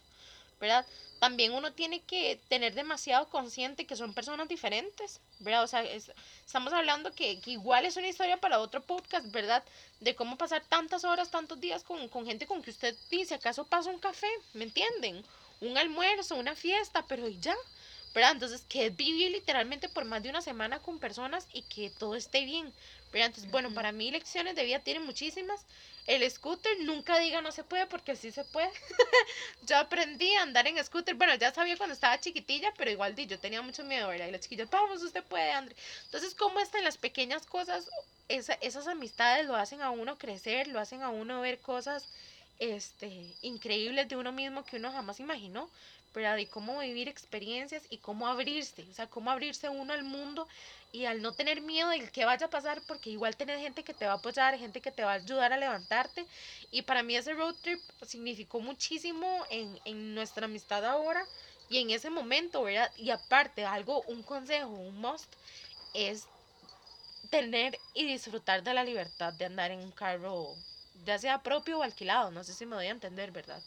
¿verdad? 0.60 0.86
También 1.18 1.52
uno 1.52 1.72
tiene 1.72 2.00
que 2.02 2.40
tener 2.48 2.74
demasiado 2.74 3.28
consciente 3.28 3.86
que 3.86 3.96
son 3.96 4.14
personas 4.14 4.48
diferentes, 4.48 5.20
¿verdad? 5.40 5.64
O 5.64 5.66
sea, 5.66 5.82
es- 5.82 6.12
estamos 6.46 6.72
hablando 6.72 7.12
que, 7.12 7.40
que 7.40 7.52
igual 7.52 7.84
es 7.86 7.96
una 7.96 8.08
historia 8.08 8.36
para 8.38 8.60
otro 8.60 8.82
podcast, 8.82 9.30
¿verdad? 9.30 9.64
De 10.00 10.14
cómo 10.14 10.36
pasar 10.38 10.62
tantas 10.68 11.04
horas, 11.04 11.30
tantos 11.30 11.60
días 11.60 11.84
con, 11.84 12.08
con 12.08 12.26
gente 12.26 12.46
con 12.46 12.62
que 12.62 12.70
usted 12.70 12.96
dice, 13.10 13.34
¿acaso 13.34 13.66
pasa 13.66 13.90
un 13.90 13.98
café? 13.98 14.28
¿Me 14.54 14.64
entienden? 14.64 15.24
Un 15.60 15.76
almuerzo, 15.76 16.36
una 16.36 16.54
fiesta, 16.54 17.04
pero 17.06 17.28
y 17.28 17.38
ya, 17.38 17.54
¿verdad? 18.14 18.32
Entonces, 18.32 18.64
que 18.68 18.90
vivir 18.90 19.30
literalmente 19.32 19.88
por 19.88 20.04
más 20.04 20.22
de 20.22 20.30
una 20.30 20.42
semana 20.42 20.80
con 20.82 20.98
personas 20.98 21.48
y 21.52 21.62
que 21.62 21.90
todo 21.90 22.16
esté 22.16 22.44
bien, 22.44 22.74
¿verdad? 23.12 23.28
Entonces, 23.28 23.50
bueno, 23.50 23.72
para 23.72 23.92
mí 23.92 24.10
lecciones 24.10 24.54
de 24.56 24.64
vida 24.64 24.80
tienen 24.80 25.04
muchísimas. 25.04 25.66
El 26.06 26.28
scooter, 26.30 26.72
nunca 26.80 27.18
diga 27.18 27.40
no 27.42 27.52
se 27.52 27.64
puede 27.64 27.86
porque 27.86 28.16
sí 28.16 28.32
se 28.32 28.44
puede. 28.44 28.70
yo 29.62 29.76
aprendí 29.76 30.34
a 30.36 30.42
andar 30.42 30.66
en 30.66 30.82
scooter. 30.84 31.14
Bueno, 31.14 31.34
ya 31.36 31.52
sabía 31.52 31.76
cuando 31.76 31.94
estaba 31.94 32.18
chiquitilla, 32.20 32.72
pero 32.76 32.90
igual 32.90 33.14
di, 33.14 33.26
yo 33.26 33.38
tenía 33.40 33.62
mucho 33.62 33.84
miedo, 33.84 34.08
¿verdad? 34.08 34.28
Y 34.28 34.32
las 34.32 34.40
chiquillas, 34.40 34.70
vamos, 34.70 35.02
usted 35.02 35.24
puede, 35.24 35.52
André. 35.52 35.76
Entonces, 36.04 36.34
¿cómo 36.34 36.60
está 36.60 36.78
en 36.78 36.84
las 36.84 36.98
pequeñas 36.98 37.46
cosas? 37.46 37.88
Esa- 38.28 38.54
esas 38.60 38.86
amistades 38.86 39.46
lo 39.46 39.56
hacen 39.56 39.82
a 39.82 39.90
uno 39.90 40.16
crecer, 40.18 40.68
lo 40.68 40.80
hacen 40.80 41.02
a 41.02 41.10
uno 41.10 41.40
ver 41.40 41.60
cosas 41.60 42.08
este, 42.58 43.36
increíbles 43.40 44.08
de 44.08 44.16
uno 44.16 44.32
mismo 44.32 44.64
que 44.64 44.76
uno 44.76 44.92
jamás 44.92 45.18
imaginó, 45.20 45.70
¿verdad? 46.14 46.36
Y 46.38 46.46
cómo 46.46 46.78
vivir 46.80 47.08
experiencias 47.08 47.86
y 47.90 47.98
cómo 47.98 48.26
abrirse, 48.28 48.86
o 48.90 48.94
sea, 48.94 49.06
cómo 49.08 49.30
abrirse 49.30 49.68
uno 49.68 49.92
al 49.92 50.04
mundo 50.04 50.46
y 50.92 51.04
al 51.04 51.22
no 51.22 51.32
tener 51.32 51.60
miedo 51.60 51.88
de 51.90 52.10
que 52.10 52.24
vaya 52.24 52.46
a 52.46 52.50
pasar, 52.50 52.82
porque 52.86 53.10
igual 53.10 53.36
tener 53.36 53.58
gente 53.58 53.84
que 53.84 53.94
te 53.94 54.06
va 54.06 54.12
a 54.12 54.16
apoyar, 54.16 54.58
gente 54.58 54.80
que 54.80 54.90
te 54.92 55.04
va 55.04 55.12
a 55.12 55.14
ayudar 55.16 55.52
a 55.52 55.56
levantarte. 55.58 56.26
Y 56.70 56.82
para 56.82 57.02
mí 57.02 57.16
ese 57.16 57.34
road 57.34 57.54
trip 57.62 57.80
significó 58.02 58.60
muchísimo 58.60 59.44
en, 59.50 59.78
en 59.84 60.14
nuestra 60.14 60.46
amistad 60.46 60.84
ahora 60.84 61.28
y 61.68 61.78
en 61.78 61.90
ese 61.90 62.10
momento, 62.10 62.62
¿verdad? 62.64 62.90
Y 62.96 63.10
aparte, 63.10 63.64
algo, 63.64 64.02
un 64.02 64.22
consejo, 64.22 64.70
un 64.70 65.00
must, 65.00 65.32
es 65.92 66.28
tener 67.30 67.80
y 67.94 68.04
disfrutar 68.06 68.62
de 68.62 68.74
la 68.74 68.84
libertad 68.84 69.32
de 69.32 69.46
andar 69.46 69.70
en 69.70 69.80
un 69.80 69.92
carro, 69.92 70.58
ya 70.94 71.18
sea 71.18 71.42
propio 71.42 71.78
o 71.78 71.82
alquilado, 71.82 72.30
no 72.30 72.44
sé 72.44 72.54
si 72.54 72.66
me 72.66 72.76
doy 72.76 72.86
a 72.86 72.90
entender, 72.90 73.30
¿verdad? 73.32 73.62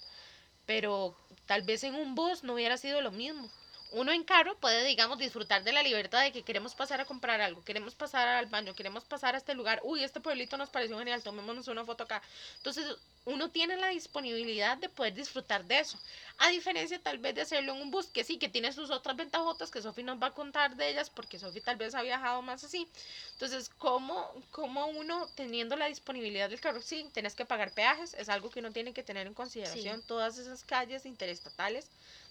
Pero 0.65 1.15
tal 1.45 1.63
vez 1.63 1.83
en 1.83 1.95
un 1.95 2.15
bus 2.15 2.43
no 2.43 2.53
hubiera 2.53 2.77
sido 2.77 3.01
lo 3.01 3.11
mismo. 3.11 3.49
Uno 3.93 4.11
en 4.11 4.23
carro 4.23 4.55
puede, 4.57 4.83
digamos, 4.85 5.19
disfrutar 5.19 5.63
de 5.63 5.71
la 5.71 5.83
libertad 5.83 6.21
de 6.21 6.31
que 6.31 6.41
queremos 6.41 6.73
pasar 6.73 6.99
a 6.99 7.05
comprar 7.05 7.41
algo, 7.41 7.63
queremos 7.63 7.93
pasar 7.93 8.27
al 8.27 8.47
baño, 8.47 8.73
queremos 8.73 9.03
pasar 9.03 9.35
a 9.35 9.37
este 9.37 9.53
lugar, 9.53 9.81
uy, 9.83 10.03
este 10.03 10.19
pueblito 10.19 10.57
nos 10.57 10.69
pareció 10.69 10.97
genial, 10.97 11.21
tomémonos 11.21 11.67
una 11.67 11.85
foto 11.85 12.03
acá. 12.03 12.21
Entonces, 12.57 12.85
uno 13.25 13.49
tiene 13.51 13.77
la 13.77 13.89
disponibilidad 13.89 14.77
de 14.77 14.89
poder 14.89 15.13
disfrutar 15.13 15.63
de 15.65 15.79
eso. 15.79 15.97
A 16.39 16.49
diferencia 16.49 16.99
tal 16.99 17.19
vez 17.19 17.35
de 17.35 17.41
hacerlo 17.41 17.73
en 17.73 17.81
un 17.81 17.91
bus, 17.91 18.07
que 18.07 18.23
sí, 18.23 18.37
que 18.37 18.49
tiene 18.49 18.73
sus 18.73 18.89
otras 18.89 19.15
ventajotas, 19.15 19.69
que 19.69 19.81
Sofi 19.81 20.01
nos 20.03 20.21
va 20.21 20.27
a 20.27 20.33
contar 20.33 20.75
de 20.75 20.89
ellas, 20.89 21.09
porque 21.09 21.37
Sofi 21.37 21.61
tal 21.61 21.77
vez 21.77 21.93
ha 21.93 22.01
viajado 22.01 22.41
más 22.41 22.63
así. 22.63 22.87
Entonces, 23.33 23.69
¿cómo, 23.77 24.29
¿cómo 24.51 24.87
uno 24.87 25.27
teniendo 25.35 25.75
la 25.75 25.85
disponibilidad 25.85 26.49
del 26.49 26.59
carro? 26.59 26.81
Sí, 26.81 27.07
tienes 27.13 27.35
que 27.35 27.45
pagar 27.45 27.71
peajes, 27.71 28.15
es 28.15 28.27
algo 28.27 28.49
que 28.49 28.59
uno 28.59 28.71
tiene 28.71 28.91
que 28.93 29.03
tener 29.03 29.27
en 29.27 29.33
consideración. 29.35 30.01
Todas 30.01 30.37
esas 30.39 30.63
calles 30.63 31.05
interestatales 31.05 31.87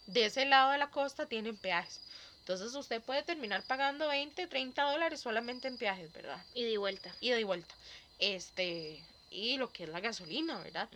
de 0.07 0.27
ese 0.27 0.45
lado 0.45 0.73
de 0.73 0.79
la 0.79 0.91
costa 0.91 1.27
tienen 1.27 1.57
peajes. 1.57 2.01
Entonces 2.41 2.75
usted 2.75 3.01
puede 3.01 3.23
terminar 3.23 3.63
pagando 3.63 4.09
20, 4.09 4.47
30 4.49 4.83
dólares 4.91 5.21
solamente 5.21 5.69
en 5.69 5.79
peajes, 5.79 6.13
¿verdad? 6.13 6.45
Y 6.55 6.65
de 6.65 6.77
vuelta. 6.77 7.15
Y 7.21 7.31
de 7.31 7.45
vuelta. 7.45 7.73
Este, 8.19 9.01
y 9.31 9.57
lo 9.57 9.73
que 9.73 9.85
es 9.85 9.89
la 9.89 10.01
gasolina, 10.01 10.59
¿verdad? 10.61 10.89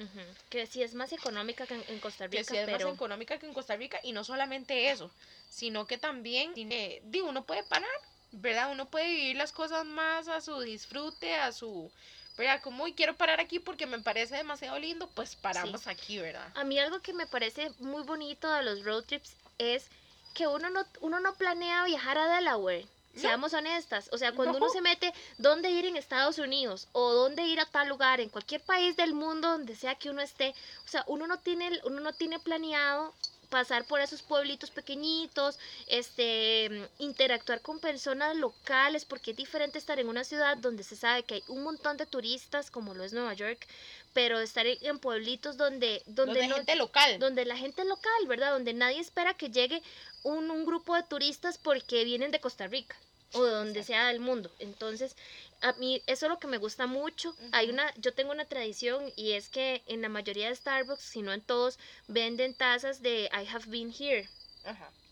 Que 0.50 0.66
sí 0.66 0.82
es 0.82 0.94
más 0.94 1.12
económica 1.12 1.66
que 1.66 1.74
en, 1.74 2.00
Costa 2.00 2.26
Rica. 2.26 2.38
Que 2.38 2.44
sí 2.44 2.56
es 2.56 2.68
más 2.68 2.94
económica 2.94 3.38
que 3.38 3.46
en 3.46 3.54
Costa 3.54 3.76
Rica 3.76 3.98
y 4.02 4.12
no 4.12 4.24
solamente 4.24 4.90
eso, 4.90 5.10
sino 5.48 5.86
que 5.86 5.98
también 5.98 6.52
tiene, 6.54 7.00
digo, 7.04 7.28
uno 7.28 7.44
puede 7.44 7.62
parar, 7.62 7.88
¿verdad? 8.32 8.70
Uno 8.72 8.90
puede 8.90 9.08
vivir 9.08 9.36
las 9.36 9.52
cosas 9.52 9.84
más 9.86 10.28
a 10.28 10.40
su 10.40 10.60
disfrute, 10.60 11.34
a 11.34 11.52
su... 11.52 11.90
¿verdad? 12.36 12.60
Como 12.62 12.84
hoy 12.84 12.92
quiero 12.92 13.16
parar 13.16 13.40
aquí 13.40 13.58
porque 13.58 13.86
me 13.86 13.98
parece 13.98 14.36
demasiado 14.36 14.78
lindo, 14.78 15.08
pues 15.14 15.36
paramos 15.36 15.86
aquí, 15.86 16.18
¿verdad? 16.18 16.46
A 16.54 16.64
mí 16.64 16.78
algo 16.78 17.00
que 17.00 17.12
me 17.12 17.26
parece 17.26 17.70
muy 17.78 18.02
bonito 18.02 18.50
de 18.52 18.62
los 18.62 18.84
road 18.84 19.04
trips 19.04 19.34
es 19.58 19.86
que 20.34 20.46
uno 20.46 20.68
no, 20.70 20.84
uno 21.00 21.20
no 21.20 21.34
planea 21.34 21.84
viajar 21.84 22.18
a 22.18 22.34
Delaware 22.34 22.86
Seamos 23.16 23.54
honestas, 23.54 24.10
o 24.12 24.18
sea, 24.18 24.32
cuando 24.32 24.58
uno 24.58 24.68
se 24.68 24.82
mete 24.82 25.12
dónde 25.38 25.70
ir 25.70 25.86
en 25.86 25.96
Estados 25.96 26.38
Unidos 26.38 26.86
o 26.92 27.14
dónde 27.14 27.46
ir 27.46 27.60
a 27.60 27.64
tal 27.64 27.88
lugar, 27.88 28.20
en 28.20 28.28
cualquier 28.28 28.60
país 28.60 28.94
del 28.96 29.14
mundo 29.14 29.48
donde 29.48 29.74
sea 29.74 29.94
que 29.94 30.10
uno 30.10 30.20
esté, 30.20 30.54
o 30.84 30.88
sea, 30.88 31.02
uno 31.06 31.26
no 31.26 31.38
tiene, 31.38 31.80
uno 31.84 32.00
no 32.00 32.12
tiene 32.12 32.38
planeado 32.38 33.14
pasar 33.46 33.84
por 33.84 34.00
esos 34.00 34.22
pueblitos 34.22 34.70
pequeñitos, 34.70 35.58
este, 35.86 36.88
interactuar 36.98 37.60
con 37.60 37.80
personas 37.80 38.36
locales, 38.36 39.04
porque 39.04 39.30
es 39.30 39.36
diferente 39.36 39.78
estar 39.78 39.98
en 39.98 40.08
una 40.08 40.24
ciudad 40.24 40.56
donde 40.56 40.82
se 40.82 40.96
sabe 40.96 41.22
que 41.22 41.34
hay 41.34 41.42
un 41.48 41.62
montón 41.62 41.96
de 41.96 42.06
turistas, 42.06 42.70
como 42.70 42.94
lo 42.94 43.04
es 43.04 43.12
Nueva 43.12 43.34
York, 43.34 43.66
pero 44.12 44.40
estar 44.40 44.66
en 44.66 44.98
pueblitos 44.98 45.56
donde 45.56 46.02
donde, 46.06 46.46
la 46.46 46.54
gente 46.54 46.76
local. 46.76 47.18
donde 47.18 47.44
la 47.44 47.56
gente 47.56 47.84
local 47.84 48.26
verdad 48.26 48.52
donde 48.52 48.72
nadie 48.72 49.00
espera 49.00 49.34
que 49.34 49.50
llegue 49.50 49.82
un, 50.22 50.50
un 50.50 50.64
grupo 50.64 50.94
de 50.94 51.02
turistas 51.02 51.58
porque 51.58 52.04
vienen 52.04 52.30
de 52.30 52.40
Costa 52.40 52.66
Rica 52.66 52.96
o 53.32 53.44
de 53.44 53.50
donde 53.50 53.82
sea 53.82 54.08
del 54.08 54.20
mundo. 54.20 54.50
Entonces, 54.58 55.16
a 55.60 55.72
mí 55.74 56.02
eso 56.06 56.26
es 56.26 56.30
lo 56.30 56.38
que 56.38 56.46
me 56.46 56.58
gusta 56.58 56.86
mucho. 56.86 57.34
Hay 57.52 57.70
una, 57.70 57.92
yo 57.96 58.12
tengo 58.12 58.32
una 58.32 58.44
tradición 58.44 59.12
y 59.16 59.32
es 59.32 59.48
que 59.48 59.82
en 59.86 60.02
la 60.02 60.08
mayoría 60.08 60.48
de 60.48 60.56
Starbucks, 60.56 61.02
si 61.02 61.22
no 61.22 61.32
en 61.32 61.40
todos, 61.40 61.78
venden 62.08 62.54
tazas 62.54 63.02
de 63.02 63.30
I 63.32 63.46
have 63.48 63.66
been 63.66 63.92
here. 63.92 64.28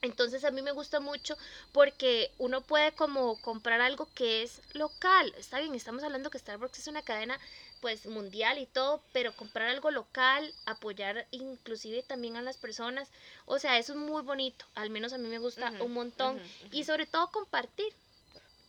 Entonces 0.02 0.44
a 0.44 0.50
mí 0.50 0.60
me 0.60 0.72
gusta 0.72 1.00
mucho 1.00 1.38
porque 1.72 2.30
uno 2.38 2.60
puede 2.60 2.92
como 2.92 3.40
comprar 3.40 3.80
algo 3.80 4.06
que 4.14 4.42
es 4.42 4.60
local. 4.74 5.32
Está 5.38 5.60
bien, 5.60 5.74
estamos 5.74 6.02
hablando 6.02 6.28
que 6.28 6.38
Starbucks 6.38 6.80
es 6.80 6.88
una 6.88 7.02
cadena 7.02 7.38
pues 7.80 8.06
mundial 8.06 8.58
y 8.58 8.64
todo, 8.64 9.02
pero 9.12 9.36
comprar 9.36 9.68
algo 9.68 9.90
local, 9.90 10.54
apoyar 10.64 11.26
inclusive 11.32 12.02
también 12.02 12.36
a 12.36 12.40
las 12.40 12.56
personas, 12.56 13.10
o 13.44 13.58
sea, 13.58 13.78
eso 13.78 13.92
es 13.92 13.98
muy 13.98 14.22
bonito, 14.22 14.64
al 14.74 14.88
menos 14.88 15.12
a 15.12 15.18
mí 15.18 15.28
me 15.28 15.38
gusta 15.38 15.70
un 15.80 15.92
montón 15.92 16.40
y 16.72 16.84
sobre 16.84 17.04
todo 17.04 17.30
compartir, 17.30 17.92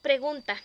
Pregunta. 0.06 0.56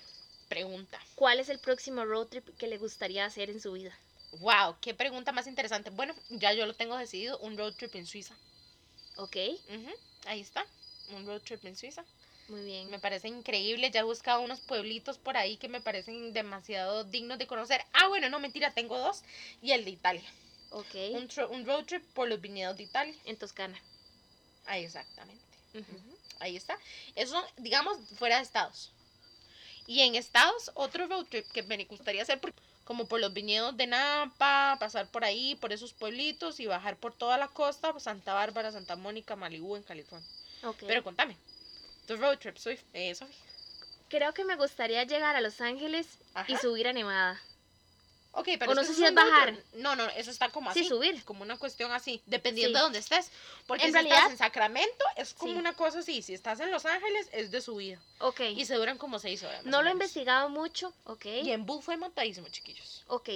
Pregunta. 0.50 1.00
¿Cuál 1.14 1.40
es 1.40 1.48
el 1.48 1.58
próximo 1.58 2.04
road 2.04 2.26
trip 2.26 2.46
que 2.58 2.66
le 2.66 2.76
gustaría 2.76 3.24
hacer 3.24 3.48
en 3.48 3.58
su 3.58 3.72
vida? 3.72 3.98
Wow, 4.32 4.76
qué 4.82 4.92
pregunta 4.92 5.32
más 5.32 5.46
interesante. 5.46 5.88
Bueno, 5.88 6.14
ya 6.28 6.52
yo 6.52 6.66
lo 6.66 6.74
tengo 6.74 6.94
decidido, 6.98 7.38
un 7.38 7.56
road 7.56 7.72
trip 7.72 7.94
en 7.94 8.04
Suiza. 8.06 8.34
Ok. 9.16 9.36
Ahí 10.26 10.42
está, 10.42 10.66
un 11.14 11.24
road 11.26 11.40
trip 11.40 11.64
en 11.64 11.74
Suiza. 11.74 12.04
Muy 12.48 12.66
bien. 12.66 12.90
Me 12.90 12.98
parece 12.98 13.28
increíble. 13.28 13.90
Ya 13.90 14.00
he 14.00 14.02
buscado 14.02 14.42
unos 14.42 14.60
pueblitos 14.60 15.16
por 15.16 15.38
ahí 15.38 15.56
que 15.56 15.68
me 15.68 15.80
parecen 15.80 16.34
demasiado 16.34 17.04
dignos 17.04 17.38
de 17.38 17.46
conocer. 17.46 17.80
Ah, 17.94 18.08
bueno, 18.08 18.28
no, 18.28 18.40
mentira, 18.40 18.74
tengo 18.74 18.98
dos. 18.98 19.22
Y 19.62 19.72
el 19.72 19.86
de 19.86 19.92
Italia. 19.92 20.30
Ok. 20.68 20.94
Un, 21.12 21.64
road 21.64 21.86
trip 21.86 22.04
por 22.12 22.28
los 22.28 22.42
viñedos 22.42 22.76
de 22.76 22.82
Italia. 22.82 23.14
En 23.24 23.38
Toscana. 23.38 23.80
Ahí, 24.66 24.84
exactamente. 24.84 25.42
Ahí 26.40 26.56
está. 26.56 26.78
Eso, 27.14 27.42
digamos, 27.56 27.96
fuera 28.18 28.36
de 28.36 28.42
Estados. 28.42 28.92
Y 29.90 30.02
en 30.02 30.14
Estados, 30.14 30.70
otro 30.74 31.08
road 31.08 31.26
trip 31.26 31.44
que 31.50 31.64
me 31.64 31.84
gustaría 31.84 32.22
hacer 32.22 32.40
como 32.84 33.08
por 33.08 33.18
los 33.18 33.32
viñedos 33.32 33.76
de 33.76 33.88
Napa, 33.88 34.76
pasar 34.78 35.08
por 35.08 35.24
ahí, 35.24 35.56
por 35.56 35.72
esos 35.72 35.94
pueblitos 35.94 36.60
y 36.60 36.66
bajar 36.66 36.96
por 36.96 37.12
toda 37.12 37.36
la 37.38 37.48
costa, 37.48 37.98
Santa 37.98 38.32
Bárbara, 38.32 38.70
Santa 38.70 38.94
Mónica, 38.94 39.34
Malibu 39.34 39.74
en 39.74 39.82
California. 39.82 40.28
Pero 40.86 41.02
contame, 41.02 41.36
tu 42.06 42.16
road 42.16 42.38
trip, 42.38 42.56
soy, 42.56 42.78
eh, 42.92 43.16
Creo 44.08 44.32
que 44.32 44.44
me 44.44 44.54
gustaría 44.54 45.02
llegar 45.02 45.34
a 45.34 45.40
Los 45.40 45.60
Ángeles 45.60 46.06
y 46.46 46.56
subir 46.56 46.86
a 46.86 46.92
Nevada. 46.92 47.40
Ok, 48.32 48.48
pero 48.58 48.72
o 48.72 48.74
no 48.74 48.84
sé 48.84 48.94
si 48.94 49.04
es 49.04 49.12
bajar. 49.12 49.56
No, 49.74 49.96
no, 49.96 50.06
eso 50.10 50.30
está 50.30 50.50
como 50.50 50.70
así. 50.70 50.82
Sí, 50.82 50.88
subir. 50.88 51.24
Como 51.24 51.42
una 51.42 51.58
cuestión 51.58 51.90
así, 51.90 52.22
dependiendo 52.26 52.78
de 52.78 52.82
dónde 52.84 52.98
estés. 53.00 53.30
Porque 53.66 53.86
en 53.86 53.92
si 53.92 53.98
estás 53.98 54.30
en 54.30 54.38
Sacramento, 54.38 55.04
es 55.16 55.34
como 55.34 55.58
una 55.58 55.72
cosa 55.72 55.98
así. 55.98 56.22
Si 56.22 56.34
estás 56.34 56.60
en 56.60 56.70
Los 56.70 56.86
Ángeles, 56.86 57.28
es 57.32 57.50
de 57.50 57.60
subida. 57.60 57.98
Ok. 58.20 58.40
Y 58.54 58.64
se 58.66 58.74
duran 58.76 58.98
como 58.98 59.18
seis 59.18 59.42
horas. 59.42 59.64
No 59.64 59.82
lo 59.82 59.88
he 59.88 59.92
investigado 59.92 60.48
mucho, 60.48 60.92
ok. 61.04 61.26
Y 61.42 61.50
en 61.50 61.66
Bull 61.66 61.82
fue 61.82 61.96
matadísimo, 61.96 62.48
chiquillos. 62.48 63.04
Ok. 63.08 63.30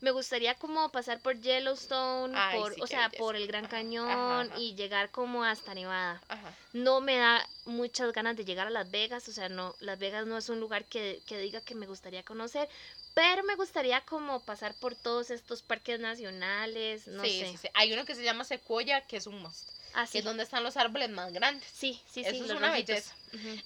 Me 0.00 0.10
gustaría 0.10 0.54
como 0.54 0.90
pasar 0.90 1.20
por 1.20 1.38
Yellowstone, 1.38 2.36
por, 2.52 2.74
o 2.80 2.86
sea, 2.86 3.10
por 3.10 3.36
el 3.36 3.46
Gran 3.46 3.66
Cañón 3.68 4.50
y 4.56 4.74
llegar 4.74 5.10
como 5.10 5.44
hasta 5.44 5.74
Nevada. 5.74 6.20
Ajá. 6.28 6.54
No 6.72 7.00
me 7.00 7.18
da 7.18 7.46
muchas 7.66 8.12
ganas 8.12 8.36
de 8.36 8.44
llegar 8.44 8.66
a 8.66 8.70
Las 8.70 8.90
Vegas, 8.90 9.28
o 9.28 9.32
sea, 9.32 9.48
no, 9.48 9.74
Las 9.80 9.98
Vegas 9.98 10.26
no 10.26 10.38
es 10.38 10.48
un 10.48 10.58
lugar 10.58 10.84
que, 10.86 11.20
que 11.26 11.38
diga 11.38 11.60
que 11.60 11.74
me 11.74 11.86
gustaría 11.86 12.22
conocer, 12.22 12.68
pero 13.14 13.42
me 13.44 13.56
gustaría 13.56 14.00
como 14.02 14.40
pasar 14.40 14.74
por 14.74 14.94
todos 14.94 15.30
estos 15.30 15.62
parques 15.62 16.00
nacionales, 16.00 17.06
no 17.06 17.22
sé. 17.22 17.46
Sí, 17.46 17.56
sí. 17.62 17.68
Hay 17.74 17.92
uno 17.92 18.04
que 18.04 18.14
se 18.14 18.22
llama 18.22 18.44
Sequoia, 18.44 19.00
que 19.02 19.16
es 19.16 19.26
un 19.26 19.42
must. 19.42 19.68
Ah, 19.94 20.06
que 20.10 20.18
es 20.18 20.24
donde 20.24 20.44
están 20.44 20.62
los 20.62 20.76
árboles 20.76 21.10
más 21.10 21.32
grandes. 21.32 21.68
Sí, 21.72 22.00
sí, 22.08 22.20
Eso 22.20 22.44
es 22.44 22.50
una 22.52 22.70
belleza. 22.70 23.14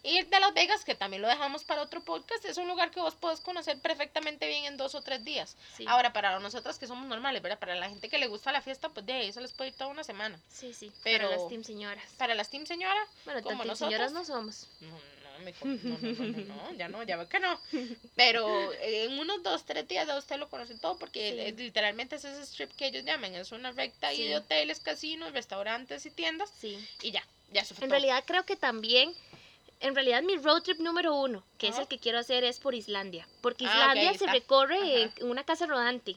Y 0.03 0.23
de 0.23 0.41
Las 0.41 0.55
Vegas, 0.55 0.85
que 0.85 0.95
también 0.95 1.23
lo 1.23 1.29
dejamos 1.29 1.65
para 1.65 1.83
otro 1.83 2.03
podcast, 2.03 2.45
es 2.45 2.57
un 2.57 2.69
lugar 2.69 2.91
que 2.91 3.01
vos 3.01 3.15
podés 3.15 3.41
conocer 3.41 3.79
perfectamente 3.81 4.47
bien 4.49 4.65
en 4.65 4.77
dos 4.77 4.95
o 4.95 5.03
tres 5.03 5.25
días. 5.25 5.57
Ahora, 5.87 6.13
para 6.13 6.39
nosotras 6.41 6.79
que 6.79 6.87
somos 6.87 7.07
normales, 7.07 7.43
¿verdad? 7.43 7.59
Para 7.59 7.75
la 7.75 7.89
gente 7.89 8.09
que 8.09 8.19
le 8.19 8.27
gusta 8.27 8.53
la 8.53 8.63
fiesta, 8.63 8.89
pues 8.89 9.05
de 9.05 9.13
ahí 9.13 9.33
se 9.33 9.41
les 9.41 9.53
puede 9.53 9.71
ir 9.71 9.77
toda 9.77 9.91
una 9.91 10.05
semana. 10.05 10.39
Sí, 10.51 10.73
sí. 10.73 10.91
Pero 11.03 11.29
para 11.29 11.41
las 11.41 11.49
team 11.49 11.65
señoras. 11.65 12.05
Para 12.17 12.35
las 12.35 12.49
team 12.51 12.67
señoras. 12.67 13.09
Bueno, 13.25 13.43
como 13.43 13.65
nosotros, 13.65 13.79
señoras 13.79 14.13
no 14.13 14.25
somos 14.25 14.67
no, 14.81 14.89
no, 14.89 15.24
no, 15.39 16.45
no, 16.45 16.75
ya 16.77 16.89
no, 16.89 17.03
ya 17.03 17.17
ve 17.17 17.27
que 17.29 17.41
no. 17.41 17.61
Pero 18.15 18.73
en 18.81 19.19
unos 19.19 19.43
dos, 19.43 19.65
tres 19.65 19.87
días 19.89 20.07
ya 20.07 20.17
usted 20.17 20.39
lo 20.39 20.49
conoce 20.49 20.77
todo 20.77 20.99
porque 20.99 21.55
literalmente 21.57 22.17
es 22.17 22.25
ese 22.25 22.43
strip 22.43 22.73
que 22.73 22.87
ellos 22.87 23.05
llaman, 23.05 23.35
es 23.35 23.53
una 23.53 23.73
recta 23.73 24.09
ahí 24.09 24.27
de 24.27 24.37
hoteles, 24.37 24.81
casinos, 24.81 25.33
restaurantes 25.33 26.07
y 26.07 26.11
tiendas. 26.11 26.53
Sí. 26.59 26.79
Y 27.03 27.11
ya, 27.11 27.27
ya 27.53 27.65
En 27.81 27.91
realidad 27.91 28.25
creo 28.27 28.45
que 28.45 28.57
también 28.57 29.15
en 29.81 29.95
realidad 29.95 30.23
mi 30.23 30.37
road 30.37 30.63
trip 30.63 30.79
número 30.79 31.15
uno, 31.15 31.45
que 31.59 31.69
es 31.69 31.79
el 31.79 31.87
que 31.87 31.99
quiero 31.99 32.19
hacer, 32.19 32.43
es 32.45 32.59
por 32.59 32.75
Islandia. 32.75 33.29
Porque 33.43 33.67
ah, 33.67 33.71
Islandia 33.71 34.15
se 34.15 34.27
recorre 34.27 35.03
en 35.03 35.13
una 35.29 35.45
casa 35.45 35.67
rodante. 35.67 36.17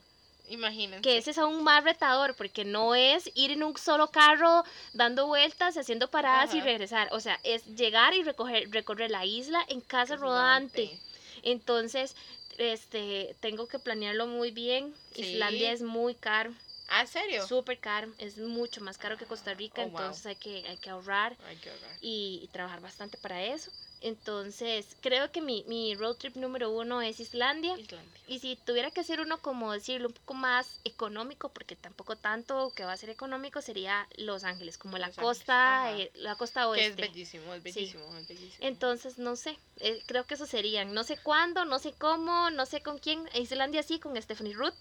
Imagínense. 0.50 1.02
Que 1.02 1.18
ese 1.18 1.32
es 1.32 1.38
aún 1.38 1.64
más 1.64 1.84
retador, 1.84 2.36
porque 2.36 2.64
no 2.64 2.96
es 2.96 3.30
ir 3.36 3.52
en 3.52 3.64
un 3.64 3.78
solo 3.78 4.08
carro 4.12 4.64
dando 4.94 5.28
vueltas, 5.28 5.78
haciendo 5.78 6.10
paradas 6.10 6.54
y 6.54 6.62
regresar. 6.62 7.10
O 7.12 7.20
sea, 7.20 7.40
es 7.44 7.66
llegar 7.76 8.14
y 8.14 8.24
recoger, 8.24 8.70
recorrer 8.72 9.12
la 9.12 9.26
isla 9.26 9.64
en 9.68 9.82
casa 9.82 10.16
rodante. 10.16 10.98
Entonces, 11.44 12.16
este, 12.58 13.36
tengo 13.40 13.68
que 13.68 13.80
planearlo 13.80 14.28
muy 14.28 14.52
bien. 14.52 14.94
Islandia 15.16 15.72
es 15.72 15.82
muy 15.82 16.16
caro. 16.16 16.54
¿Ah, 16.90 17.06
serio? 17.06 17.46
Súper 17.46 17.80
caro, 17.80 18.12
es 18.18 18.38
mucho 18.38 18.82
más 18.82 18.98
caro 18.98 19.18
que 19.18 19.26
Costa 19.26 19.54
Rica, 19.54 19.82
oh, 19.82 19.88
entonces 19.88 20.26
hay, 20.26 20.36
que, 20.38 20.66
hay 20.68 20.78
que 20.78 20.90
ahorrar, 20.90 21.36
hay 21.46 21.58
que 21.58 21.70
ahorrar. 21.70 21.98
Y, 22.02 22.50
trabajar 22.54 22.80
bastante 22.80 23.18
para 23.18 23.44
eso. 23.44 23.72
Entonces, 24.02 24.96
creo 25.02 25.32
que 25.32 25.42
mi, 25.42 25.64
mi 25.68 25.96
road 25.96 26.16
trip 26.16 26.36
número 26.36 26.70
uno 26.70 27.02
es 27.02 27.20
Islandia. 27.20 27.78
Islandia. 27.78 28.12
Y 28.28 28.40
si 28.40 28.58
tuviera 28.58 28.92
que 28.92 29.00
hacer 29.02 29.22
uno, 29.22 29.38
como 29.40 29.72
decirlo, 29.72 30.10
un 30.10 30.14
poco 30.14 30.34
más 30.34 30.80
económico, 30.84 31.50
porque 31.50 31.76
tampoco 31.76 32.16
tanto 32.18 32.74
que 32.76 32.84
va 32.84 32.92
a 32.94 32.98
ser 32.98 33.10
económico, 33.10 33.62
sería 33.62 34.06
Los 34.18 34.44
Ángeles, 34.44 34.78
como 34.78 34.98
la 34.98 35.08
Los 35.08 35.18
Ángeles, 35.18 35.38
costa, 35.40 35.98
eh, 35.98 36.12
la 36.16 36.36
costa 36.36 36.62
Que 36.62 36.66
oeste. 36.68 36.90
es 37.06 37.10
bellísimo, 37.12 37.54
es 37.54 37.64
bellísimo, 37.64 38.18
es 38.18 38.28
bellísimo. 38.28 38.58
Entonces, 38.68 39.18
no 39.18 39.36
sé, 39.38 39.58
eh, 39.80 40.02
creo 40.08 40.26
que 40.26 40.34
eso 40.34 40.46
serían. 40.46 40.94
No 40.94 41.04
sé 41.06 41.18
cuándo, 41.18 41.64
no 41.64 41.80
sé 41.80 41.94
cómo, 41.94 42.50
no 42.50 42.66
sé 42.66 42.82
con 42.82 42.98
quién. 43.00 43.24
Islandia 43.34 43.82
sí, 43.84 43.98
con 44.00 44.22
Stephanie 44.22 44.54
Ruth, 44.54 44.74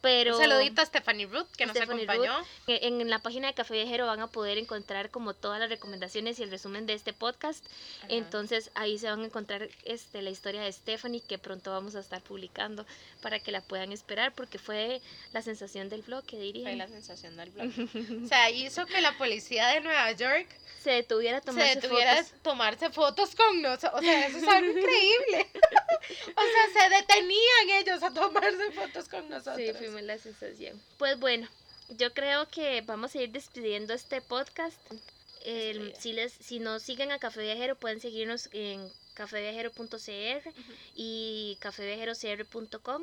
pero 0.00 0.36
Un 0.36 0.42
saludito 0.42 0.80
a 0.80 0.86
Stephanie 0.86 1.26
Ruth 1.26 1.48
que 1.56 1.66
nos 1.66 1.76
acompañó. 1.76 2.38
eh, 2.68 2.80
en 2.82 3.10
la 3.10 3.18
página 3.18 3.48
de 3.48 3.54
Café 3.54 3.74
Viajero 3.74 4.06
van 4.06 4.20
a 4.20 4.28
poder 4.28 4.56
encontrar 4.58 5.10
como 5.10 5.34
todas 5.34 5.58
las 5.58 5.68
recomendaciones 5.68 6.38
y 6.38 6.44
el 6.44 6.50
resumen 6.52 6.86
de 6.86 6.92
este 6.92 7.12
podcast. 7.12 7.64
Ajá. 7.98 8.06
Entonces, 8.10 8.53
ahí 8.74 8.98
se 8.98 9.08
van 9.08 9.20
a 9.20 9.24
encontrar 9.24 9.68
este, 9.84 10.22
la 10.22 10.30
historia 10.30 10.62
de 10.62 10.72
Stephanie 10.72 11.20
que 11.20 11.38
pronto 11.38 11.70
vamos 11.70 11.94
a 11.94 12.00
estar 12.00 12.22
publicando 12.22 12.86
para 13.22 13.40
que 13.40 13.52
la 13.52 13.60
puedan 13.60 13.92
esperar 13.92 14.34
porque 14.34 14.58
fue 14.58 15.00
la 15.32 15.42
sensación 15.42 15.88
del 15.88 16.02
blog 16.02 16.24
que 16.24 16.38
diría. 16.38 16.64
Fue 16.64 16.76
la 16.76 16.88
sensación 16.88 17.36
del 17.36 17.50
blog. 17.50 17.70
O 18.24 18.28
sea, 18.28 18.50
hizo 18.50 18.86
que 18.86 19.00
la 19.00 19.16
policía 19.18 19.68
de 19.68 19.80
Nueva 19.80 20.12
York 20.12 20.48
Se 20.82 20.90
detuviera 20.90 21.38
a 21.38 21.40
tomarse 21.40 21.74
se 21.74 21.80
detuviera 21.80 22.16
fotos. 22.16 22.32
a 22.32 22.42
tomarse 22.42 22.90
fotos 22.90 23.34
con 23.34 23.62
nosotros. 23.62 23.92
O 23.94 24.00
sea, 24.00 24.26
eso 24.26 24.38
es 24.38 24.48
algo 24.48 24.70
increíble. 24.70 25.50
o 26.36 26.42
sea, 26.42 26.82
se 26.82 26.96
detenían 26.96 27.70
ellos 27.80 28.02
a 28.02 28.10
tomarse 28.10 28.72
fotos 28.72 29.08
con 29.08 29.28
nosotros. 29.28 29.56
Sí, 29.56 29.72
fuimos 29.78 30.02
la 30.02 30.18
sensación. 30.18 30.80
Pues 30.98 31.18
bueno, 31.18 31.48
yo 31.90 32.12
creo 32.12 32.48
que 32.48 32.80
vamos 32.82 33.14
a 33.14 33.22
ir 33.22 33.30
despidiendo 33.30 33.94
este 33.94 34.20
podcast. 34.20 34.78
Si, 35.98 36.12
les, 36.12 36.32
si 36.32 36.58
nos 36.58 36.82
siguen 36.82 37.12
a 37.12 37.18
Café 37.18 37.42
Viajero, 37.42 37.76
pueden 37.76 38.00
seguirnos 38.00 38.48
en 38.52 38.90
cafeviajero.cr 39.14 40.50
y 40.94 41.56
cafeviajerocr.com, 41.60 43.02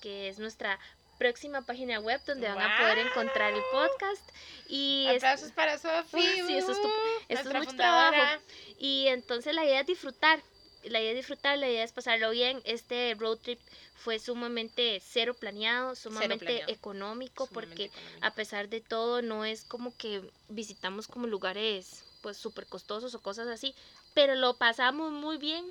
que 0.00 0.28
es 0.28 0.38
nuestra 0.38 0.78
próxima 1.18 1.60
página 1.62 2.00
web 2.00 2.20
donde 2.26 2.48
van 2.48 2.58
a 2.60 2.78
poder 2.78 2.98
encontrar 2.98 3.52
el 3.52 3.62
podcast. 3.70 4.22
Y 4.68 5.06
es- 5.10 5.16
Aplausos 5.22 5.52
para 5.52 5.76
Sofi. 5.78 6.22
Sí, 6.46 6.56
eso 6.56 6.72
es 6.72 6.80
tu- 6.80 6.88
uh, 6.88 6.90
esto 7.28 7.34
es 7.34 7.44
nuestra 7.44 7.58
mucho 7.58 7.70
fundadora. 7.70 8.10
trabajo. 8.16 8.42
Y 8.78 9.08
entonces 9.08 9.54
la 9.54 9.64
idea 9.64 9.80
es 9.80 9.86
disfrutar. 9.86 10.40
La 10.84 10.98
idea 11.00 11.10
es 11.10 11.16
disfrutar, 11.18 11.58
la 11.58 11.68
idea 11.68 11.84
es 11.84 11.92
pasarlo 11.92 12.30
bien. 12.30 12.62
Este 12.64 13.14
road 13.18 13.36
trip 13.38 13.60
fue 14.00 14.18
sumamente 14.18 15.00
cero 15.04 15.34
planeado, 15.34 15.94
sumamente 15.94 16.38
planeado. 16.38 16.72
económico, 16.72 17.46
Sumamente 17.46 17.54
porque 17.54 17.84
económico. 17.86 18.26
a 18.26 18.34
pesar 18.34 18.68
de 18.68 18.80
todo 18.80 19.22
no 19.22 19.44
es 19.44 19.64
como 19.64 19.96
que 19.96 20.22
visitamos 20.48 21.06
como 21.08 21.26
lugares 21.26 22.04
pues 22.22 22.36
súper 22.36 22.66
costosos 22.66 23.14
o 23.14 23.20
cosas 23.22 23.48
así, 23.48 23.74
pero 24.14 24.34
lo 24.34 24.54
pasamos 24.56 25.12
muy 25.12 25.36
bien. 25.38 25.64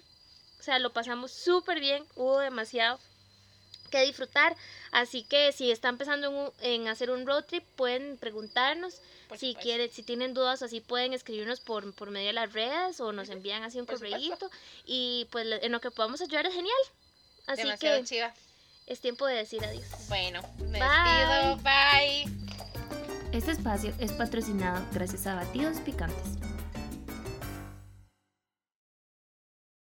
O 0.59 0.63
sea, 0.63 0.79
lo 0.79 0.91
pasamos 0.93 1.31
súper 1.31 1.79
bien, 1.79 2.05
hubo 2.15 2.39
demasiado 2.39 2.99
que 3.91 4.01
disfrutar, 4.05 4.55
así 4.91 5.23
que 5.23 5.51
si 5.51 5.71
están 5.71 5.97
pensando 5.97 6.53
en, 6.61 6.81
en 6.83 6.87
hacer 6.87 7.09
un 7.09 7.25
road 7.25 7.45
trip 7.45 7.63
pueden 7.75 8.17
preguntarnos 8.17 9.01
Por 9.27 9.37
si 9.39 9.53
supuesto. 9.53 9.61
quieren, 9.63 9.91
si 9.91 10.03
tienen 10.03 10.33
dudas 10.35 10.61
así 10.61 10.79
pueden 10.81 11.13
escribirnos 11.13 11.59
por, 11.61 11.91
por 11.95 12.11
medio 12.11 12.27
de 12.27 12.33
las 12.33 12.53
redes 12.53 12.99
o 12.99 13.11
nos 13.13 13.29
envían 13.29 13.63
así 13.63 13.79
un 13.79 13.87
correíto 13.87 14.51
y 14.85 15.27
pues 15.31 15.47
en 15.63 15.71
lo 15.71 15.79
que 15.81 15.89
podamos 15.91 16.21
ayudar 16.21 16.45
es 16.45 16.53
genial. 16.53 16.77
Así 17.49 17.63
Demasiado 17.63 17.97
que 17.97 18.03
chiva. 18.05 18.31
es 18.85 19.01
tiempo 19.01 19.25
de 19.25 19.33
decir 19.35 19.65
adiós. 19.65 19.83
Bueno, 20.07 20.41
me 20.59 20.79
Bye. 20.79 20.87
despido. 20.87 21.57
Bye. 21.63 23.37
Este 23.37 23.51
espacio 23.51 23.91
es 23.99 24.11
patrocinado 24.11 24.85
gracias 24.93 25.25
a 25.25 25.33
Batidos 25.33 25.77
Picantes. 25.79 26.37